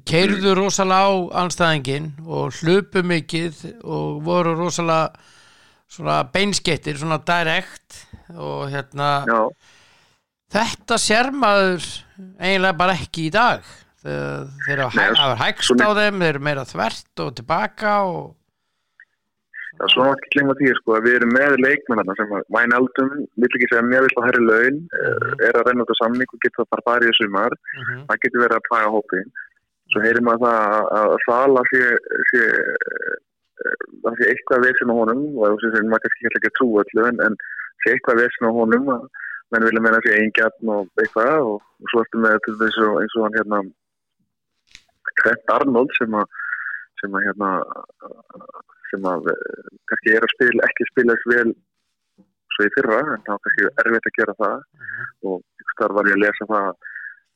Keirðu 0.08 0.56
rosalega 0.58 1.08
á 1.08 1.46
anstæðingin 1.46 2.10
og 2.26 2.56
hlupu 2.60 3.04
mikið 3.06 3.60
og 3.84 4.24
voru 4.26 4.56
rosalega 4.58 6.24
beinskettir, 6.34 6.98
svona 6.98 7.20
direkt 7.22 8.02
og 8.34 8.72
hérna 8.74 9.10
Já, 9.30 9.42
þetta 10.54 10.98
sér 11.02 11.32
maður 11.34 11.86
eiginlega 12.40 12.78
bara 12.78 12.96
ekki 13.00 13.28
í 13.30 13.34
dag 13.34 13.66
þeir 14.06 14.76
eru 14.76 14.90
hafa 14.94 15.36
hægst 15.42 15.82
á 15.82 15.90
þeim 15.98 16.20
þeir 16.22 16.34
eru 16.36 16.44
meira 16.48 16.66
þvert 16.70 17.24
og 17.26 17.32
tilbaka 17.40 17.94
og 18.06 18.26
það 19.76 19.88
er 19.88 19.92
svona 19.92 20.12
ekki 20.16 20.30
glemma 20.36 20.54
því 20.60 20.68
sko, 20.78 20.94
að 20.96 21.08
við 21.08 21.16
erum 21.20 21.34
með 21.36 21.56
leikmennarna 21.66 22.14
sem 22.16 22.30
að 22.38 22.44
Wijnaldum, 22.56 23.10
vill 23.44 23.50
ekki 23.50 23.68
segja 23.72 23.82
mér 23.84 24.06
vill 24.06 24.20
á 24.22 24.28
herri 24.28 24.44
laun, 24.46 24.78
Mhm. 24.86 25.34
er 25.50 25.58
að 25.60 25.66
renna 25.68 25.84
út 25.84 25.92
á 25.92 25.98
samning 26.00 26.30
og 26.32 26.40
getur 26.46 26.64
það 26.64 26.70
bara 26.76 26.86
farið 26.90 27.10
í 27.12 27.18
sumar 27.20 27.52
Mhm. 27.52 28.06
það 28.08 28.22
getur 28.24 28.44
verið 28.46 28.58
að 28.60 28.68
plaga 28.70 28.94
hópin 28.96 29.28
svo 29.92 30.00
heyrir 30.06 30.24
maður 30.24 30.42
það 30.46 30.62
að- 30.70 31.10
að 31.12 31.18
Sala 31.26 31.62
sé, 31.74 31.82
sé 32.32 32.42
eh, 32.46 33.16
það 34.06 34.14
sé 34.16 34.24
eitthvað 34.32 34.64
vesen 34.70 34.92
á 34.92 34.96
honum 34.96 35.22
og 35.44 35.60
þess 35.60 35.76
að 35.76 35.90
maður 35.92 36.04
kannski 36.06 36.28
ekki 36.30 36.50
að 36.52 36.58
trú 36.60 36.68
öllu 36.82 37.02
en, 37.10 37.18
en 37.26 37.36
sé 37.84 37.88
eitthvað 37.96 38.22
vesen 38.24 38.48
á 38.48 38.52
honum 38.56 38.86
að 38.96 39.04
menn 39.54 39.68
vilja 39.68 39.84
menna 39.86 40.02
sé 40.04 40.16
eingjarn 40.20 40.74
og 40.76 41.04
eitthvað 41.04 41.50
og, 41.52 41.60
og 41.62 41.92
svo 41.92 42.04
ertu 42.04 42.22
með 42.24 42.40
til 42.46 42.56
þess 42.62 42.82
að 42.86 43.02
eins 43.02 43.18
og 43.18 43.28
hann 43.28 43.38
hérna 43.40 43.62
Trent 45.22 45.54
Arnold 45.56 45.94
sem 46.00 46.18
að 46.20 46.42
sem 47.02 47.16
að 47.16 47.28
hérna 47.28 47.52
sem 48.92 49.08
að 49.12 49.32
eh, 49.34 49.70
kannski 49.92 50.16
er 50.16 50.26
að 50.26 50.34
spila 50.36 50.68
ekki 50.70 50.90
spila 50.90 51.16
þess 51.16 51.32
vel 51.34 51.56
svo 52.56 52.68
í 52.68 52.74
fyrra 52.76 53.00
en 53.04 53.24
það 53.28 53.32
var 53.36 53.46
kannski 53.46 53.70
erfitt 53.84 54.10
að 54.10 54.18
gera 54.20 54.36
það. 54.42 54.60
Og 55.30 55.72
þar 55.80 55.96
var 55.98 56.10
ég 56.10 56.18
að 56.18 56.24
lesa 56.24 56.50
það 56.52 56.68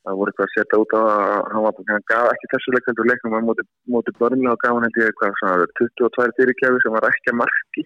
að 0.08 0.16
voru 0.16 0.32
eitthvað 0.32 0.46
að 0.46 0.54
setja 0.54 0.80
út 0.80 0.94
á 0.96 1.00
að 1.00 1.48
hann 1.52 1.64
var 1.66 1.80
hann 1.92 2.06
gaf 2.08 2.28
ekki 2.32 2.50
þessu 2.54 2.74
leik 2.74 2.86
heldur 2.88 3.08
leiknum 3.10 3.36
á 3.36 3.40
móti, 3.44 3.64
móti 3.94 4.14
börnlega 4.16 4.54
og 4.56 4.62
gaf 4.62 4.78
hann 4.78 4.88
eitthvað 4.88 5.34
svona 5.40 5.66
22 5.80 6.36
fyrirgjafi 6.38 6.84
sem 6.84 6.94
var 6.96 7.08
ekki 7.10 7.32
að 7.34 7.40
marki 7.42 7.84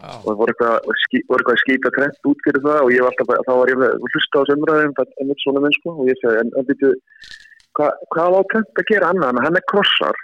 Já, 0.00 0.12
og 0.24 0.36
voru 0.40 0.52
eitthvað, 0.52 0.88
ský, 1.04 1.20
voru 1.28 1.42
eitthvað 1.42 1.56
að 1.56 1.62
skýta 1.62 1.90
trend 1.96 2.28
út 2.30 2.42
fyrir 2.46 2.62
það 2.64 2.80
og 2.86 2.90
ég 2.94 3.02
var 3.04 3.12
alltaf, 3.12 3.26
bara- 3.30 3.44
þá 3.46 3.52
var 3.60 3.72
ég 3.72 3.82
að 3.86 4.06
hlusta 4.12 4.34
á 4.34 4.40
þessu 4.42 4.56
umræðum 4.58 4.88
en 4.88 4.96
þetta 4.98 5.36
svona 5.44 5.62
minn 5.64 5.76
sko. 5.78 5.90
Og 6.00 6.06
ég 6.10 6.16
segi, 6.22 6.36
en, 6.42 6.50
en 6.58 6.66
byrju, 6.70 6.90
hva, 7.78 7.86
hvað 8.14 8.36
á 8.38 8.40
trend 8.52 8.80
að 8.82 8.88
gera 8.92 9.10
annað 9.12 9.30
en 9.36 9.42
hann 9.46 9.58
er 9.60 9.66
krossar? 9.72 10.16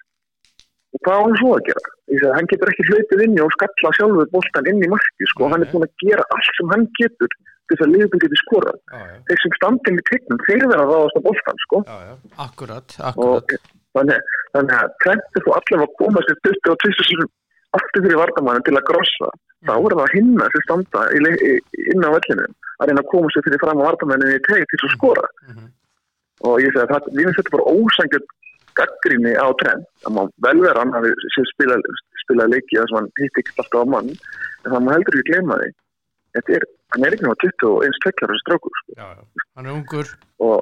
Og 0.97 0.99
hvað 1.05 1.19
á 1.19 1.25
hann 1.27 1.37
svo 1.43 1.51
að 1.59 1.66
gera? 1.69 1.85
Ég 2.09 2.19
segi, 2.23 2.33
hann 2.39 2.49
getur 2.51 2.73
ekki 2.73 2.89
hlaupið 2.89 3.25
inni 3.29 3.45
og 3.45 3.53
skalla 3.59 3.93
sjálfur 3.99 4.31
boltan 4.33 4.69
inn 4.73 4.83
í 4.83 4.91
marki 4.95 5.29
sko. 5.33 5.45
Og 5.47 5.53
hann 5.53 5.62
er 5.66 5.71
búin 5.75 5.87
að 5.87 5.95
gera 6.07 6.25
allt 6.35 6.53
sem 6.59 6.73
hann 6.75 6.87
getur 6.99 7.29
til 7.37 7.77
þess 7.77 7.85
að 7.85 7.93
liðbúin 7.95 8.23
getur 8.25 8.41
skorað. 8.43 8.79
já, 8.89 8.99
já, 9.05 9.16
Þeir 9.29 9.41
sem 9.45 9.53
standin 9.61 10.01
í 10.01 10.05
tegnum, 10.09 10.39
þeir 10.49 10.62
verða 10.64 10.85
að 10.87 10.93
ráðast 10.95 11.19
á 11.19 11.23
boltan 11.29 11.59
sko. 11.69 11.81
Já, 11.85 11.97
já. 12.09 12.14
akkurat, 12.49 12.89
og 13.12 13.35
akkurat. 13.43 13.66
þannig, 13.99 14.31
þannig 14.57 14.77
að 14.79 14.95
trend 15.05 15.27
er 15.37 15.45
þú 15.45 15.53
allavega 15.59 15.85
að 15.85 15.97
koma 16.01 16.23
sér 16.25 16.39
20 16.49 16.73
og 16.73 16.79
20 16.87 17.09
sinum 17.11 17.31
aftur 17.77 18.05
fyrir 18.07 18.16
vardamannin 18.23 18.64
til 18.64 18.77
að 18.79 18.87
grossa 18.89 19.29
þá 19.66 19.73
er 19.75 19.93
það 19.95 20.05
að 20.07 20.14
hinna 20.16 20.47
sem 20.55 20.62
standa 20.64 21.01
inn 21.19 22.07
á 22.07 22.11
vellinu 22.14 22.47
að 22.79 22.87
reyna 22.89 23.03
að 23.03 23.11
koma 23.12 23.33
sér 23.35 23.45
fyrir 23.49 23.61
fram 23.64 23.83
á 23.83 23.87
vardamannin 23.89 24.37
í 24.37 24.41
teg 24.49 24.64
til 24.73 24.81
að 24.87 24.95
skora 24.97 25.27
Mhm. 25.49 25.66
og 26.49 26.61
ég 26.62 26.71
segi 26.73 26.85
að 26.85 26.93
það, 26.93 27.09
við 27.19 27.25
finnst 27.27 27.39
þetta 27.41 27.55
bara 27.57 27.71
ósangjörn 27.75 28.27
gaggrinni 28.79 29.33
á 29.35 29.47
trend 29.61 29.85
það 30.05 30.12
má 30.16 30.23
vel 30.47 30.61
vera 30.62 30.81
hann 30.85 30.93
hafi 30.95 31.11
spilað 31.53 31.83
spila 32.23 32.47
leiki 32.53 32.79
þar 32.79 32.89
sem 32.89 32.99
hann 33.01 33.11
hitt 33.19 33.39
ekki 33.43 33.55
alltaf 33.59 33.83
á 33.83 33.91
mann 33.95 34.09
en 34.14 34.71
það 34.73 34.83
má 34.87 34.91
heldur 34.95 35.19
ekki 35.19 35.33
gleyma 35.33 35.59
því 35.62 35.71
þetta 36.39 36.55
er, 36.59 36.64
hann 36.95 37.05
er 37.09 37.16
ekki 37.16 37.27
náttúrulega 37.27 37.59
21 37.59 38.01
tveklar 38.05 38.31
þessi 38.33 38.45
strákur 38.45 38.73
sko. 38.79 38.93
já, 38.97 39.07
já. 39.19 39.23
hann 39.57 39.66
er 39.66 39.73
ungur 39.75 40.07
og 40.39 40.57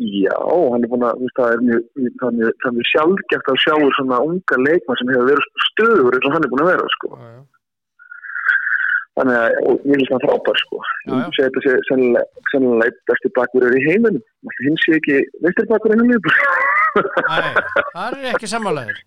já, 0.00 0.36
hann 0.72 0.84
er 0.84 0.90
búin 0.90 1.04
að 1.04 1.22
það 1.36 1.54
er 1.54 1.62
mjög, 1.68 1.86
það 2.22 2.36
mjög, 2.38 2.52
það 2.64 2.76
mjög 2.76 2.90
sjálfgeft 2.90 3.50
að 3.52 3.62
sjá 3.64 3.74
svona 3.98 4.20
unga 4.24 4.58
leikmann 4.64 5.00
sem 5.00 5.12
hefur 5.12 5.30
verið 5.30 5.64
stöður 5.68 6.16
eins 6.16 6.28
og 6.28 6.36
hann 6.36 6.46
er 6.46 6.52
búin 6.52 6.64
að 6.64 6.70
vera 6.70 6.92
sko. 6.94 7.10
já, 7.12 7.28
já. 7.34 7.42
þannig 9.20 9.38
að, 9.40 9.58
og 9.60 9.84
ég 9.90 10.00
finnst 10.00 10.14
það 10.14 10.24
frábær 10.24 10.60
sko. 10.62 10.80
Ég 11.10 11.36
segi 11.36 11.46
þetta 11.46 11.64
sé 11.66 11.76
sennilega, 11.90 12.88
eitt 12.88 13.00
besti 13.10 13.32
bakverður 13.36 13.76
í 13.76 13.84
heiminum 13.90 14.56
hinn 14.64 14.80
sé 14.86 14.96
ekki 14.96 15.20
veistir 15.44 15.68
bakverður 15.68 15.98
innan 15.98 16.14
liður 16.14 16.40
Nei, 16.96 17.52
það 17.94 18.16
er 18.16 18.32
ekki 18.32 18.50
sammálaður 18.50 19.04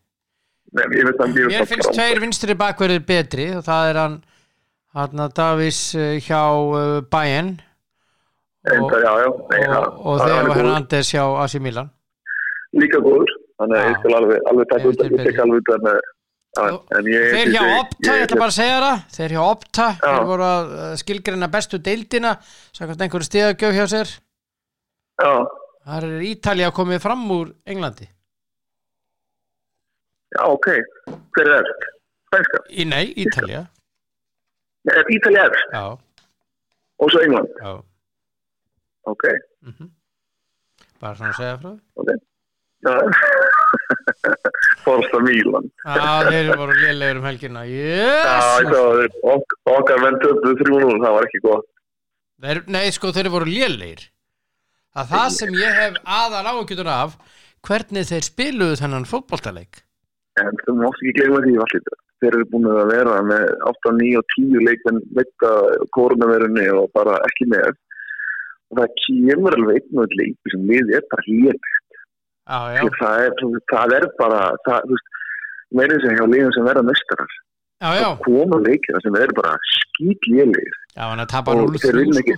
Nei, 0.74 0.86
ég 0.98 1.10
veit 1.10 1.20
að 1.22 1.42
ég 1.42 1.52
mér 1.52 1.68
finnst 1.70 1.92
tveir 1.94 2.22
vinstri 2.22 2.56
bakverðir 2.58 3.04
betri 3.08 3.50
og 3.58 3.66
það 3.66 3.90
er 3.90 4.00
hann 4.04 4.22
hann 4.94 5.30
Davís 5.34 5.82
eh, 5.98 6.20
hjá 6.22 6.42
uh, 6.54 7.02
Bayern 7.10 7.56
og, 8.64 8.92
já, 8.96 9.12
já, 9.24 9.30
nei, 9.52 9.60
og, 9.68 9.74
það- 9.74 9.94
og 10.06 10.20
það- 10.20 10.30
er 10.30 10.34
Theo 10.34 10.48
góður. 10.48 10.56
Hernandez 10.56 11.12
hjá 11.14 11.24
AC 11.44 11.60
Milan? 11.60 11.90
Líka 12.74 13.00
góður. 13.04 13.32
Þannig 13.60 13.78
að 13.80 13.88
ég 13.90 13.98
skal 14.00 14.14
alveg, 14.20 14.40
alveg 14.50 14.68
taka 14.72 14.88
út, 14.90 15.02
ég 15.04 15.24
tek 15.28 15.40
alveg 15.44 15.58
út 15.62 15.72
þar 15.74 15.82
ég, 17.10 17.28
Þeir 17.34 17.52
hjá 17.54 17.64
Opta, 17.80 18.14
ég 18.14 18.24
ætla 18.28 18.38
bara 18.40 18.52
að 18.54 18.58
segja 18.60 18.80
það. 18.84 19.04
Þeir 19.18 19.32
hjá 19.34 19.42
Opta, 19.50 19.86
þeir 20.04 20.26
voru 20.30 20.44
að 20.48 20.74
uh, 20.78 20.96
skilgreina 21.02 21.48
bestu 21.54 21.78
deildina. 21.82 22.32
Sækvæmt 22.78 23.02
einhverju 23.06 23.28
stíðagjöf 23.30 23.74
hjá 23.78 23.86
sér. 23.94 24.14
Já, 25.24 25.32
Það 25.84 26.04
er 26.08 26.22
Ítalía 26.24 26.70
komið 26.72 27.02
fram 27.04 27.24
úr 27.36 27.50
Englandi. 27.68 28.06
Já, 30.34 30.44
ok, 30.50 30.68
hver 31.36 31.50
er 31.52 31.58
eftir? 31.60 31.90
Spænska, 32.30 32.62
Nei, 32.90 33.06
Ítalía. 33.26 33.66
Er 34.90 35.04
Ítalja 35.12 35.44
eftir 35.50 35.74
Já, 35.74 35.84
og 37.00 37.12
svo 37.12 37.20
England, 37.22 37.50
já 37.62 37.74
ok, 39.12 39.26
mm 39.68 39.90
Bara 41.04 41.16
svona 41.20 41.34
að 41.34 41.40
segja 41.42 41.58
frá 41.60 41.72
því. 41.74 41.80
ok, 42.00 42.10
já, 42.88 42.94
Forsta 44.84 45.20
Mílan, 45.24 45.68
Já, 45.84 46.08
þeir 46.30 46.50
voru 46.60 46.74
lélegir 46.78 47.20
um 47.20 47.28
já, 47.28 47.64
Jésus 47.70 48.72
sá 48.72 48.82
þeir, 48.98 49.14
ok, 49.36 49.56
okkar 49.76 50.02
venn 50.04 50.20
töfðu 50.24 50.56
3-0, 50.64 50.98
það 51.04 51.16
var 51.18 51.28
ekki 51.30 51.44
gott, 51.46 51.70
Þeir, 52.44 52.60
Nei, 52.76 52.90
sko, 52.92 53.12
þeir 53.16 53.30
voru 53.32 53.48
lélegir. 53.48 54.02
Það 54.94 55.04
er 55.06 55.10
það 55.14 55.30
sem 55.38 55.54
ég 55.56 55.78
hef 55.80 56.00
aðal 56.04 56.50
áhugjutun 56.52 56.90
af 56.92 57.14
hvernig 57.64 58.10
þeir 58.10 58.26
spiluðu 58.28 58.80
þennan 58.82 59.08
fótboltaleik. 59.08 59.80
En 60.42 60.50
þú 60.66 60.76
mátt 60.82 61.00
ekki 61.00 61.14
gleyma 61.22 61.40
því 61.46 61.54
allir, 61.64 61.86
þeir 62.20 62.36
eru 62.36 62.48
búin 62.52 62.68
að 62.74 62.92
vera 62.92 63.16
með 63.26 63.46
8, 63.72 63.94
9 64.02 64.20
og 64.20 64.28
10 64.36 64.66
leikmenn 64.68 65.00
veita 65.16 65.52
koronaverunni 65.96 66.68
og 66.74 66.92
bara 66.98 67.16
ekki 67.30 67.48
með 67.54 67.72
og 68.74 68.80
það 68.82 68.98
kemur 69.06 69.56
alveg 69.60 69.80
einn 69.80 70.02
og 70.02 70.06
einn 70.08 70.20
leik 70.20 70.52
sem 70.56 70.68
liði 70.74 70.98
er 71.00 71.06
bara 71.14 71.26
Já, 72.44 72.58
já, 72.76 72.82
það 73.00 73.22
það 73.72 73.94
er 74.02 74.06
bara 74.20 74.40
það, 74.68 74.96
meirinn 75.80 76.02
sem 76.04 76.18
hjá 76.18 76.26
liðum 76.34 76.52
sem 76.58 76.66
verða 76.68 76.84
mestarar 76.90 77.32
já, 77.84 77.90
já. 78.02 78.10
Koma 78.26 78.58
leikina 78.66 79.00
sem 79.06 79.16
eru 79.22 79.38
bara 79.40 79.54
skýt 79.70 80.28
að 81.24 81.32
tapa 81.36 81.56
Og 81.56 81.62
0-3 81.72 81.84
þeir 81.86 82.00
vinna 82.02 82.20
sko. 82.20 82.24
ekki. 82.24 82.36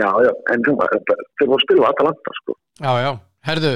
já, 0.00 0.08
já, 0.26 0.32
en 0.54 0.64
það 0.66 0.76
var 0.80 0.96
þeir 0.98 1.48
voru 1.50 1.56
að 1.60 1.64
spila 1.66 1.86
á 1.86 1.90
Atalanta 1.94 2.34
sko. 2.40 2.56
Herðu 3.50 3.72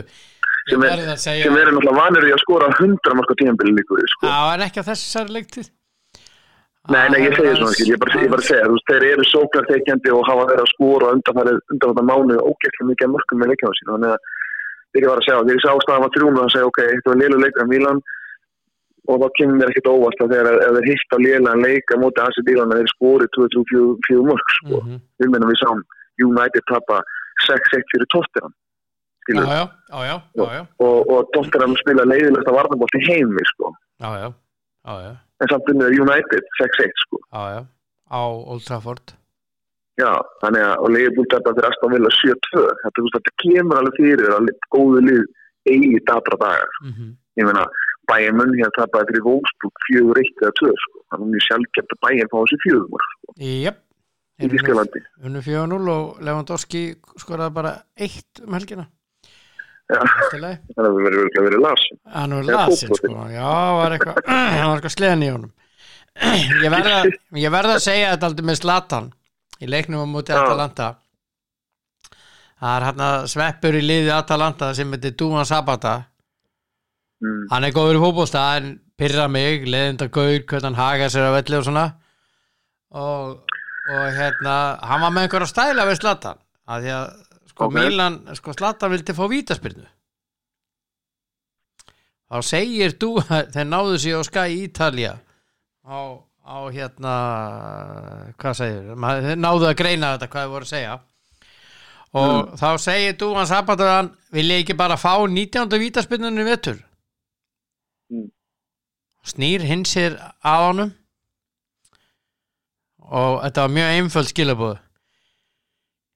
Sem 0.64 0.82
er- 0.88 1.00
að 1.12 1.56
eru 1.60 1.72
náttúrulega 1.76 2.00
vanir 2.00 2.26
í 2.28 2.32
að 2.34 2.40
skora 2.42 2.68
100 2.80 3.14
marka 3.18 3.34
tíðanbili 3.40 3.72
líkur 3.78 4.00
sko. 4.16 4.26
Já, 4.30 4.38
en 4.54 4.62
ekki 4.66 4.80
á 4.80 4.88
þessari 4.90 5.34
leiktið 5.38 5.70
nei, 6.92 7.06
nei, 7.12 7.20
ég 7.24 7.36
segi 7.36 7.54
svona 7.56 7.74
skil, 7.74 7.90
ég 7.94 8.00
bara, 8.02 8.22
ég 8.24 8.32
bara 8.32 8.44
segja, 8.44 8.66
þú 8.68 8.74
veist, 8.76 8.88
þeir 8.90 9.06
eru 9.10 9.24
sóknartekjandi 9.30 10.12
og 10.12 10.26
hafa 10.28 10.48
verið 10.50 10.64
að 10.64 10.72
skora 10.74 11.12
undanfærið 11.16 11.60
undanfærið 11.74 12.08
mánu 12.10 12.40
ógæslega 12.44 12.88
mikið 12.90 13.06
að 13.06 13.14
mörgum 13.14 13.40
með 13.40 13.52
leikjáðu 13.52 13.78
sín 13.78 13.92
þannig 13.92 14.12
að 14.14 15.00
ég 15.00 15.08
var 15.08 15.22
að 15.22 15.26
segja, 15.26 15.38
þegar 15.40 15.56
ég 15.56 15.64
sá 15.64 15.72
staðan 15.84 16.04
var 16.04 16.14
þrjúnu 16.16 16.42
að 16.44 16.52
segja, 16.54 16.68
ok, 16.70 16.80
þetta 16.90 17.12
var 17.12 17.20
lélu 17.22 17.40
leikar 17.44 17.70
Milan 17.72 18.02
og 19.04 19.20
þá 19.20 19.26
kemur 19.38 19.58
mér 19.60 19.72
ekkert 19.72 19.90
óvast 19.92 20.22
að 20.24 20.32
þegar 20.34 20.60
þeir 20.76 20.88
hitt 20.90 21.16
á 21.16 21.18
lélan 21.20 21.64
leika 21.64 21.98
móti 22.00 22.22
Asi 22.24 22.44
Dílan 22.46 22.72
að 22.72 22.80
þeir 22.80 22.92
skori 22.94 23.26
2-3-4 23.36 24.28
mörg 24.30 24.54
sko. 24.58 24.76
Mhm. 24.80 25.00
við 25.20 25.32
mennum 25.34 25.52
við 25.52 25.60
sáum 25.60 25.82
United 26.24 26.64
tapa 26.70 27.00
6-1 27.48 27.84
fyrir 27.92 28.08
Tottenham 28.12 28.54
Já, 29.24 29.40
já, 29.88 30.20
já, 30.36 30.66
og, 30.84 30.96
og 31.08 31.28
Tottenham 31.32 31.72
spila 31.80 32.04
leiðilegt 32.04 32.48
að 32.48 32.58
varnabólt 32.58 32.96
í 32.98 33.04
heimi 33.08 33.44
sko. 33.54 33.70
já, 34.00 34.08
já, 34.20 34.28
já, 34.84 35.12
en 35.44 35.52
samt 35.52 35.70
unnið 35.72 35.98
United 36.04 36.48
6-1 36.60 37.04
sko. 37.04 37.20
já, 37.28 37.42
já, 37.56 37.60
á 38.10 38.22
Old 38.24 38.64
Trafford. 38.66 39.16
Já, 40.00 40.10
þannig 40.42 40.64
að 40.66 40.80
og 40.82 40.90
leiðbúl 40.90 41.26
tapa 41.30 41.52
fyrir 41.54 41.68
Aston 41.70 41.92
Villa 41.94 42.10
7-2 42.18 42.64
þetta, 42.82 43.04
þetta 43.14 43.34
kemur 43.44 43.80
alveg 43.80 44.00
fyrir 44.00 44.32
að 44.34 44.48
góðu 44.74 45.04
lið 45.06 45.22
eigi 45.70 46.00
dabra 46.08 46.40
dagar. 46.40 46.80
Mm 46.82 47.12
ég 47.38 47.48
meina, 47.48 47.64
bæinn 48.10 48.36
munn 48.38 48.54
hér 48.58 48.72
tapaði 48.76 49.10
fyrir 49.12 49.24
Wolfsburg 49.26 49.86
4-1 49.88 50.42
eða 50.42 50.52
2 50.60 50.74
sko. 50.82 51.00
þannig 51.12 51.26
að 51.26 51.32
mjög 51.32 51.46
sjálfgeft 51.46 51.94
að 51.94 52.02
bæinn 52.06 52.30
fá 52.32 52.36
þessi 52.40 52.58
fjögumur 52.64 53.06
sko, 53.06 53.36
Jep, 53.44 53.80
í 54.38 54.50
Þískalandi 54.52 55.02
unnu 55.24 55.42
4-0 55.46 55.94
og 55.94 56.20
Lewandowski 56.28 56.84
skoraði 57.22 57.56
bara 57.58 57.74
eitt 57.94 58.44
um 58.44 58.58
helgina 58.58 58.86
Já. 58.86 58.90
Allt 58.90 58.92
í 58.92 58.92
lagi. 58.92 59.00
Þannig 59.90 60.80
að 60.80 60.94
við 60.96 61.06
verðum 61.06 61.44
verið 61.48 61.60
lasin 61.60 61.98
Hann 62.14 62.34
Eða 62.38 62.56
lasin 62.64 62.94
sko. 62.96 63.12
Já, 63.28 63.50
var 63.78 63.96
eitthvað 63.96 64.20
Hann 64.30 64.70
var 64.70 64.78
eitthvað 64.78 64.94
sleðan 64.98 65.24
í 65.24 65.30
honum. 65.34 65.52
Ég 66.64 66.70
verða, 66.70 66.98
ég 67.44 67.52
verða 67.52 67.78
að 67.78 67.84
segja 67.84 68.12
þetta 68.14 68.30
aldrei 68.30 68.46
með 68.48 68.60
Zlatan. 68.60 69.08
Í 69.60 69.70
leiknum 69.70 70.04
á 70.04 70.08
móti. 70.08 70.34
Atalanta. 70.34 70.88
Það 72.62 72.76
er 72.78 72.86
hann 72.88 73.02
að 73.04 73.26
sveppur 73.32 73.76
í 73.76 73.82
liði 73.84 74.12
Atalanta 74.14 74.70
sem 74.76 74.94
heitir 74.94 75.16
Duan 75.18 75.46
Sabata. 75.48 75.96
Mm. 77.24 77.42
Hann 77.50 77.66
er 77.66 77.74
góður 77.74 78.00
fótbolta 78.04 78.44
en 78.60 78.70
pyrra 79.00 79.26
mig, 79.28 79.66
leðinda 79.66 80.08
gaur 80.12 80.38
hvernig 80.38 80.68
hann 80.68 80.78
haga 80.78 81.10
sér 81.12 81.28
að 81.28 81.36
velli 81.40 81.58
og 81.58 81.66
svona. 81.66 81.84
Og, 82.94 83.54
og 83.90 84.04
hérna 84.14 84.56
hann 84.86 85.02
var 85.02 85.14
með 85.14 85.26
einhverja 85.26 85.50
stæla 85.50 85.86
við 85.88 86.00
Zlatan 86.00 86.40
að 86.70 86.86
því 86.86 86.94
að 86.94 87.08
sko 87.54 87.68
Ok. 87.68 87.74
Milan 87.76 88.20
sko 88.34 88.52
Zlatan 88.56 88.90
vildi 88.90 89.14
fá 89.14 89.24
vítaspyrnu 89.30 89.86
þá 92.30 92.38
segir 92.42 92.94
þú 92.98 93.10
þeir 93.54 93.68
náðu 93.70 93.98
sér 94.02 94.18
á 94.18 94.22
Sky 94.26 94.56
Ítalía 94.64 95.12
á, 95.86 95.98
á 96.42 96.56
hérna 96.74 97.14
hvað 98.40 98.56
segir 98.58 98.94
þeir 98.98 99.38
náðu 99.38 99.68
að 99.70 99.76
greina 99.78 100.14
þetta 100.16 100.30
hvað 100.32 100.46
þið 100.48 100.54
voru 100.56 100.68
að 100.68 100.72
segja 100.74 100.96
og 102.14 102.50
þá 102.58 102.68
segir 102.78 103.16
þú 103.20 103.28
hans 103.38 103.50
Sabataðan 103.54 104.10
vil 104.34 104.46
ég 104.50 104.64
ekki 104.64 104.76
bara 104.78 104.98
fá 104.98 105.14
19. 105.26 105.78
vítaspyrnunni 105.84 106.46
vettur 106.50 106.82
Mm. 108.12 108.26
snýr 109.24 109.62
hinn 109.64 109.86
sér 109.88 110.18
að 110.44 110.64
honum 110.66 110.90
og 113.00 113.38
þetta 113.46 113.62
var 113.64 113.72
mjög 113.72 113.92
einföld 113.96 114.28
skilabóð 114.28 114.74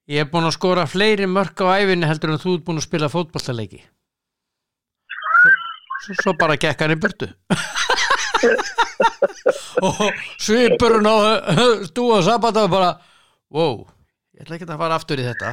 ég 0.09 0.23
er 0.23 0.31
búin 0.33 0.49
að 0.49 0.57
skora 0.57 0.87
fleiri 0.89 1.29
mörk 1.29 1.61
á 1.65 1.77
æfinni 1.81 2.09
heldur 2.09 2.35
en 2.35 2.43
þú 2.43 2.57
ert 2.57 2.67
búin 2.67 2.81
að 2.81 2.89
spila 2.89 3.11
fótballtaleiki 3.13 3.83
svo, 6.05 6.17
svo 6.23 6.35
bara 6.39 6.57
gekk 6.61 6.85
hann 6.85 6.95
í 6.95 6.99
burtu. 7.01 7.29
Og 9.89 10.01
svipurinn 10.41 11.07
á 11.07 11.17
stúa 11.89 12.23
sabata 12.27 12.65
var 12.67 12.73
bara 12.73 12.91
wow, 13.55 13.83
ég 14.37 14.45
ætla 14.45 14.59
ekki 14.59 14.69
að 14.69 14.81
fara 14.81 14.99
aftur 14.99 15.21
í 15.21 15.27
þetta. 15.27 15.53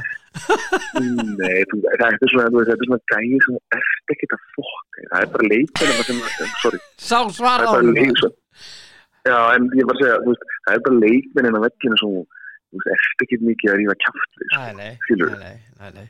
Nei, 0.96 1.62
það 1.66 2.06
er 2.06 2.32
svona, 2.32 2.64
svona 2.84 3.00
gæði 3.12 3.38
sem 3.44 3.60
ert 3.76 4.14
ekki 4.14 4.30
að 4.30 4.42
fokka 4.56 5.06
það 5.10 5.20
er 5.20 5.30
bara 5.34 5.50
leikmenn 5.52 6.80
sá 6.96 7.18
það 7.18 7.32
svara 7.36 7.70
á 7.70 7.72
leikmenn 7.82 8.34
Já, 9.26 9.38
en 9.56 9.64
ég 9.74 9.88
var 9.88 9.96
að 9.96 10.02
segja, 10.04 10.34
það 10.68 10.76
er 10.76 10.82
bara 10.86 10.98
leikmennin 11.02 11.56
á 11.58 11.60
vegginu 11.64 11.96
sem 11.98 12.12
þú 12.14 12.20
þú 12.70 12.80
veist, 12.82 12.90
ert 12.96 13.24
ekki 13.26 13.38
mikið 13.46 13.72
að 13.72 13.78
rífa 13.80 13.96
kjátt 14.04 14.38
við, 14.40 14.48
sko. 14.50 14.62
Skilur. 15.06 15.34
nei, 15.40 15.56
nei, 15.80 15.90
nei. 15.98 16.08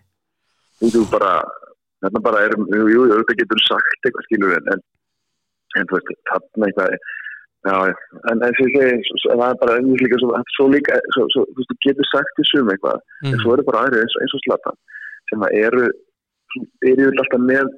þú 0.80 0.90
þú 0.96 1.02
bara 1.12 1.32
þarna 2.04 2.20
bara 2.28 2.42
er, 2.46 2.52
jú, 2.56 2.88
jú, 2.92 3.04
þetta 3.12 3.38
getur 3.42 3.62
sagt 3.66 4.06
eitthvað 4.08 4.26
skilur 4.28 4.56
en, 4.58 4.82
en, 5.76 5.86
þú 5.90 5.96
veist, 5.98 6.10
þarna 6.30 6.68
eitthvað 6.70 6.96
já, 7.66 7.76
en 8.30 8.42
en 8.46 8.56
sem 8.58 8.68
ég 8.76 9.06
segi 9.08 9.30
það 9.32 9.46
er 9.50 9.56
bara 9.62 9.76
einnig 9.80 10.02
líka 10.04 10.18
svo, 10.22 10.68
líka 10.70 10.98
þú 11.16 11.24
veist, 11.26 11.70
þú 11.70 11.78
getur 11.86 12.10
sagt 12.12 12.36
því 12.38 12.44
sum 12.52 12.70
eitthvað 12.74 13.00
en 13.00 13.32
Mm. 13.32 13.40
svo 13.42 13.54
eru 13.56 13.64
bara 13.66 13.80
aðri 13.86 14.02
eins, 14.04 14.14
eins 14.22 14.34
og 14.38 14.44
slata 14.46 14.74
sem 15.30 15.40
að 15.42 15.56
eru 15.66 15.86
eru 16.86 17.08
alltaf 17.10 17.40
með 17.42 17.72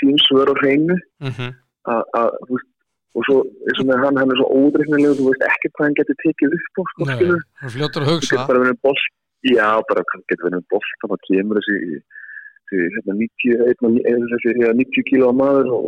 sín 0.00 0.18
svör 0.26 0.50
á 0.52 0.54
hreinu 0.60 0.96
Mhm. 1.22 1.52
að, 1.92 2.02
að, 2.20 2.28
þú 2.48 2.56
veist, 2.56 2.68
og 3.16 3.22
svo 3.28 3.36
eins 3.68 3.80
og 3.82 3.86
með 3.88 4.02
hann, 4.04 4.16
hann 4.20 4.30
er 4.34 4.38
svo 4.40 4.48
ódreiknilegur, 4.58 5.16
þú 5.20 5.26
veist 5.30 5.44
ekki 5.48 5.70
hvað 5.74 5.84
hann 5.86 5.96
getur 6.00 6.18
tekið 6.24 6.56
upp 6.58 6.76
á, 6.78 6.82
sko, 6.92 7.08
skilur 7.12 7.40
hann 7.62 7.72
fljótur 7.76 8.02
að 8.04 8.10
hugsa. 8.12 8.34
Getur 8.36 8.48
bara 8.52 8.62
verið 8.64 8.78
boll 8.84 9.00
já, 9.48 9.68
bara 9.88 10.04
hann 10.12 10.24
getur 10.32 10.46
verið 10.50 10.64
boll 10.72 10.86
þá 11.00 11.04
bara 11.12 11.24
kemur 11.28 11.60
þessi, 11.62 11.78
hérna, 12.68 13.14
90, 13.16 13.56
einn 13.68 13.88
og- 13.88 14.04
eða 14.12 14.28
þessi 14.32 14.48
hérna, 14.58 14.74
90 14.82 15.06
kíló 15.08 15.32
maður 15.40 15.66
og 15.72 15.86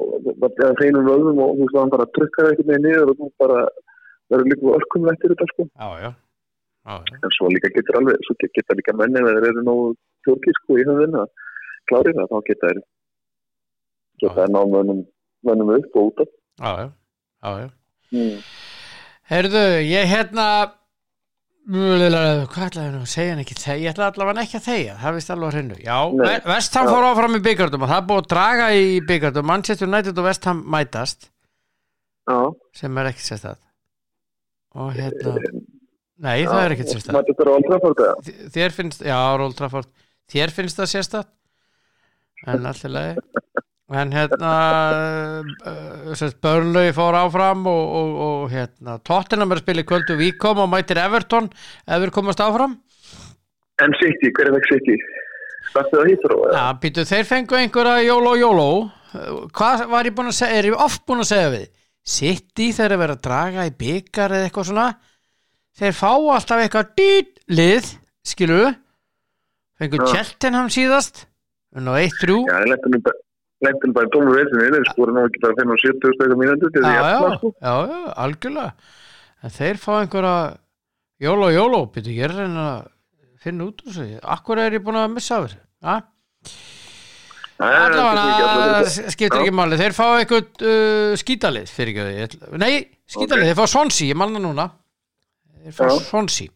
það 0.58 0.74
hreinum 0.80 1.08
vöðum 1.10 1.38
og 1.44 1.50
þú 1.58 1.64
veist, 1.66 1.78
hann 1.82 1.94
bara 1.96 2.06
trukkar 2.16 2.50
eitthvað 2.50 2.70
með 2.72 2.80
niður 2.86 3.10
og 3.12 3.16
þú 3.20 3.30
bara 3.44 3.58
verður 4.30 4.48
líka 4.50 4.74
örkum 4.78 5.10
eftir 5.12 5.34
þetta 5.34 5.46
sko. 5.52 5.62
Já, 5.76 5.88
já, 6.04 6.10
já, 6.88 6.94
já. 7.10 7.16
en 7.20 7.30
svo 7.36 7.50
líka 7.52 7.68
getur 7.76 7.98
alveg, 8.00 8.16
svo 8.26 8.34
get- 8.40 8.54
geta 8.56 8.74
líka 8.78 8.96
menni 8.96 9.20
ef 9.20 9.28
þeir 9.28 9.48
eru 9.52 9.62
nógu 9.68 9.86
tjórki 10.24 10.52
sko 10.60 10.78
í 10.80 10.84
höfðin 10.88 11.18
að 11.20 11.28
klári 11.90 12.14
það, 12.16 12.28
þá 12.32 12.38
geta 12.48 12.66
þeir 12.70 12.80
Já. 12.80 14.28
geta 14.28 14.34
þeir 14.40 14.52
ná 14.56 14.60
mönnum 14.72 15.00
mönnum 15.46 15.70
upp 15.76 15.96
og 15.96 16.02
út 16.12 16.20
af. 16.24 16.28
Já, 16.60 16.70
já, 16.80 16.88
já, 17.40 17.50
já. 17.64 17.70
mm. 18.12 18.44
Heyrðu, 19.30 19.64
ég 19.86 20.10
hérna 20.10 20.46
Hvað 21.70 22.64
ætlaði 22.64 22.90
nú 22.90 23.00
að 23.04 23.10
segja 23.12 23.34
hann 23.34 23.42
ekki 23.44 23.54
þegja? 23.54 23.82
Ég 23.84 23.92
ætla 23.92 24.06
allavega 24.10 24.42
ekki 24.42 24.56
að 24.58 24.64
þegja, 24.64 24.94
það 24.98 25.16
vist 25.18 25.30
alveg 25.30 25.46
að 25.46 25.52
hreinu 25.54 25.76
Já. 25.84 25.98
Vestham 26.48 26.88
Já. 26.88 26.90
fór 26.90 27.06
áfram 27.10 27.36
í 27.36 27.42
byggardum 27.44 27.84
og 27.84 27.92
það 27.92 28.06
búið 28.08 28.22
að 28.22 28.30
draga 28.32 28.70
í 28.74 28.86
byggardum 29.06 29.46
Manchester 29.46 29.90
United 29.90 30.18
og 30.18 30.26
Vestham 30.26 30.62
mætast 30.72 31.28
já, 32.30 32.38
sem 32.80 32.98
er 33.02 33.10
ekki 33.12 33.26
sérstætt 33.26 33.60
og 34.80 34.96
hérna 34.96 35.36
Nei, 36.20 36.42
það 36.44 36.62
er 36.64 36.74
Altraford 37.54 38.02
eða? 38.04 38.32
Þér 38.56 38.74
finnst, 38.76 39.04
já, 39.06 39.18
Ról 39.40 39.54
Trafford 39.56 39.88
Þér 40.30 40.52
finnst 40.56 40.80
það 40.80 40.90
sérstætt 40.94 41.30
en 42.50 42.66
allir 42.66 42.92
lagi 42.96 43.44
en 43.90 44.12
hérna 44.14 44.52
uh, 45.42 46.28
Börnlögi 46.42 46.92
fór 46.94 47.16
áfram 47.18 47.66
og, 47.66 47.94
og, 48.00 48.12
og 48.26 48.52
hérna 48.52 48.98
Tottenham 49.06 49.50
er 49.50 49.60
að 49.60 49.64
spila 49.64 49.82
í 49.82 49.88
kvöldu 49.88 50.16
Víkom 50.20 50.62
og 50.62 50.70
mætir 50.70 51.00
Everton. 51.02 51.50
Ef 51.86 52.04
við 52.04 52.14
komast 52.14 52.42
áfram? 52.44 52.78
En 53.82 53.96
City, 53.98 54.30
hver 54.36 54.50
er 54.50 54.56
það 54.58 54.70
City? 54.70 54.96
Startu 55.70 55.98
það 55.98 56.10
hýttur 56.12 56.34
á 56.34 56.38
Já, 56.54 56.64
býtu, 56.82 57.04
þeir 57.08 57.28
fengu 57.28 57.58
einhverja 57.58 58.06
jóló 58.06 58.34
jóló 58.38 58.70
hvað 59.56 59.86
var 59.90 60.06
ég 60.06 60.14
búin 60.14 60.30
að 60.30 60.36
segja 60.38 60.58
er 60.58 60.68
ég 60.70 60.82
oft 60.86 61.02
búin 61.08 61.22
að 61.24 61.30
segja 61.32 61.54
við? 61.54 61.64
City 62.10 62.68
þeir 62.74 62.86
eru 62.86 63.00
verið 63.02 63.16
að 63.16 63.24
draga 63.26 63.64
í 63.66 63.72
byggar 63.80 64.34
eða 64.36 64.46
eitthvað 64.48 64.68
svona. 64.70 64.86
Þeir 65.80 65.96
fá 65.96 66.10
alltaf 66.10 66.62
eitthvað 66.62 66.92
dýt 66.98 67.34
lið, 67.50 67.90
skilur 68.26 68.70
fengu. 69.80 70.00
Cheltenham 70.12 70.70
síðast. 70.72 71.26
Unn 71.76 71.90
og 71.90 72.00
1-3 72.00 72.38
Já, 72.48 72.56
ég 72.64 72.70
lentum 72.72 72.96
bara 72.98 73.18
lentum 73.66 73.92
bara 73.96 74.08
í 74.08 74.12
tómur 74.14 74.38
veitinu, 74.38 74.68
þeir 74.74 74.88
skora 74.90 75.14
nú 75.16 75.24
ekki 75.28 75.42
bara 75.44 75.58
5 75.60 75.74
og 75.74 75.82
70 75.84 76.16
stöðum 76.16 76.40
mínundu 76.40 76.70
til 76.72 76.84
því 76.84 76.94
að 76.94 77.10
já, 77.10 77.34
sko. 77.36 77.52
já, 77.60 77.74
já, 77.90 78.00
algjörlega. 78.24 78.70
En 79.44 79.54
þeir 79.56 79.80
fá 79.82 79.90
einhverja 80.00 80.36
jóló 81.20 81.50
jóló, 81.52 81.82
býtu, 81.92 82.14
ég 82.16 82.24
er 82.28 82.34
að 82.36 82.40
reyna 82.44 82.64
að 82.70 82.88
finna 83.44 83.66
út 83.68 83.82
úr 83.84 83.92
þessu, 83.92 84.20
akkur 84.36 84.60
er 84.64 84.76
ég 84.78 84.84
búin 84.84 85.00
að 85.00 85.12
missa 85.16 85.40
það 85.44 85.56
ekki 88.30 88.44
allavega, 88.48 89.10
skiptir 89.12 89.42
ekki 89.42 89.52
máli. 89.52 89.76
Þeir 89.80 89.92
fá 89.96 90.04
eitthvað 90.16 90.62
uh, 90.64 91.10
skítalið 91.20 91.72
fyrir 91.74 91.92
ekki 91.92 92.14
ég 92.16 92.28
ætla- 92.30 92.60
nei, 92.62 92.72
skítalið, 93.04 93.42
Ok. 93.44 93.50
þeir 93.50 93.58
fá 93.58 93.66
Swansea 93.74 94.08
ég 94.14 94.16
manna 94.16 94.40
núna. 94.40 94.64
Þeir 95.66 95.76
fá. 95.76 95.84
Swansea. 96.06 96.48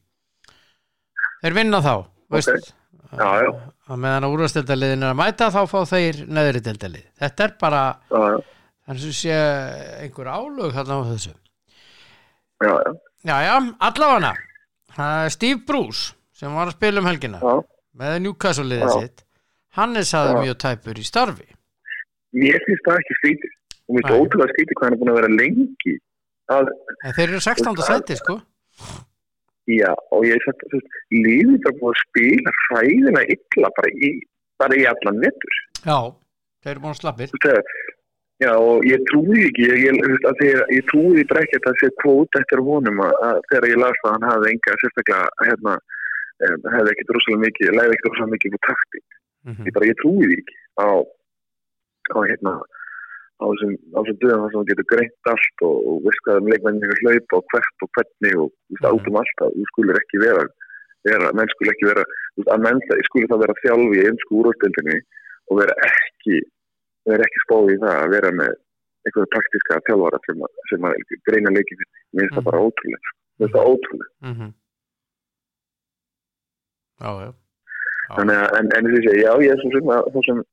Þeir 1.44 1.56
vinna 1.60 1.82
þá 1.84 1.92
veist, 2.32 2.72
Já, 3.14 3.28
já, 3.44 3.50
að 3.84 4.00
meðan 4.00 4.26
að 4.26 4.34
úrvastildaliðin 4.36 5.04
er 5.04 5.12
að 5.12 5.20
mæta 5.20 5.50
þá 5.52 5.60
fá 5.68 5.78
þeir 5.90 6.20
neðri 6.32 6.62
dildalið 6.64 7.06
þetta 7.20 7.46
er 7.46 7.54
bara, 7.60 7.82
þannig 8.08 9.08
að 9.10 9.16
sé 9.18 9.38
einhver 10.04 10.30
álög 10.32 10.74
þarna 10.76 11.00
á 11.00 11.02
þessu. 11.12 11.34
Já, 12.64 12.72
já, 12.72 12.92
já, 13.28 13.38
já, 14.24 14.34
er 14.96 15.34
Steve 15.34 15.60
Bruce 15.66 16.14
sem 16.34 16.54
var 16.54 16.70
að 16.70 16.76
spila 16.78 17.02
um 17.02 17.08
helgina 17.08 17.40
já. 17.42 17.54
með 18.00 18.16
Newcastle 18.24 18.66
liðið 18.68 18.90
Já. 18.90 18.96
sitt. 19.02 19.24
Hann 19.74 19.98
er 19.98 20.06
saði 20.06 20.34
Já. 20.34 20.40
mjög 20.44 20.58
tæpur 20.64 21.00
í 21.00 21.06
starfi. 21.06 21.46
Mér 22.34 22.60
finnst 22.66 22.84
það 22.86 23.00
ekki 23.00 23.16
skrítið. 23.20 23.54
Og 23.84 23.96
mér 23.96 24.06
finnst 24.06 24.18
ótrúlega 24.18 24.54
skrítið 24.54 24.78
hvað 24.78 24.86
hann 24.86 24.96
er 24.96 25.00
búin 25.00 25.12
að 25.12 25.18
vera 25.20 25.32
lengi. 25.34 25.94
Að, 26.54 26.70
þeir 27.16 27.26
eru 27.28 27.42
16. 27.46 27.82
seti 27.88 28.18
sko 28.20 28.38
já, 29.70 29.90
og 30.12 30.26
ég 30.28 30.44
sagt, 30.44 30.62
þú 30.70 30.78
veist, 30.78 31.00
lífið 31.14 31.68
er 31.70 31.76
búin 31.80 31.94
að 31.94 32.02
spila 32.02 32.54
hræðina 32.64 33.24
illa 33.36 33.72
bara 33.78 33.92
í, 33.94 34.12
bara 34.60 34.78
í 34.78 34.86
allan 34.92 35.20
nettur. 35.24 35.58
já, 35.84 35.98
þeir 36.64 36.72
eru 36.74 36.84
búin 36.84 36.96
að 37.12 37.22
veist, 37.24 37.52
Já, 38.42 38.50
og 38.58 38.82
ég 38.82 39.02
trúi 39.08 39.44
ekki, 39.46 39.66
ég, 39.70 39.82
ég, 39.86 40.16
þegar, 40.40 40.64
ég 40.74 40.86
trúi 40.90 41.22
bara 41.30 41.44
ekki 41.44 41.60
að 41.60 41.66
það 41.68 41.76
sé 41.80 41.88
kvót 42.02 42.38
eftir 42.40 42.62
honum 42.66 43.02
að, 43.04 43.12
að 43.22 43.36
þegar 43.50 43.66
ég 43.70 43.78
las 43.78 44.00
það 44.00 44.08
að 44.08 44.14
hann 44.16 44.26
hafði 44.28 44.48
enga 44.50 44.74
sérstaklega, 44.80 45.28
hérna, 45.48 45.74
hefði 46.74 46.94
ekkit 46.94 47.12
rosalega 47.14 47.42
mikið, 47.44 47.70
leiði 47.78 47.94
ekkit 47.94 48.08
rosalega 48.10 48.32
mikið 48.34 48.56
úr 48.58 48.62
taktík. 48.66 49.06
mm 49.44 49.68
Ég 49.68 49.76
bara, 49.76 49.90
ég 49.92 50.00
trúi 50.02 50.30
ekki 50.34 50.58
á, 50.82 50.88
á 52.10 52.18
hérna, 52.26 52.54
á 53.42 53.44
þessum, 53.50 53.72
döðum 54.22 54.42
þar 54.44 54.50
sem 54.52 54.60
þú 54.60 54.66
getur 54.70 54.86
greint 54.92 55.30
allt 55.32 55.58
og, 55.68 55.76
og 55.90 55.96
veist 56.06 56.22
hvað 56.26 56.38
um 56.40 56.50
leikmennin 56.52 56.84
er 56.94 57.00
hlaupa 57.02 57.38
og 57.40 57.44
hvert 57.52 57.84
og 57.84 57.90
hvernig 57.98 58.34
og 58.42 58.48
þú 58.50 58.74
veist, 58.74 58.84
Mhm. 58.84 58.90
átum 58.94 59.18
allt 59.20 59.38
að 59.44 59.54
þú 59.58 59.64
skulir 59.70 59.98
ekki 60.00 60.20
vera, 60.24 60.42
vera 61.08 61.32
menn 61.34 61.50
skul 61.54 61.70
ekki 61.74 61.88
vera, 61.90 62.04
þú 62.34 62.38
veist, 62.40 62.52
að 62.54 62.62
menn 62.66 62.80
það, 62.88 63.02
skuli 63.10 63.30
það 63.32 63.42
vera 63.44 63.60
þjálfi 63.64 63.96
í 64.00 64.06
einsku 64.10 64.32
úrvastildinni 64.40 64.98
og 65.50 65.54
vera 65.60 65.74
ekki, 65.90 66.36
vera 67.10 67.26
ekki 67.28 67.42
spáði 67.44 67.74
í 67.74 67.80
það 67.84 67.96
að 68.04 68.12
vera 68.16 68.30
með 68.40 68.52
einhverja 69.04 69.32
praktiska 69.34 69.80
þjálfara 69.88 70.18
sem, 70.26 70.38
að- 70.46 70.56
sem 70.70 70.80
að 70.88 70.94
greina 71.28 71.50
fyrir. 71.58 71.88
Mér 72.14 72.22
finnst 72.24 72.34
það 72.38 72.44
Mhm. 72.44 72.48
bara 72.50 72.64
ótrúlega, 72.64 73.02
sko. 73.04 73.16
mér 73.38 73.48
finnst 73.48 73.56
það 73.58 73.70
ótrúlega. 73.74 74.10
-hmm. 74.24 74.52
já, 77.02 77.10
já. 77.24 77.32
Þannig 78.14 78.36
að, 78.44 78.50
en, 78.58 78.66
en 78.76 78.84
þessi, 78.94 79.12
já, 79.24 79.32
ég 79.42 79.50
er 79.52 79.58
svo 79.60 80.22
sem 80.24 80.44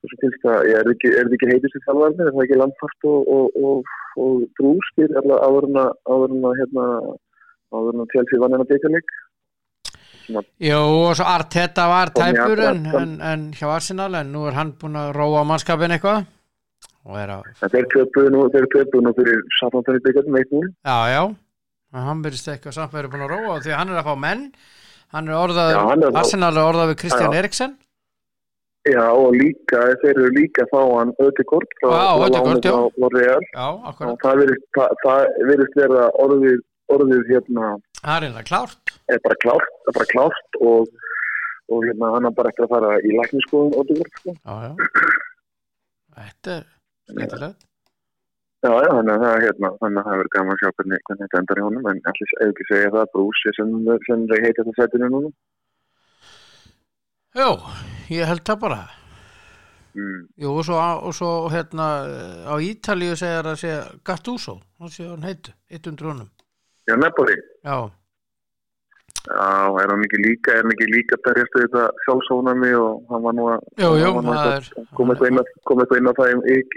að 0.00 0.12
það 0.12 0.20
sem, 0.22 0.36
það 0.42 0.68
sem 0.68 0.76
er 0.80 0.92
ekki, 0.94 1.12
er 1.20 1.32
ekki 1.36 1.50
heitist 1.50 1.76
í 1.76 1.82
þjálfarnir, 1.86 2.28
er 2.28 2.36
það 2.36 2.44
ekki 2.46 2.60
landfart 2.60 3.08
og, 3.10 3.32
og, 3.36 3.64
og, 3.70 3.96
og 4.24 4.44
drústir 4.60 5.16
allar 5.20 5.44
áður 5.46 5.68
en 5.70 5.80
að, 5.84 5.90
áður 6.10 6.36
en 6.36 6.46
að, 6.50 6.56
hérna, 6.60 6.86
vann 8.44 8.56
en 8.56 8.64
að 8.64 8.72
byggjarleik. 8.72 9.14
Jú, 10.62 10.78
og 10.78 11.14
svo 11.18 11.26
Arteta 11.26 11.86
var 11.90 12.12
tæpur 12.14 12.60
en, 12.62 12.84
en, 12.94 13.14
en 13.32 13.46
hjá 13.56 13.66
Arsenal 13.72 14.12
en 14.20 14.30
nú 14.30 14.44
er 14.46 14.54
hann 14.58 14.76
búin 14.78 14.98
að 15.00 15.14
róa 15.16 15.42
mannskapin 15.48 15.96
eitthvað 15.96 16.28
og 17.08 17.16
er 17.18 17.32
töpuðu 17.94 18.32
nú, 18.34 18.44
þeir 18.52 18.66
töpuðu 18.74 19.04
nú 19.06 19.14
fyrir 19.16 19.40
í 19.40 20.02
byggjarnum 20.04 20.36
eitt 20.38 20.52
núl. 20.54 20.66
já, 20.84 20.98
já 21.10 21.22
en 21.90 22.06
hann 22.06 22.22
byrjist 22.22 22.50
eitthvað 22.52 22.94
verið 22.94 23.14
búin 23.14 23.26
að 23.26 23.32
róa 23.34 23.60
því 23.64 23.76
hann 23.78 23.90
er 23.90 24.00
að 24.02 24.10
fá 24.10 24.22
menn 24.26 24.44
hann 25.16 25.30
er 25.30 25.38
orðað, 25.40 25.72
er 25.74 26.20
Arsenal 26.20 26.52
er 26.54 26.68
orðað 26.68 26.92
við 26.92 27.00
Kristján 27.02 27.34
Já. 27.34 27.38
Eriksen 27.42 27.76
Já, 28.88 29.04
og 29.12 29.34
líka, 29.36 29.80
þeir 30.00 30.14
eru 30.16 30.28
líka 30.32 30.64
að 30.64 30.70
fá 30.72 30.80
hann 30.96 31.10
Ödegård 31.20 31.68
frá, 31.82 31.90
frá- 32.32 32.94
frá 32.96 33.08
Real. 33.14 33.42
Og 34.08 34.22
það 34.22 34.40
það, 34.78 34.94
það 35.02 35.26
virðist 35.50 35.76
vera 35.76 36.06
orðið, 36.24 36.62
orðið 36.96 37.28
hérna, 37.28 37.66
það 38.00 38.14
er 38.16 38.26
einlega 38.30 38.48
klárt 38.48 38.94
er 39.12 39.20
bara 39.26 39.36
klárt, 39.44 39.74
er 39.90 39.96
bara 39.98 40.08
klárt 40.14 40.58
og, 40.64 40.88
og 41.68 41.84
hérna, 41.84 42.12
hann 42.16 42.30
er 42.30 42.34
bara 42.40 42.48
eftir 42.54 42.64
að 42.64 42.72
fara 42.72 42.94
í 43.04 43.12
lækniskoðun 43.18 43.76
Ödegård, 43.82 44.12
sko. 44.22 44.34
þetta 46.16 46.56
er 46.56 46.64
skemmtilegt 47.10 47.66
Já, 48.60 48.72
já, 48.84 48.90
þannig 48.92 49.12
að 49.14 49.22
það 49.24 49.34
er 49.36 49.44
hérna, 49.46 49.68
þannig 49.80 50.00
að 50.00 50.08
það 50.08 50.18
verður 50.20 50.32
gaman 50.34 50.52
að 50.56 50.58
sjá 50.60 50.70
hvernig, 50.76 50.98
hvernig 51.08 51.22
þetta 51.28 51.38
endar 51.40 51.60
í 51.60 51.62
honum, 51.64 51.86
en 51.92 52.00
allir 52.10 52.32
ekki 52.48 52.66
segja 52.68 52.90
það, 52.96 53.06
Brús 53.14 53.44
er 53.48 53.54
sem, 53.56 53.70
sem 54.08 54.24
þeir 54.32 54.42
heita 54.44 54.64
þetta 54.66 54.74
sætinu 54.82 55.08
núna. 55.14 55.30
Jú, 57.40 57.46
ég 58.10 58.26
held 58.28 58.42
það 58.46 58.60
bara. 58.64 58.80
Mm. 59.94 60.26
Jú, 60.38 60.50
og 60.54 60.64
svo, 60.64 60.76
á- 60.78 61.02
og 61.02 61.14
svo 61.14 61.30
hérna 61.50 61.86
á 62.46 62.54
Ítalíu 62.62 63.16
segir 63.18 63.42
að 63.50 63.56
segja 63.58 63.80
Gattuso, 64.06 64.60
hann 64.78 64.88
sé 64.88 65.06
hann 65.08 65.22
heitu, 65.26 65.50
100 65.70 66.06
honum. 66.06 66.28
Já, 66.86 66.94
Napoli, 66.96 67.34
Já, 67.64 67.90
já, 69.26 69.80
er 69.82 69.90
hann 69.90 70.04
ekki 70.06 70.20
líka, 70.22 70.52
er 70.54 70.62
hann 70.62 70.72
ekki 70.74 70.86
líka 70.94 71.18
berjast 71.26 71.56
við 71.58 71.66
þetta 71.66 71.82
sjálfsónami 72.06 72.70
og 72.78 73.02
hann 73.10 73.22
var 73.26 73.34
nú 73.36 73.48
að, 73.50 73.66
jú, 73.82 73.90
hann 74.04 74.14
var 74.14 74.24
nú 74.28 74.36
það 74.38 74.54
að 74.54 74.86
koma 74.96 75.14
eitthvað 75.14 75.30
inn, 75.32 75.40
að- 75.42 75.52
kom 75.68 75.82
inn 76.00 76.10
á 76.10 76.14
það 76.20 76.30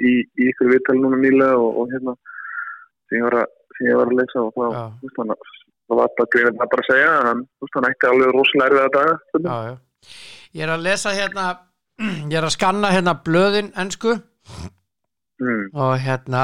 í, 0.09 0.13
ykkur 0.49 0.71
viðtal 0.73 0.97
núna 0.99 1.17
nýlega 1.21 1.55
og, 1.61 1.77
og 1.83 1.93
hérna, 1.93 2.15
sem 3.07 3.17
ég 3.19 3.23
var 3.29 3.37
að, 3.43 3.47
að 4.01 4.15
lesa 4.19 4.41
og 4.43 4.53
það, 4.57 4.73
Já. 4.73 4.83
veist, 5.05 5.17
hann, 5.21 5.35
það 5.87 6.01
var 6.01 6.09
bara, 6.17 6.29
það 6.59 6.67
að 6.83 6.89
segja, 6.89 7.09
að 7.13 7.25
hann, 7.29 7.45
hann 7.77 7.89
ætti 7.93 8.09
alveg 8.11 8.33
rosalega 8.33 8.69
erfið 8.73 8.83
að 8.89 8.95
daga, 8.97 9.15
já, 9.45 9.57
já 9.69 9.77
Ég 10.53 10.65
er 10.67 10.71
að 10.75 10.83
lesa 10.85 11.13
hérna 11.17 11.45
ég 12.31 12.37
er 12.37 12.45
að 12.47 12.55
skanna 12.57 12.91
hérna 12.93 13.17
blöðin 13.25 13.73
ennsku 13.79 14.19
Mm. 15.43 15.63
og 15.73 15.97
hérna 15.99 16.41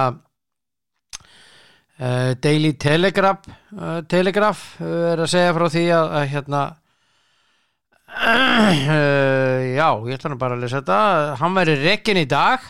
uh, 2.01 2.31
Daily 2.41 2.71
Telegraph 2.81 3.45
uh, 3.77 3.99
Telegraph 4.09 4.81
uh, 4.81 5.11
er 5.13 5.21
að 5.23 5.29
segja 5.29 5.53
frá 5.55 5.67
því 5.71 5.83
að, 5.93 6.07
að 6.19 6.25
hérna 6.33 6.61
já, 9.77 9.87
ég 10.09 10.15
ætla 10.17 10.31
nú 10.33 10.39
bara 10.41 10.57
að 10.57 10.63
lesa 10.65 10.79
þetta. 10.81 10.99
Hann 11.39 11.53
verið 11.59 11.83
rekin 11.85 12.17
í 12.19 12.25
dag. 12.29 12.65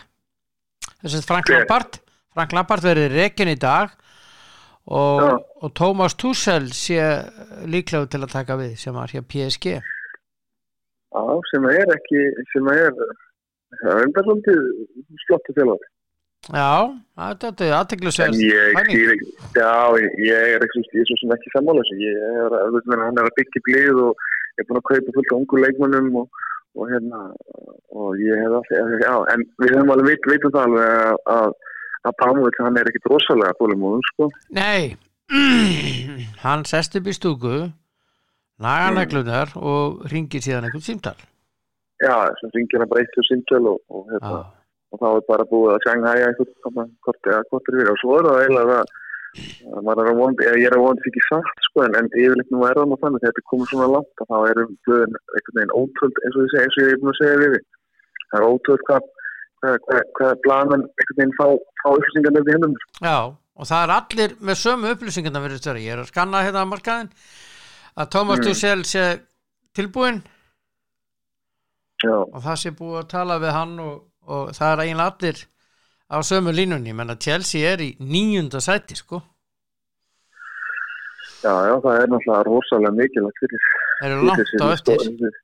Þess 1.00 1.16
að 1.22 1.28
Frank? 1.30 1.52
Lampard. 1.56 2.00
Frank 2.36 2.56
Lampard 2.58 2.84
verið 2.84 3.16
rekin 3.16 3.54
í 3.54 3.56
dag. 3.60 3.96
Og, 4.90 5.24
og 5.64 5.72
Thomas 5.78 6.18
Tuchel 6.20 6.68
sé 6.76 7.00
líklegur 7.70 8.10
til 8.12 8.24
að 8.26 8.34
taka 8.36 8.58
við 8.60 8.76
sem 8.82 8.94
var 8.98 9.12
hér 9.16 9.24
PSG 9.24 9.78
Já, 11.10 11.24
sem 11.52 11.64
er 11.72 11.94
ekki, 11.96 12.20
sem 12.54 12.68
er, 12.74 12.92
er 13.90 14.12
svolítið 14.14 14.60
slottu 15.26 15.56
þjálfari. 15.58 15.88
já, 16.54 16.70
þetta 17.20 17.66
er 17.68 17.74
aðteglu 17.80 18.12
En 18.26 18.36
ég 18.40 18.78
skýr 18.78 19.14
ekki, 19.16 19.32
já, 19.58 19.72
ég 20.24 20.54
er 20.56 20.66
ekki, 20.68 20.84
ég 20.96 21.02
er 21.02 21.10
svo 21.10 21.18
sem 21.24 21.34
ekki 21.36 21.54
sammála 21.56 21.82
þessu. 21.84 21.98
Ég 22.06 22.22
er, 22.30 22.54
að- 22.60 22.68
þú 22.70 22.76
veist, 22.78 22.88
meina, 22.94 23.08
hann 23.10 23.20
er 23.24 23.30
að 23.32 23.36
byggja 23.42 23.64
blíð 23.70 24.04
og 24.06 24.14
ég 24.60 24.64
er 24.64 24.70
búin 24.70 24.82
að 24.82 24.88
kaupa 24.92 25.16
fullt 25.18 25.34
af 25.34 25.40
ungu 25.40 25.64
leikmönnum 25.66 26.10
og, 26.22 26.46
og 26.78 26.94
hérna, 26.94 27.20
og 27.98 28.22
ég 28.22 28.40
hef 28.44 28.56
alltaf, 28.60 28.96
já, 29.04 29.14
en 29.34 29.44
við 29.64 29.74
höfum 29.76 29.94
alveg 29.96 30.10
veit, 30.14 30.30
veitum 30.34 30.54
það 30.56 30.66
alveg 30.70 31.28
að, 31.36 31.58
að, 32.06 32.14
Pamovits, 32.22 32.62
hann 32.64 32.78
er 32.80 32.88
ekkit 32.94 33.10
rosalega 33.12 33.58
þólumóðum, 33.60 34.06
sko. 34.14 34.30
Nei, 34.56 34.96
hann 36.46 36.64
sest 36.70 36.96
upp 37.02 37.10
í 37.10 37.14
stúku 37.18 37.56
laga 38.64 38.94
neglunar 38.96 39.52
og 39.56 40.06
ringir 40.12 40.44
síðan 40.44 40.68
einhvern 40.68 40.86
símtal. 40.86 41.18
Já, 42.00 42.16
sem 42.40 42.52
ringir 42.56 42.80
hann 42.80 42.92
bara 42.92 43.04
eitt 43.04 43.20
og 43.20 43.28
sintöl 43.28 43.66
og, 43.74 43.84
og 43.92 44.10
Já, 44.14 44.40
og 44.90 45.02
þá 45.02 45.10
er 45.10 45.28
bara 45.28 45.50
búið 45.50 45.76
að 45.76 45.86
Shanghai 45.86 46.18
einhvern 46.26 46.96
hvort 47.06 47.30
eða 47.30 47.46
hvort 47.52 47.70
er 47.70 47.80
við 47.80 47.92
og 47.92 48.02
svo 48.02 48.18
er 48.18 48.28
það 48.30 48.42
eiginlega 48.44 48.80
að 48.80 48.98
að 49.30 50.42
eða 50.42 50.58
ég 50.58 50.66
er 50.66 50.76
að 50.76 50.84
vonandi 50.84 51.12
ekki 51.12 51.26
satt 51.28 51.66
sko 51.68 51.84
en, 51.86 51.98
en 52.00 52.08
yfirleitt 52.10 52.54
nú 52.54 52.64
er 52.66 52.80
það 52.80 52.88
nú 52.90 52.98
þannig 53.02 53.22
þegar 53.22 53.36
þetta 53.36 53.50
komið 53.52 53.72
svona 53.72 53.90
langt 53.94 54.24
þá 54.24 54.38
erum 54.50 54.72
blöðin 54.88 55.20
einhvern 55.20 55.60
veginn 55.60 55.76
ótröld 55.78 56.22
eins 56.24 56.38
og 56.38 56.48
ég 56.48 56.54
segi, 56.54 56.64
eins 56.64 56.78
og 56.80 56.88
ég 56.88 56.96
er 56.96 57.04
búin 57.04 57.12
að 57.14 57.20
segja 57.20 57.42
við 57.44 57.58
það 58.32 58.40
er 58.40 58.48
ótröld 58.48 58.86
hvað, 58.88 59.12
hvað, 60.18 60.34
planan 60.48 60.88
einhvern 60.88 61.20
veginn 61.20 61.36
fá, 61.38 61.46
fá 61.84 61.90
upplýsingar 61.92 62.36
nefnir 62.36 62.58
hennum. 62.58 62.76
Já, 63.06 63.18
og 63.30 63.70
það 63.70 63.86
er 63.86 63.96
allir 64.00 64.36
með 64.50 64.60
sömu 64.64 64.94
upplýsingarna 64.96 65.44
verið 65.46 65.62
störi. 65.62 65.86
Ég 65.86 65.96
er 65.96 66.04
að 66.04 66.12
skanna 66.14 66.44
hérna 66.46 66.66
að 66.66 66.72
markaðin 66.74 67.14
að 67.98 68.10
Thomas 68.12 68.40
Mm. 68.40 68.44
Tuchel 68.46 68.84
sé 68.86 69.06
tilbúinn 69.76 70.22
já, 72.04 72.16
og 72.16 72.42
það 72.44 72.56
sé 72.64 72.72
búið 72.72 73.00
að 73.04 73.10
tala 73.10 73.40
við 73.40 73.52
hann 73.56 73.80
og, 73.80 73.96
og 74.28 74.50
það 74.58 74.72
er 74.74 74.84
eiginlega 74.86 75.12
allir 75.16 75.46
á 76.10 76.18
sömu 76.26 76.52
línunni, 76.56 76.94
menn 76.94 77.10
að 77.14 77.20
Chelsea 77.26 77.74
er 77.74 77.78
í 77.86 77.90
nýjunda 78.00 78.60
sæti, 78.62 78.96
sko. 78.98 79.22
já, 81.44 81.54
já, 81.70 81.76
það 81.84 81.96
er 82.02 82.08
náttúrulega 82.12 82.44
rosalega 82.48 82.92
mikilvægt 82.98 83.40
fyrir 83.44 83.62
Þeir 84.00 84.12
eru 84.12 84.20
fyrir 84.20 84.28
langt 84.30 84.64
á 84.64 84.68
eftir. 84.76 84.98
þessi- 85.06 85.38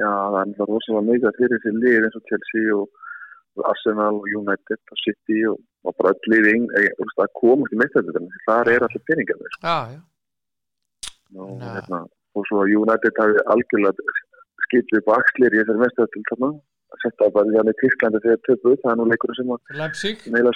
Já, 0.00 0.08
það 0.08 0.40
er 0.40 0.46
náttúrulega 0.46 0.70
rosalega 0.72 1.06
mikilvægt 1.10 1.38
fyrir 1.40 1.58
þessi 1.58 1.72
lið 1.82 2.04
eins 2.06 2.16
og 2.20 2.24
Chelsea 2.30 2.76
og, 2.76 2.88
Arsenal 3.70 4.14
og 4.20 4.26
United 4.40 4.78
og 4.94 4.98
City 5.04 5.40
og, 5.50 5.58
og 5.84 5.92
bara 5.98 6.12
öll 6.14 6.30
lið 6.32 6.46
inn, 6.54 6.68
e, 6.78 6.86
að 7.20 7.32
komast 7.40 7.72
í 7.74 7.80
meistættuðinu, 7.82 8.30
það 8.46 8.70
er 8.72 8.84
alltaf 8.86 9.02
peningar 9.10 9.36
sko. 9.36 9.60
Já, 9.66 9.76
já, 9.96 10.00
og, 11.36 11.60
Já. 11.60 11.70
hérna, 11.76 12.00
og 12.36 12.48
svo 12.48 12.62
að 12.64 12.74
United 12.80 13.22
hafi 13.22 13.44
algjörlega 13.54 14.14
skipið 14.66 15.00
upp 15.00 15.12
axlir 15.18 15.54
í 15.54 15.60
þessari 15.60 15.82
meistættuðinu 15.84 16.30
þarna 16.30 16.50
að 16.90 17.02
setja 17.04 17.30
bara 17.34 17.54
hérna 17.56 17.74
í 17.74 17.78
Tísklandi 17.80 18.22
þegar 18.24 18.40
töpuð, 18.46 18.78
það 18.82 18.92
er 18.92 18.98
nú 19.00 19.06
leikur 19.10 19.36
sem 19.38 19.52
að 19.54 19.76
Leipzig. 19.80 20.24
neila 20.34 20.52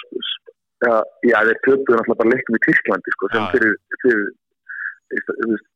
já, 0.85 0.95
já, 1.29 1.37
þeir 1.47 1.61
töpuð 1.67 1.95
náttúrulega 1.95 2.19
bara 2.21 2.33
leikum 2.33 2.57
í 2.57 2.63
Tísklandi 2.65 3.15
sko, 3.15 3.31
sem 3.33 3.47
fyrir, 3.53 3.77
fyrir, 4.03 4.25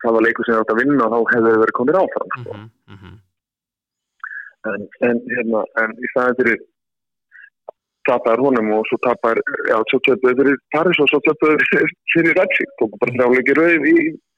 það 0.04 0.18
var 0.18 0.26
leikur 0.28 0.48
sem 0.48 0.56
þeir 0.56 0.64
átt 0.64 0.74
að 0.76 0.82
vinna 0.84 1.08
og 1.08 1.16
þá 1.16 1.20
hefur 1.34 1.48
þeir 1.48 1.64
verið 1.64 1.78
komið 1.80 2.02
áfram 2.02 2.34
sko. 2.36 2.58
mm 2.60 2.98
-hmm. 3.00 3.16
en, 4.74 4.90
en, 5.10 5.24
hérna, 5.36 5.64
en 5.84 5.96
í 5.96 6.12
staðin 6.14 6.40
fyrir 6.42 6.60
tapar 8.08 8.42
honum 8.42 8.72
og 8.78 8.88
svo 8.90 8.98
tapar 9.06 9.38
já, 9.70 9.78
svo 9.92 10.00
töpuð 10.08 10.40
fyrir 10.42 10.58
Paris 10.76 11.00
og 11.04 11.12
svo 11.12 11.20
töpuð 11.28 11.56
fyrir, 12.14 12.34
Leipzig 12.40 12.84
og 12.84 12.98
bara 13.00 13.16
þrjáleiki 13.16 13.60
rauð 13.60 13.88
í 13.94 13.98
eða 14.00 14.29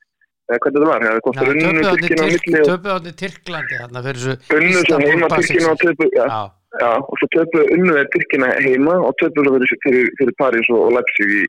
hvernig 0.61 0.81
það 0.81 0.89
var, 0.91 1.03
það 1.07 1.21
kostar 1.27 1.51
unnu 1.51 1.81
Tyrkina 1.81 2.23
á 2.23 2.27
milli 2.31 2.59
og 2.61 2.67
Töpuð 2.71 2.91
átni 2.95 3.11
Tyrklandi, 3.21 3.75
þarna 3.81 4.01
fyrir 4.05 4.19
þessu 4.21 4.57
unnu 4.57 4.79
Istanbul 4.81 5.11
heima. 5.11 5.27
Tyrkina 5.35 5.69
og 5.71 5.79
töpuð 5.85 6.09
já, 6.17 6.25
Já, 6.31 6.41
já, 6.81 6.89
og 7.11 7.15
svo 7.21 7.27
töpuð 7.35 7.71
unnu 7.75 7.91
þeir 7.97 8.09
Tyrkina 8.15 8.47
heima 8.65 8.95
og 9.07 9.13
töpuð 9.21 9.47
svo 9.47 9.53
fyrir, 9.57 9.77
fyrir, 9.85 10.09
fyrir 10.21 10.35
Paris 10.41 10.71
og, 10.75 10.79
og 10.87 10.91
Leipzig 10.97 11.35
í 11.35 11.41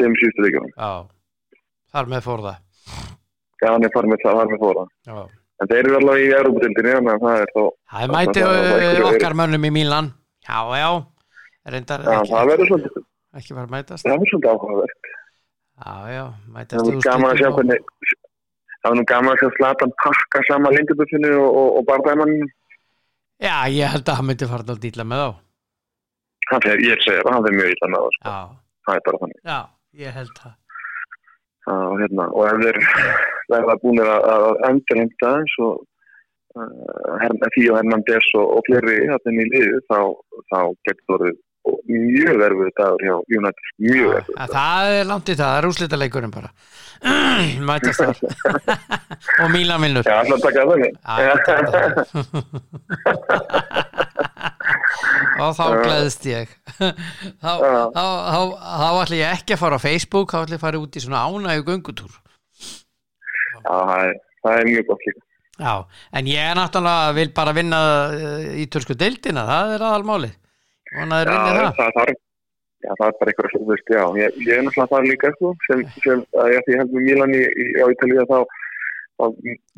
þeim 0.00 0.16
síðustu 0.20 0.44
leikunum 0.46 0.72
já, 0.76 0.90
þar 1.96 2.10
með 2.14 2.24
fór 2.28 2.44
það. 2.46 2.58
já, 3.62 3.68
hann 3.72 3.84
er 3.88 3.92
farið 3.96 4.12
með 4.14 4.24
það, 4.26 4.38
var 4.40 4.50
með 4.52 4.62
fóra 4.66 4.84
Já. 5.08 5.18
en 5.64 5.70
þeir 5.72 5.78
eru 5.88 5.98
allavega 6.00 6.26
í 6.26 6.34
Európa-dildinni 6.40 6.94
þannig 6.96 7.12
að 7.16 7.22
það 7.26 7.42
er 7.46 7.52
þá, 7.56 7.62
Það 7.92 8.02
er 8.06 8.10
mæti 8.16 8.40
Það- 8.40 8.56
það- 8.56 8.66
það- 8.66 8.86
uh, 8.86 8.96
það- 9.00 9.10
okkar 9.16 9.34
mönnum 9.40 9.64
í 9.64 9.70
Mílan. 9.76 10.10
Já, 10.46 10.58
já, 10.76 10.90
reyndar 11.72 12.00
já, 12.06 12.18
það 12.30 12.50
verður 12.52 12.68
svolítið 12.70 13.04
ekki 13.40 13.54
að 13.56 13.70
mætast. 13.76 14.04
það 14.04 14.12
verður 14.16 14.30
svolítið 14.32 14.52
áhugavert 14.52 15.14
Já, 15.76 15.92
já, 16.08 16.22
Það 16.26 16.52
mætast 16.56 16.86
var 16.86 17.00
gaman 17.06 17.30
að 17.32 17.40
sjá 17.40 17.48
hvernig 17.56 17.80
það 18.86 18.92
var 18.92 19.00
nú 19.00 19.06
gaman 19.10 19.32
að 19.34 19.40
sjá 19.42 19.48
Zlatan 19.56 19.96
pakka 20.04 20.44
sama 20.46 20.70
lindaböfinu 20.74 21.32
og, 21.40 21.50
og, 21.50 21.72
og 21.80 21.88
barndæmann 21.90 22.38
Já, 23.42 23.66
ég 23.68 23.90
held 23.92 24.06
að 24.08 24.16
hann 24.20 24.30
myndi 24.30 24.48
fara 24.48 24.64
að 24.72 24.84
dýla 24.86 25.04
með 25.04 25.24
hann 26.50 26.62
fer, 26.62 26.82
ég 26.84 27.02
segir 27.02 27.24
það, 27.26 27.34
hann 27.34 27.48
er 27.48 27.56
mjög 27.58 27.74
illa 27.74 27.90
með 27.90 28.04
það 28.04 28.14
sko. 28.16 28.36
Það 28.86 28.98
er 28.98 29.04
bara 29.08 29.20
þannig 29.22 29.50
já, 29.50 29.58
ég 30.02 30.16
held 30.20 30.38
það. 30.38 30.54
og, 31.74 31.96
hérna, 32.02 32.28
og 32.30 32.46
ef 32.46 32.62
þeir 32.62 32.78
verða 33.50 33.76
búinir 33.82 34.12
að, 34.14 34.46
endurhengta 34.70 35.32
og 35.66 35.82
uh, 36.60 37.48
Tíu 37.56 37.74
Hernandez 37.74 38.30
og, 38.38 38.62
fleiri 38.68 39.00
þarna 39.10 39.42
í 39.42 39.50
liðu 39.54 39.82
þá, 39.90 39.98
þá 40.52 40.60
getur 40.86 41.26
það 41.26 41.34
mjög 41.90 42.34
verfið 42.42 42.70
dagur 42.80 43.02
hjá 43.06 43.14
United 43.38 43.64
mjög 43.86 44.08
verfið 44.14 44.34
en 44.38 44.52
það 44.54 44.82
er 44.94 45.04
langt 45.12 45.28
í 45.28 45.34
það, 45.34 45.46
það 45.46 45.58
er 45.58 45.68
úslita 45.70 46.00
leikurinn 46.00 46.34
bara. 46.34 46.50
mætast 47.68 48.00
þar. 48.00 48.16
og 49.44 49.48
Mílan 49.52 49.82
vinnur. 49.84 50.04
Já, 50.06 50.16
alltaf 50.22 50.40
það 50.56 50.80
ég 51.26 51.36
tek 51.46 51.62
það. 51.74 51.82
og 55.40 55.52
þá 55.56 55.64
gleðist 55.82 56.26
ég 56.28 56.52
þá, 57.42 57.52
ætla 59.02 59.18
ég 59.18 59.34
ekki 59.34 59.56
að 59.56 59.62
fara 59.62 59.78
á 59.78 59.82
Facebook 59.82 60.32
þá 60.32 60.40
ætla 60.42 60.56
ég 60.56 60.60
að 60.60 60.64
fara 60.64 60.80
út 60.82 60.96
í 60.96 61.02
svona 61.04 61.24
ánægu 61.26 61.66
göngutúr 61.70 62.16
Já, 63.66 63.76
það 64.42 64.52
er, 64.52 64.68
mjög 64.70 64.90
gott 64.90 65.06
líka 65.08 65.22
já, 65.56 65.74
en 66.18 66.30
ég 66.30 66.50
er 66.50 66.58
náttúrulega 66.58 67.14
vil 67.16 67.30
bara 67.36 67.54
vinna 67.56 67.80
uh, 68.12 68.48
í 68.56 68.66
törsku 68.72 68.96
deildina 68.98 69.46
það 69.48 69.76
er 69.76 69.86
aðalmáli 69.90 70.32
og 70.92 71.10
það 71.10 71.30
vinnið 71.32 71.56
Já, 71.56 71.66
það 71.66 71.76
það 71.80 71.98
þarf 71.98 72.22
Já, 72.86 72.90
það 73.00 73.06
er 73.08 73.14
bara 73.18 73.30
eitthvað 73.32 73.50
svo, 73.50 73.58
þú 73.62 73.68
veist, 73.72 73.88
já, 73.96 74.02
ég, 74.20 74.34
ég 74.46 74.52
er 74.58 74.64
náttúrulega 74.66 74.90
það 74.92 75.06
líka, 75.10 75.30
sko, 75.34 75.50
sem, 75.66 75.80
sem 76.04 76.20
að 76.42 76.50
ég, 76.52 76.66
ég 76.70 76.80
held 76.82 76.92
með 76.96 77.06
Mílan 77.06 77.32
í, 77.34 77.40
í, 77.42 77.64
á 77.82 77.86
Ítalíða 77.94 78.26
þá, 78.30 78.36
þá 79.16 79.24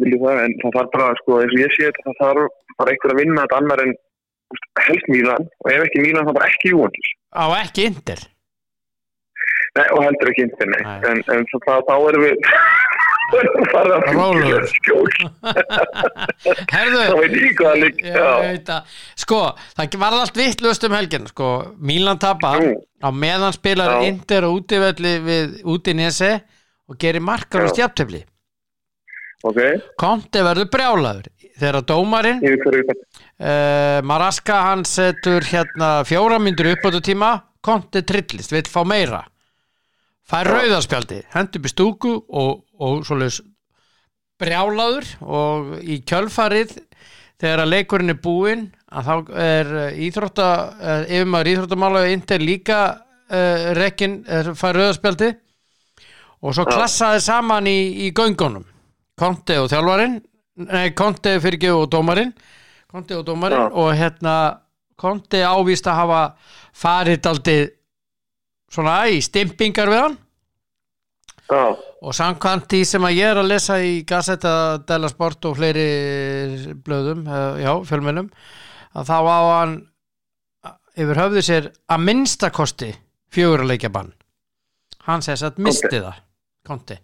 vil 0.03 0.11
ég 0.13 0.25
það, 0.25 0.41
en 0.45 0.57
það 0.65 0.75
þarf 0.77 0.91
bara, 0.97 1.07
sko, 1.23 1.37
eins 1.45 1.55
og 1.55 1.63
ég 1.63 1.77
sé 1.77 1.87
þetta, 1.87 2.05
það 2.09 2.19
þarf 2.25 2.59
bara 2.83 2.93
einhver 2.95 3.15
að 3.15 3.21
vinna 3.23 3.45
þetta 3.47 3.61
annar 3.63 3.85
en 3.87 3.95
þú 3.95 4.59
veist, 4.59 4.67
helst 4.89 5.09
Mílan, 5.15 5.47
og 5.63 5.71
ef 5.77 5.87
ekki 5.87 6.03
Mílan, 6.05 6.27
þá 6.29 6.35
bara 6.41 6.51
ekki 6.51 6.73
Júvendis. 6.75 7.13
á 7.39 7.45
ekki 7.63 7.87
indir 7.93 8.27
Nei, 9.79 9.87
og 9.95 10.01
heldur 10.03 10.31
ekki 10.33 10.45
Inter, 10.49 10.69
nei, 10.75 10.81
Nei. 10.83 10.99
en, 11.13 11.19
en 11.37 11.45
þá, 11.55 11.75
þá 11.87 11.95
erum 12.11 12.25
við, 12.25 12.47
farið 13.29 13.95
að 13.95 14.07
Rólegur. 14.17 14.67
skjól, 14.73 15.09
herðu. 16.75 17.03
Þá 17.03 17.17
veit 17.21 17.37
ég 17.37 17.57
hvað 17.59 17.81
líka, 17.83 18.27
að, 18.79 18.95
sko, 19.25 19.41
það 19.77 19.99
var 20.03 20.19
allt 20.21 20.41
vittlust 20.41 20.87
um 20.89 20.97
helgin, 20.97 21.29
sko, 21.31 21.51
Mílan 21.79 22.21
tapar. 22.23 22.65
Á 22.99 23.09
meðan 23.15 23.55
spilar 23.55 23.99
Já. 23.99 24.09
Inter 24.11 24.49
og 24.49 24.59
útivelli 24.63 25.15
við 25.23 25.59
útinesi 25.71 26.33
og 26.89 26.99
gerir 26.99 27.23
markar 27.23 27.67
og 27.67 27.71
Já. 27.71 27.77
stjaftöfli 27.77 28.25
ok, 29.47 29.61
Konti 30.01 30.43
verður 30.43 30.71
brjálaður 30.73 31.29
þegar 31.59 31.85
dómarinn 31.87 32.43
uh, 32.43 34.01
Maraska 34.07 34.63
hann 34.67 34.83
setur 34.89 35.47
hérna 35.47 36.01
fjóra 36.09 36.41
myndur 36.43 36.73
upp 36.73 36.87
á 36.87 36.89
þetta 36.91 37.05
tíma 37.07 37.31
Konti 37.69 38.03
trillist, 38.07 38.53
vill 38.55 38.69
fá 38.71 38.85
meira. 38.87 39.25
Fær 40.29 40.47
rauðarspjaldi 40.47 41.19
hendur 41.35 41.65
í 41.67 41.71
stúku 41.73 42.13
og, 42.15 42.61
og 42.79 43.05
svoleiðis 43.07 43.41
brjálaður 44.39 45.09
og 45.27 45.73
í 45.83 45.99
kjölfarið 46.07 46.77
þegar 47.39 47.65
að 47.65 47.73
leikurinn 47.73 48.15
er 48.15 48.21
búinn 48.23 48.65
að 48.89 49.09
þá 49.09 49.41
er 49.43 49.75
eh, 49.83 49.99
íþrótta 50.09 50.47
uh, 50.49 51.03
yfirmaður 51.07 51.51
íþróttamála 51.53 52.05
Inter 52.13 52.43
líka 52.43 52.79
uh, 52.95 53.69
rekkin, 53.79 54.21
uh, 54.27 54.53
fær 54.59 54.79
rauðarspjaldi 54.79 55.33
og 56.39 56.55
svo 56.55 56.65
klassaði 56.69 57.23
saman 57.23 57.67
í, 57.67 57.79
í 58.07 58.13
göngunum. 58.15 58.65
Konti 59.19 59.59
og 59.59 59.69
þjálfarinn 59.73 60.21
nei, 60.67 60.95
Konti 60.97 61.35
fyrir 61.43 61.75
og 61.75 61.89
dómarinn. 61.93 62.33
Konti 62.89 63.17
og 63.19 63.27
dómarinn 63.27 63.67
Já. 63.67 63.75
og 63.75 63.91
hérna 63.99 64.37
Konti 64.99 65.43
ávíst 65.47 65.87
að 65.87 66.01
hafa 66.01 66.23
farið 66.75 67.21
daldið 67.23 67.61
svona 68.73 68.97
í 69.07 69.21
stimpingar 69.23 69.91
við 69.93 70.03
hann. 70.03 70.17
Já, 71.49 71.77
og 71.99 72.15
samkvæmt 72.15 72.69
því 72.71 72.81
sem 72.87 73.07
að 73.09 73.17
ég 73.19 73.33
er 73.33 73.41
að 73.41 73.49
lesa 73.51 73.79
í 73.83 73.95
Gazeta 74.07 74.53
della 74.87 75.11
Sport 75.11 75.49
og 75.51 75.57
fleiri 75.59 75.87
blöðum, 76.87 77.25
eh, 77.27 77.63
já, 77.65 77.73
fjölmennum 77.89 78.29
að 78.95 79.11
þá 79.11 79.17
á 79.19 79.39
hann 79.59 79.75
yfir 80.99 81.21
höfðu 81.25 81.43
sér 81.43 81.69
að 81.91 82.05
minnstakosti 82.07 82.93
fjögur 83.35 83.65
að 83.65 83.73
leikja 83.73 83.91
bann. 83.95 84.13
Hann 85.09 85.23
sess 85.25 85.43
að 85.47 85.59
misti 85.65 85.99
það 85.99 86.25
Konti, 86.69 86.99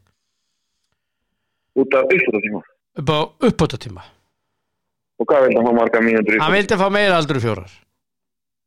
út 1.81 1.95
af 1.97 2.11
uppfóttatíma, 2.13 2.59
upp 3.01 3.09
á 3.09 3.19
uppbótatíma 3.49 4.03
og 5.15 5.27
hvað 5.31 5.47
vil 5.47 5.55
það 5.57 5.65
fá 5.65 5.73
marga 5.79 6.03
mínútur 6.05 6.37
í 6.37 6.41
hann 6.43 6.53
vildi 6.53 6.77
fá 6.77 6.89
meira 6.93 7.17
aldur 7.17 7.39
en 7.39 7.45
fjórar. 7.47 7.71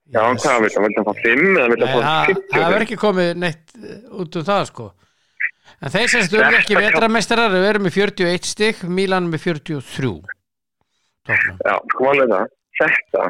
Já, 0.07 0.21
en 0.23 0.39
hvað 0.41 0.63
vil 0.63 0.71
það, 0.73 0.85
vil 0.87 0.95
það 0.95 1.05
fá 1.05 1.13
5 1.21 1.43
eða 1.43 1.67
vil 1.69 1.77
Nei, 1.77 1.83
það 1.83 1.91
fá 1.91 1.99
það 2.07 2.31
50? 2.31 2.47
það 2.55 2.65
verður 2.71 2.85
ekki 2.87 2.99
komið 3.03 3.29
neitt 3.43 3.75
eh, 3.77 3.99
út 4.23 4.39
um 4.39 4.47
það 4.47 4.63
sko 4.71 4.87
en 5.81 5.89
þeir 5.93 6.07
sem 6.11 6.21
stöður 6.25 6.57
ekki 6.59 6.75
vetrameistarar 6.79 7.51
við 7.53 7.63
erum 7.69 7.83
með 7.87 7.93
41 8.01 8.45
stygg, 8.49 8.77
Mílan 8.89 9.27
með 9.31 9.39
43 9.45 10.13
tóknum 11.27 11.57
Já, 11.67 11.75
sko 11.91 12.01
alveg 12.11 12.29
það, 12.33 12.45
þetta 12.81 13.23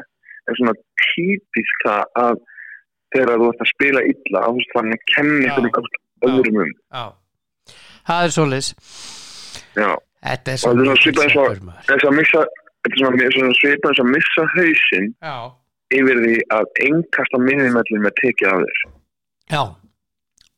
er 0.47 0.53
svona 0.59 0.75
típisk 1.03 1.75
það 1.85 2.03
að 2.23 2.35
þegar 3.15 3.35
þú 3.41 3.45
ert 3.51 3.61
að 3.65 3.71
spila 3.73 4.01
illa 4.11 4.39
þannig 4.75 4.95
að 4.99 5.05
kenni 5.15 5.47
einhvern 5.51 5.91
öðrum 6.27 6.57
um. 6.63 6.71
Já, 6.93 7.05
það 8.07 8.19
er 8.27 8.31
svoleiðis. 8.37 8.69
Já, 9.77 9.91
Þetta 10.27 10.49
er 10.51 10.57
Og 10.67 10.71
þetta 10.73 10.73
er 10.73 10.73
svona 10.81 11.03
svipað 11.03 11.23
eins 11.23 11.37
og- 11.37 11.45
missa, 14.11 14.41
hausinn 14.55 15.07
Já, 15.21 15.35
yfir 15.97 16.15
því 16.23 16.35
að 16.57 16.65
engasta 16.87 17.37
minnumellin 17.43 18.01
með 18.05 18.13
tekið 18.21 18.47
af 18.53 18.57
þér. 18.63 18.77
já 19.53 19.61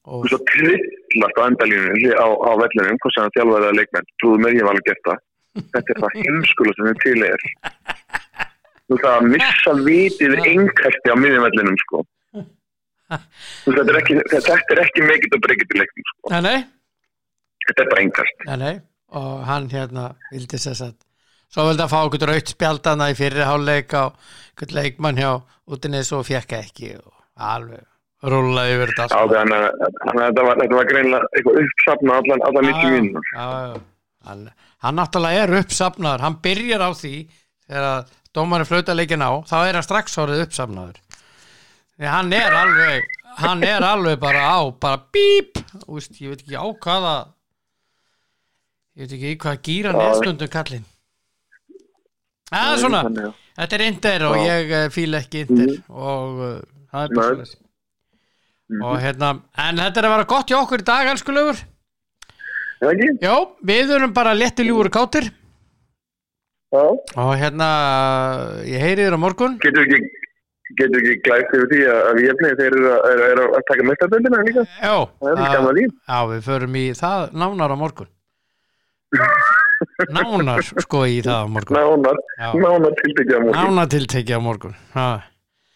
og, 0.09 0.25
að 0.33 0.45
trillast 0.51 1.39
á 1.39 1.43
endalínu 1.45 2.13
á, 2.17 2.27
á 2.27 2.51
vellinum, 2.63 2.99
hvað 3.03 3.15
sem 3.15 3.27
það 3.27 3.35
þjálfaði 3.37 3.69
að 3.69 3.79
leikmenn, 3.79 4.09
trúðu 4.21 4.43
með 4.43 4.57
ég 4.57 4.67
var 4.67 4.75
alveg 4.75 4.89
gert 4.89 5.03
það. 5.09 5.23
Þetta 5.75 5.95
er 5.95 6.01
það 6.03 6.17
heimskula 6.23 6.75
sem 6.77 6.89
þið 6.89 7.01
til 7.05 7.27
er. 7.29 7.47
þú 8.89 8.97
veist 8.97 9.09
að 9.09 9.29
missa 9.35 9.75
vitið 9.85 10.35
einnkæsti 10.43 11.13
á 11.13 11.15
miðjumvellinum 11.19 11.79
sko 11.85 12.05
Þú 13.09 13.73
veist, 13.73 13.79
þetta 13.79 13.93
er 13.93 13.97
ekki, 14.03 14.83
ekki 14.83 15.05
mikið 15.07 15.35
að 15.35 15.43
breyka 15.45 15.65
til 15.69 15.79
leiknum 15.81 16.07
sko. 16.11 16.31
Nei, 16.33 16.41
nei, 16.45 16.57
þetta 17.65 17.85
er 17.85 17.91
bara 17.93 18.57
nei 18.61 18.75
og 19.09 19.45
hann 19.49 19.69
hérna 19.71 20.09
vildi 20.29 20.59
sér 20.61 20.77
satt 20.77 21.05
svo 21.49 21.65
vildi 21.65 21.81
að 21.85 21.93
fá 21.93 21.99
okkur 22.03 22.27
raut 22.29 22.51
spjaldana 22.51 23.09
í 23.09 23.15
fyrri 23.17 23.45
hálfleik 23.45 23.95
á 23.97 24.13
okkur 24.13 24.75
leikmann 24.77 25.17
hjá 25.17 25.31
útinnes 25.69 26.11
og 26.13 26.27
fekk 26.27 26.57
ekki 26.59 26.91
og 26.99 27.13
alveg 27.49 27.85
rúlaði 28.23 28.73
yfir 28.75 28.91
þetta 28.97 29.05
Já, 29.15 29.19
allt. 29.21 29.33
þannig 29.37 29.59
að 29.59 29.67
þannig 30.03 30.23
að 30.23 30.29
þetta 30.29 30.45
var, 30.49 30.61
var 30.75 30.87
greinlega 30.89 31.29
eitthvað 31.33 31.59
uppsafna 31.63 32.17
allan, 32.19 32.41
allan 32.49 32.65
90 32.69 32.95
mínútur 32.95 33.29
já, 33.33 33.45
já. 33.69 33.77
Hann, 34.29 34.41
hann 34.83 34.97
náttúrulega 34.99 35.43
er 35.45 35.53
uppsafnaður 35.61 36.25
hann 36.25 36.35
byrjar 36.43 36.83
á 36.83 36.89
því 36.99 37.13
þegar 37.69 38.09
dómarinn 38.35 38.67
flauta 38.69 38.95
leikin 38.97 39.23
á 39.23 39.31
þá 39.47 39.55
er 39.69 39.79
hann 39.79 39.87
strax 39.87 40.17
orðið 40.19 40.43
uppsafnaður 40.49 40.99
því 41.99 42.11
hann 42.11 42.33
er 42.35 42.57
alveg 42.59 43.07
hann 43.39 43.63
er 43.63 43.85
alveg 43.87 44.19
bara 44.19 44.43
á 44.51 44.59
bara 44.75 44.99
bíp, 45.15 45.61
Úst, 45.87 46.19
ég 46.19 46.33
veit 46.33 46.43
ekki 46.43 46.59
á 46.59 46.65
hvaða 46.83 47.15
ég 48.99 49.05
veit 49.07 49.15
ekki 49.15 49.31
í 49.31 49.39
hvaða 49.39 49.61
gýra 49.69 49.93
Já. 49.95 49.99
neðstundum 50.03 50.51
kallinn 50.51 50.87
Það 52.49 52.71
er 52.73 52.79
svona, 52.81 52.99
Þannig 53.05 53.25
að- 53.29 53.41
þetta 53.59 53.75
er 53.77 53.81
Inder 53.85 54.23
og 54.25 54.35
Já. 54.35 54.43
ég 54.49 54.71
uh, 54.73 54.85
fíla 54.93 55.19
ekki 55.23 55.43
Inder 55.45 55.73
og 55.89 56.39
uh, 56.41 56.53
það 56.91 57.03
er 57.07 57.15
bara 57.19 57.35
Nei. 57.39 57.51
Svoleiðis. 58.69 58.85
og 58.85 59.01
hérna, 59.01 59.29
en 59.57 59.77
þetta 59.81 59.99
er 59.99 60.07
að 60.07 60.13
vera 60.15 60.27
gott 60.29 60.47
hjá 60.53 60.57
okkur 60.61 60.83
í 60.83 60.85
dag, 60.85 61.07
elskulegur 61.15 61.57
Já, 63.19 63.33
við 63.67 63.89
erum 63.97 64.13
bara 64.15 64.31
létti 64.37 64.63
ljúur 64.63 64.87
kátir 64.93 65.25
Já. 66.71 66.83
og 67.17 67.31
hérna 67.41 67.67
ég 68.63 68.79
heyri 68.79 69.03
þér 69.07 69.17
á 69.17 69.23
morgun 69.25 69.57
Getur 69.59 69.81
ekki, 69.83 69.99
getur 70.79 71.01
ekki 71.01 71.15
glæst 71.25 71.55
yfir 71.57 71.67
því 71.73 71.81
að, 71.89 72.21
við 72.21 72.43
þeir 72.45 72.61
eru 72.69 72.85
að, 72.93 73.09
eru, 73.09 73.25
eru 73.33 73.47
að 73.57 73.65
taka 73.71 73.87
mestaböndina 73.89 74.43
líka? 74.45 74.63
Já, 74.79 74.95
Það 75.19 75.33
er 75.33 75.57
að- 75.57 75.81
já, 75.81 76.19
við 76.29 76.41
förum 76.45 76.75
í 76.79 76.85
það 77.01 77.33
nánar 77.33 77.73
á 77.73 77.77
morgun 77.81 78.07
Nánar 80.13 80.61
sko 80.63 81.01
í 81.09 81.19
það 81.25 81.41
á 81.41 81.47
morgun 81.49 81.77
Nánar, 81.79 82.17
nánar 82.53 82.93
tilbyggja 82.99 83.35
á 83.35 83.41
morgun. 83.41 83.57
Nánar 83.59 83.87
tiltekið 83.91 84.37
á 84.37 84.41
morgun 84.43 84.75
Ha. 84.93 85.07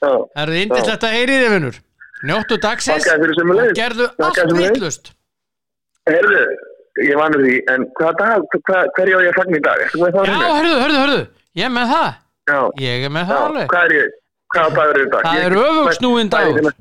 Já. 0.04 0.12
Er 0.38 0.48
þið 0.52 0.62
indislegt 0.68 1.04
að 1.08 1.16
heyri 1.18 1.38
þið 1.42 1.54
vinnur 1.56 1.78
Njóttu 2.24 2.56
dagsins 2.64 3.06
leið. 3.08 3.74
Gerðu 3.78 4.06
allt 4.24 4.54
vittlust 4.58 5.12
Herðu, 6.08 6.42
ég 7.04 7.16
vanur 7.20 7.42
því, 7.44 7.56
en 7.74 7.86
hvað 8.00 8.14
dag, 8.20 8.40
hvað, 8.68 8.84
hverju 8.98 9.16
á 9.20 9.22
ég 9.28 9.38
fagna 9.38 9.58
í 9.60 9.64
dag? 9.64 9.78
Já, 9.84 9.90
hörðu, 10.52 10.76
hörðu, 10.84 11.00
hörðu 11.04 11.22
Ég 11.60 11.66
er 11.68 11.74
með 11.78 11.88
það 11.94 12.10
Já. 12.54 12.60
Ég 12.84 13.06
er 13.08 13.12
með 13.16 13.24
Já, 13.24 13.28
það 13.34 13.44
alveg 13.48 13.68
hvað 13.74 13.84
er 13.88 13.94
ég? 14.00 14.08
Hvaða 14.54 14.70
dagur 14.78 14.94
er 14.94 15.04
í 15.04 15.10
dag? 15.14 15.24
Það 15.28 15.38
er 15.44 15.54
öfugsnúinn 15.64 16.30
Hvað 16.34 16.40
er 16.40 16.46
dagur. 16.48 16.58
hérna? 16.60 16.74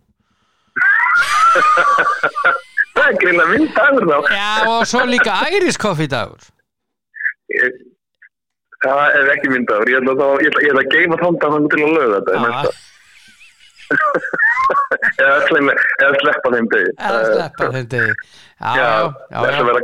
Það 2.93 3.07
er 3.09 3.17
greinlega 3.23 3.49
minn 3.53 3.67
dagur 3.77 4.05
þá. 4.09 4.17
Já, 4.37 4.51
og 4.69 4.83
svo 4.89 5.03
líka 5.09 5.33
æriskoffi 5.49 6.07
dagur 6.13 6.43
Ég- 7.57 7.81
Það 8.83 9.01
er 9.21 9.29
ekki 9.37 9.51
minn 9.53 9.67
dagur. 9.69 9.87
Ég 9.93 10.01
ætla, 10.03 10.15
að 10.83 10.89
geima 10.91 11.17
þann 11.21 11.37
dag 11.39 11.53
til 11.71 11.83
að 11.87 11.93
löða 11.97 12.19
þetta. 12.27 12.73
Eða 15.23 16.13
sleppa 16.21 16.53
þeim 16.55 16.69
degi. 16.73 16.93
eða 16.99 17.23
sleppa 17.33 17.71
þeim 17.77 17.89
degi. 17.95 18.13
Já, 18.61 18.91
það 19.33 19.49
er 19.49 19.57
að 19.59 19.67
vera 19.71 19.83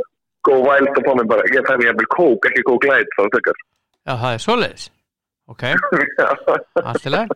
góð 0.49 0.61
væld 0.69 0.91
að 0.93 1.03
fá 1.07 1.11
mig 1.19 1.27
bara. 1.33 1.47
Ég 1.53 1.67
fæði 1.67 1.89
jafnvel 1.89 2.09
kók, 2.15 2.47
ekki 2.49 2.63
kók 2.69 2.87
læt, 2.89 3.11
þá 3.17 3.21
tökkar. 3.35 3.59
já, 4.07 4.13
það 4.13 4.31
er 4.33 4.43
svoleiðis. 4.45 4.85
Ok, 5.49 5.63
allt 6.89 7.05
í 7.09 7.11
leið 7.13 7.31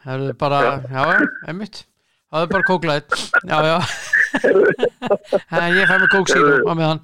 Það 0.00 0.22
er 0.28 0.36
bara, 0.40 0.60
já, 0.88 1.02
einmitt. 1.50 1.82
Það 2.28 2.44
er 2.44 2.48
bara 2.52 2.64
kóklæð 2.68 3.04
Já, 3.48 3.58
já. 3.64 3.76
En 5.58 5.76
Ég 5.76 5.88
fæ 5.88 5.94
mig 6.00 6.10
kóksíru 6.12 6.54
á 6.64 6.72
meðan. 6.76 7.00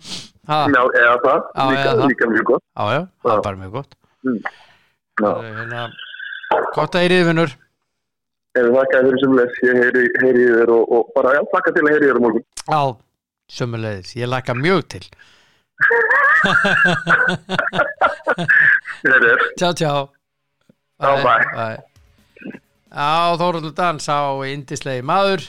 Ha, 0.49 0.59
Já, 0.69 0.81
eða 1.01 1.17
það. 1.25 1.45
Líka, 1.73 1.93
líka 2.09 2.29
mjög 2.33 2.45
gott. 2.51 2.65
Já, 2.77 2.85
já, 2.97 3.03
það 3.25 3.35
er 3.37 3.45
bara 3.47 3.61
mjög 3.61 3.77
gott. 3.79 3.95
Já. 4.25 4.33
Það 5.21 5.45
er 5.45 5.55
Hérna, 5.61 5.85
Gott 6.75 6.97
að 6.99 7.05
eyrið 7.07 7.23
vinnur 7.31 7.55
Ef 8.55 8.67
þakka 8.71 9.01
fyrir 9.03 9.21
sem 9.23 9.33
les, 9.39 9.57
ég 9.67 9.79
heyri, 9.83 10.05
heyri 10.23 10.45
þér 10.55 10.71
og, 10.75 10.93
og 10.95 11.09
bara, 11.17 11.33
já, 11.35 11.43
þakka 11.55 11.73
til 11.75 11.83
að 11.85 11.91
heyri 11.95 12.11
þér 12.11 12.19
á 12.19 12.25
morgun. 12.25 12.45
Já, 12.65 12.83
sömulegis, 13.51 14.13
ég 14.21 14.31
laka 14.31 14.55
mjög 14.59 14.85
til. 14.95 15.05
Heyri 19.03 19.25
þér. 19.27 19.45
Tjá, 19.59 19.71
tjá 19.75 19.93
Já, 21.03 21.11
bye. 21.25 21.75
Já, 22.95 23.35
Þóruldur 23.41 23.75
Dan 23.75 23.99
sá 23.99 24.17
indislegi 24.47 25.03
maður. 25.03 25.49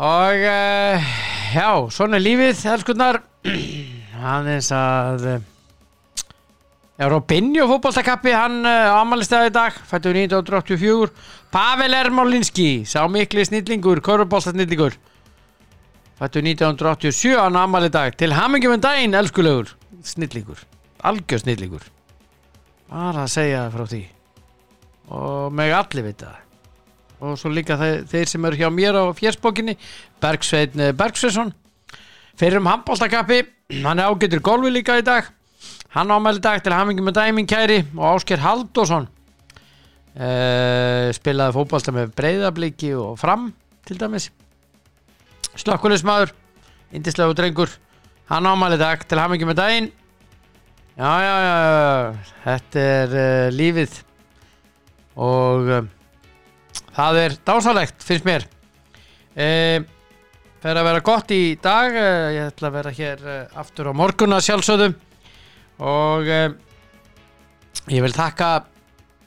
Og 0.00 0.42
uh, 0.50 1.12
já, 1.54 1.70
svona 1.92 2.18
er 2.18 2.24
lífið 2.24 2.64
elskunnar 2.72 3.20
hann 4.20 4.48
eins 4.54 4.70
að 4.74 5.24
já, 5.26 5.38
Robinho 7.00 7.64
fótboltakappi 7.70 8.34
hann 8.36 8.58
uh, 8.68 8.98
ámælistæði 9.00 9.48
í 9.48 9.54
dag, 9.54 9.76
fættur 9.88 10.18
1984 10.20 11.14
Pavel 11.54 11.96
Ermolinski 11.96 12.84
sá 12.84 13.06
mikli 13.08 13.46
snillingur, 13.48 14.02
korfuboltasnillingur 14.04 14.98
fættur 16.20 16.44
1987 16.44 17.38
hann 17.40 17.56
ámæli 17.56 17.88
dag, 17.88 18.12
til 18.20 18.36
hamingjum 18.36 18.76
en 18.76 18.84
daginn 18.84 19.16
elskulegur, 19.16 19.72
snillingur 20.04 20.60
algjör 21.02 21.42
snillingur. 21.44 21.84
Bara 22.90 23.24
að 23.24 23.32
segja 23.34 23.64
frá 23.72 23.86
því. 23.88 24.02
Og 25.16 25.54
meg 25.54 25.72
allir 25.74 26.06
vita. 26.10 26.34
Og 27.20 27.36
svo 27.38 27.50
líka 27.52 27.76
þeir, 27.80 28.04
þeir 28.08 28.30
sem 28.30 28.46
eru 28.48 28.60
hjá 28.60 28.70
mér 28.72 28.96
á 28.96 29.04
fjersbókinni 29.16 29.76
Bergsveitn 30.22 30.86
Bergsveitsson 30.96 31.52
fyrir 32.40 32.60
um 32.60 32.70
handbóltakappi 32.70 33.42
hann 33.84 34.00
ágættur 34.00 34.40
golfi 34.40 34.72
líka 34.72 34.96
í 34.96 35.04
dag 35.04 35.28
hann 35.94 36.10
ámæli 36.10 36.38
dag 36.42 36.62
til 36.62 36.74
hamingi 36.74 37.02
með 37.02 37.16
dæming 37.18 37.48
kæri 37.50 37.80
og 37.96 38.04
Ásker 38.14 38.38
Halldórsson 38.42 39.08
uh, 40.14 41.10
spilaði 41.16 41.56
fótbolta 41.56 41.94
með 41.94 42.12
breyðabliki 42.18 42.92
og 42.94 43.16
fram 43.18 43.48
til 43.88 43.98
dæmis. 43.98 44.28
Slökkulismadur 45.58 46.30
indislegu 46.94 47.34
drengur 47.34 47.74
hann 48.30 48.46
ámæli 48.46 48.78
dag 48.78 49.02
til 49.02 49.18
hamingi 49.18 49.48
með 49.48 49.62
dæin 49.64 49.90
já 51.00 51.10
já 51.26 51.36
já, 51.42 51.56
já 51.64 52.14
þetta 52.46 52.86
er 52.94 53.18
uh, 53.18 53.50
lífið 53.58 54.00
og 55.18 55.74
uh, 55.74 55.84
það 56.94 57.22
er 57.24 57.38
dásalegt 57.46 58.06
finnst 58.06 58.28
mér. 58.28 58.46
Uh, 59.34 59.82
fer 60.60 60.76
að 60.76 60.86
vera 60.86 61.02
gott 61.02 61.30
í 61.34 61.56
dag 61.58 61.94
ég 61.96 62.50
ætla 62.50 62.68
að 62.68 62.74
vera 62.78 62.90
hér 62.94 63.30
aftur 63.58 63.90
á 63.90 63.92
morgunna 63.96 64.38
sjálfsögðu 64.44 64.92
og 65.80 66.28
uh, 66.28 66.52
ég 67.88 68.04
vil 68.04 68.14
þakka 68.14 68.50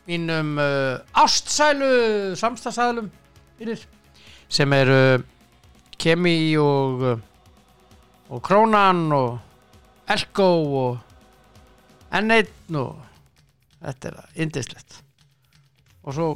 mínum 0.07 0.55
uh, 0.61 1.01
ástsælu 1.17 2.33
samstagsæðlum 2.39 3.09
sem 4.53 4.73
eru 4.77 5.23
Kemi 5.97 6.35
og 6.59 7.05
uh, 7.13 7.21
og 8.33 8.41
Krónan 8.41 9.11
og 9.13 9.39
Elko 10.09 10.49
og 10.83 10.97
N1 12.13 12.77
og 12.79 13.01
þetta 13.83 14.09
er 14.09 14.41
indislegt 14.45 14.99
og 16.03 16.15
svo 16.15 16.29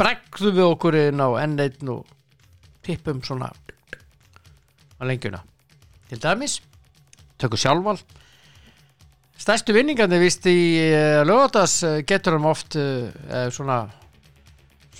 bregðum 0.00 0.56
við 0.56 0.66
okkur 0.66 0.98
inn 0.98 1.22
á 1.22 1.28
N1 1.44 1.90
og 1.92 2.08
tippum 2.82 3.22
svona 3.22 3.52
á 3.52 5.02
lengjuna. 5.06 5.40
Til 6.10 6.20
dæmis 6.22 6.58
tökum 7.38 7.58
sjálfval 7.58 8.02
stærstu 9.42 9.74
vinningandi 9.74 10.20
vist 10.22 10.46
í 10.50 10.58
uh, 10.86 11.22
lögatas 11.26 11.80
uh, 11.86 11.98
getur 12.06 12.38
hann 12.38 12.46
oft 12.50 12.78
uh, 12.78 13.10
svona 13.54 13.84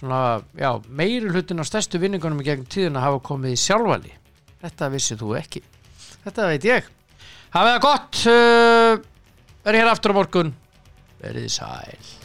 svona, 0.02 0.42
já, 0.58 0.72
meiri 0.90 1.30
hlutin 1.30 1.62
á 1.62 1.64
stærstu 1.66 2.00
vinningunum 2.02 2.42
í 2.42 2.48
gegn 2.48 2.66
tíðina 2.66 3.04
hafa 3.04 3.22
komið 3.22 3.54
í 3.54 3.60
sjálfvali 3.62 4.16
þetta 4.62 4.90
vissið 4.94 5.22
þú 5.22 5.36
ekki. 5.38 5.62
Þetta 6.22 6.48
veit 6.50 6.66
ég. 6.68 6.90
Hafið 7.52 7.72
það 7.74 7.84
gott 7.86 8.24
uh, 8.30 9.06
verið 9.66 9.82
hér 9.82 9.92
aftur 9.92 10.14
á 10.14 10.18
morgun. 10.18 10.52
Verið 11.22 11.48
sæl 11.58 12.21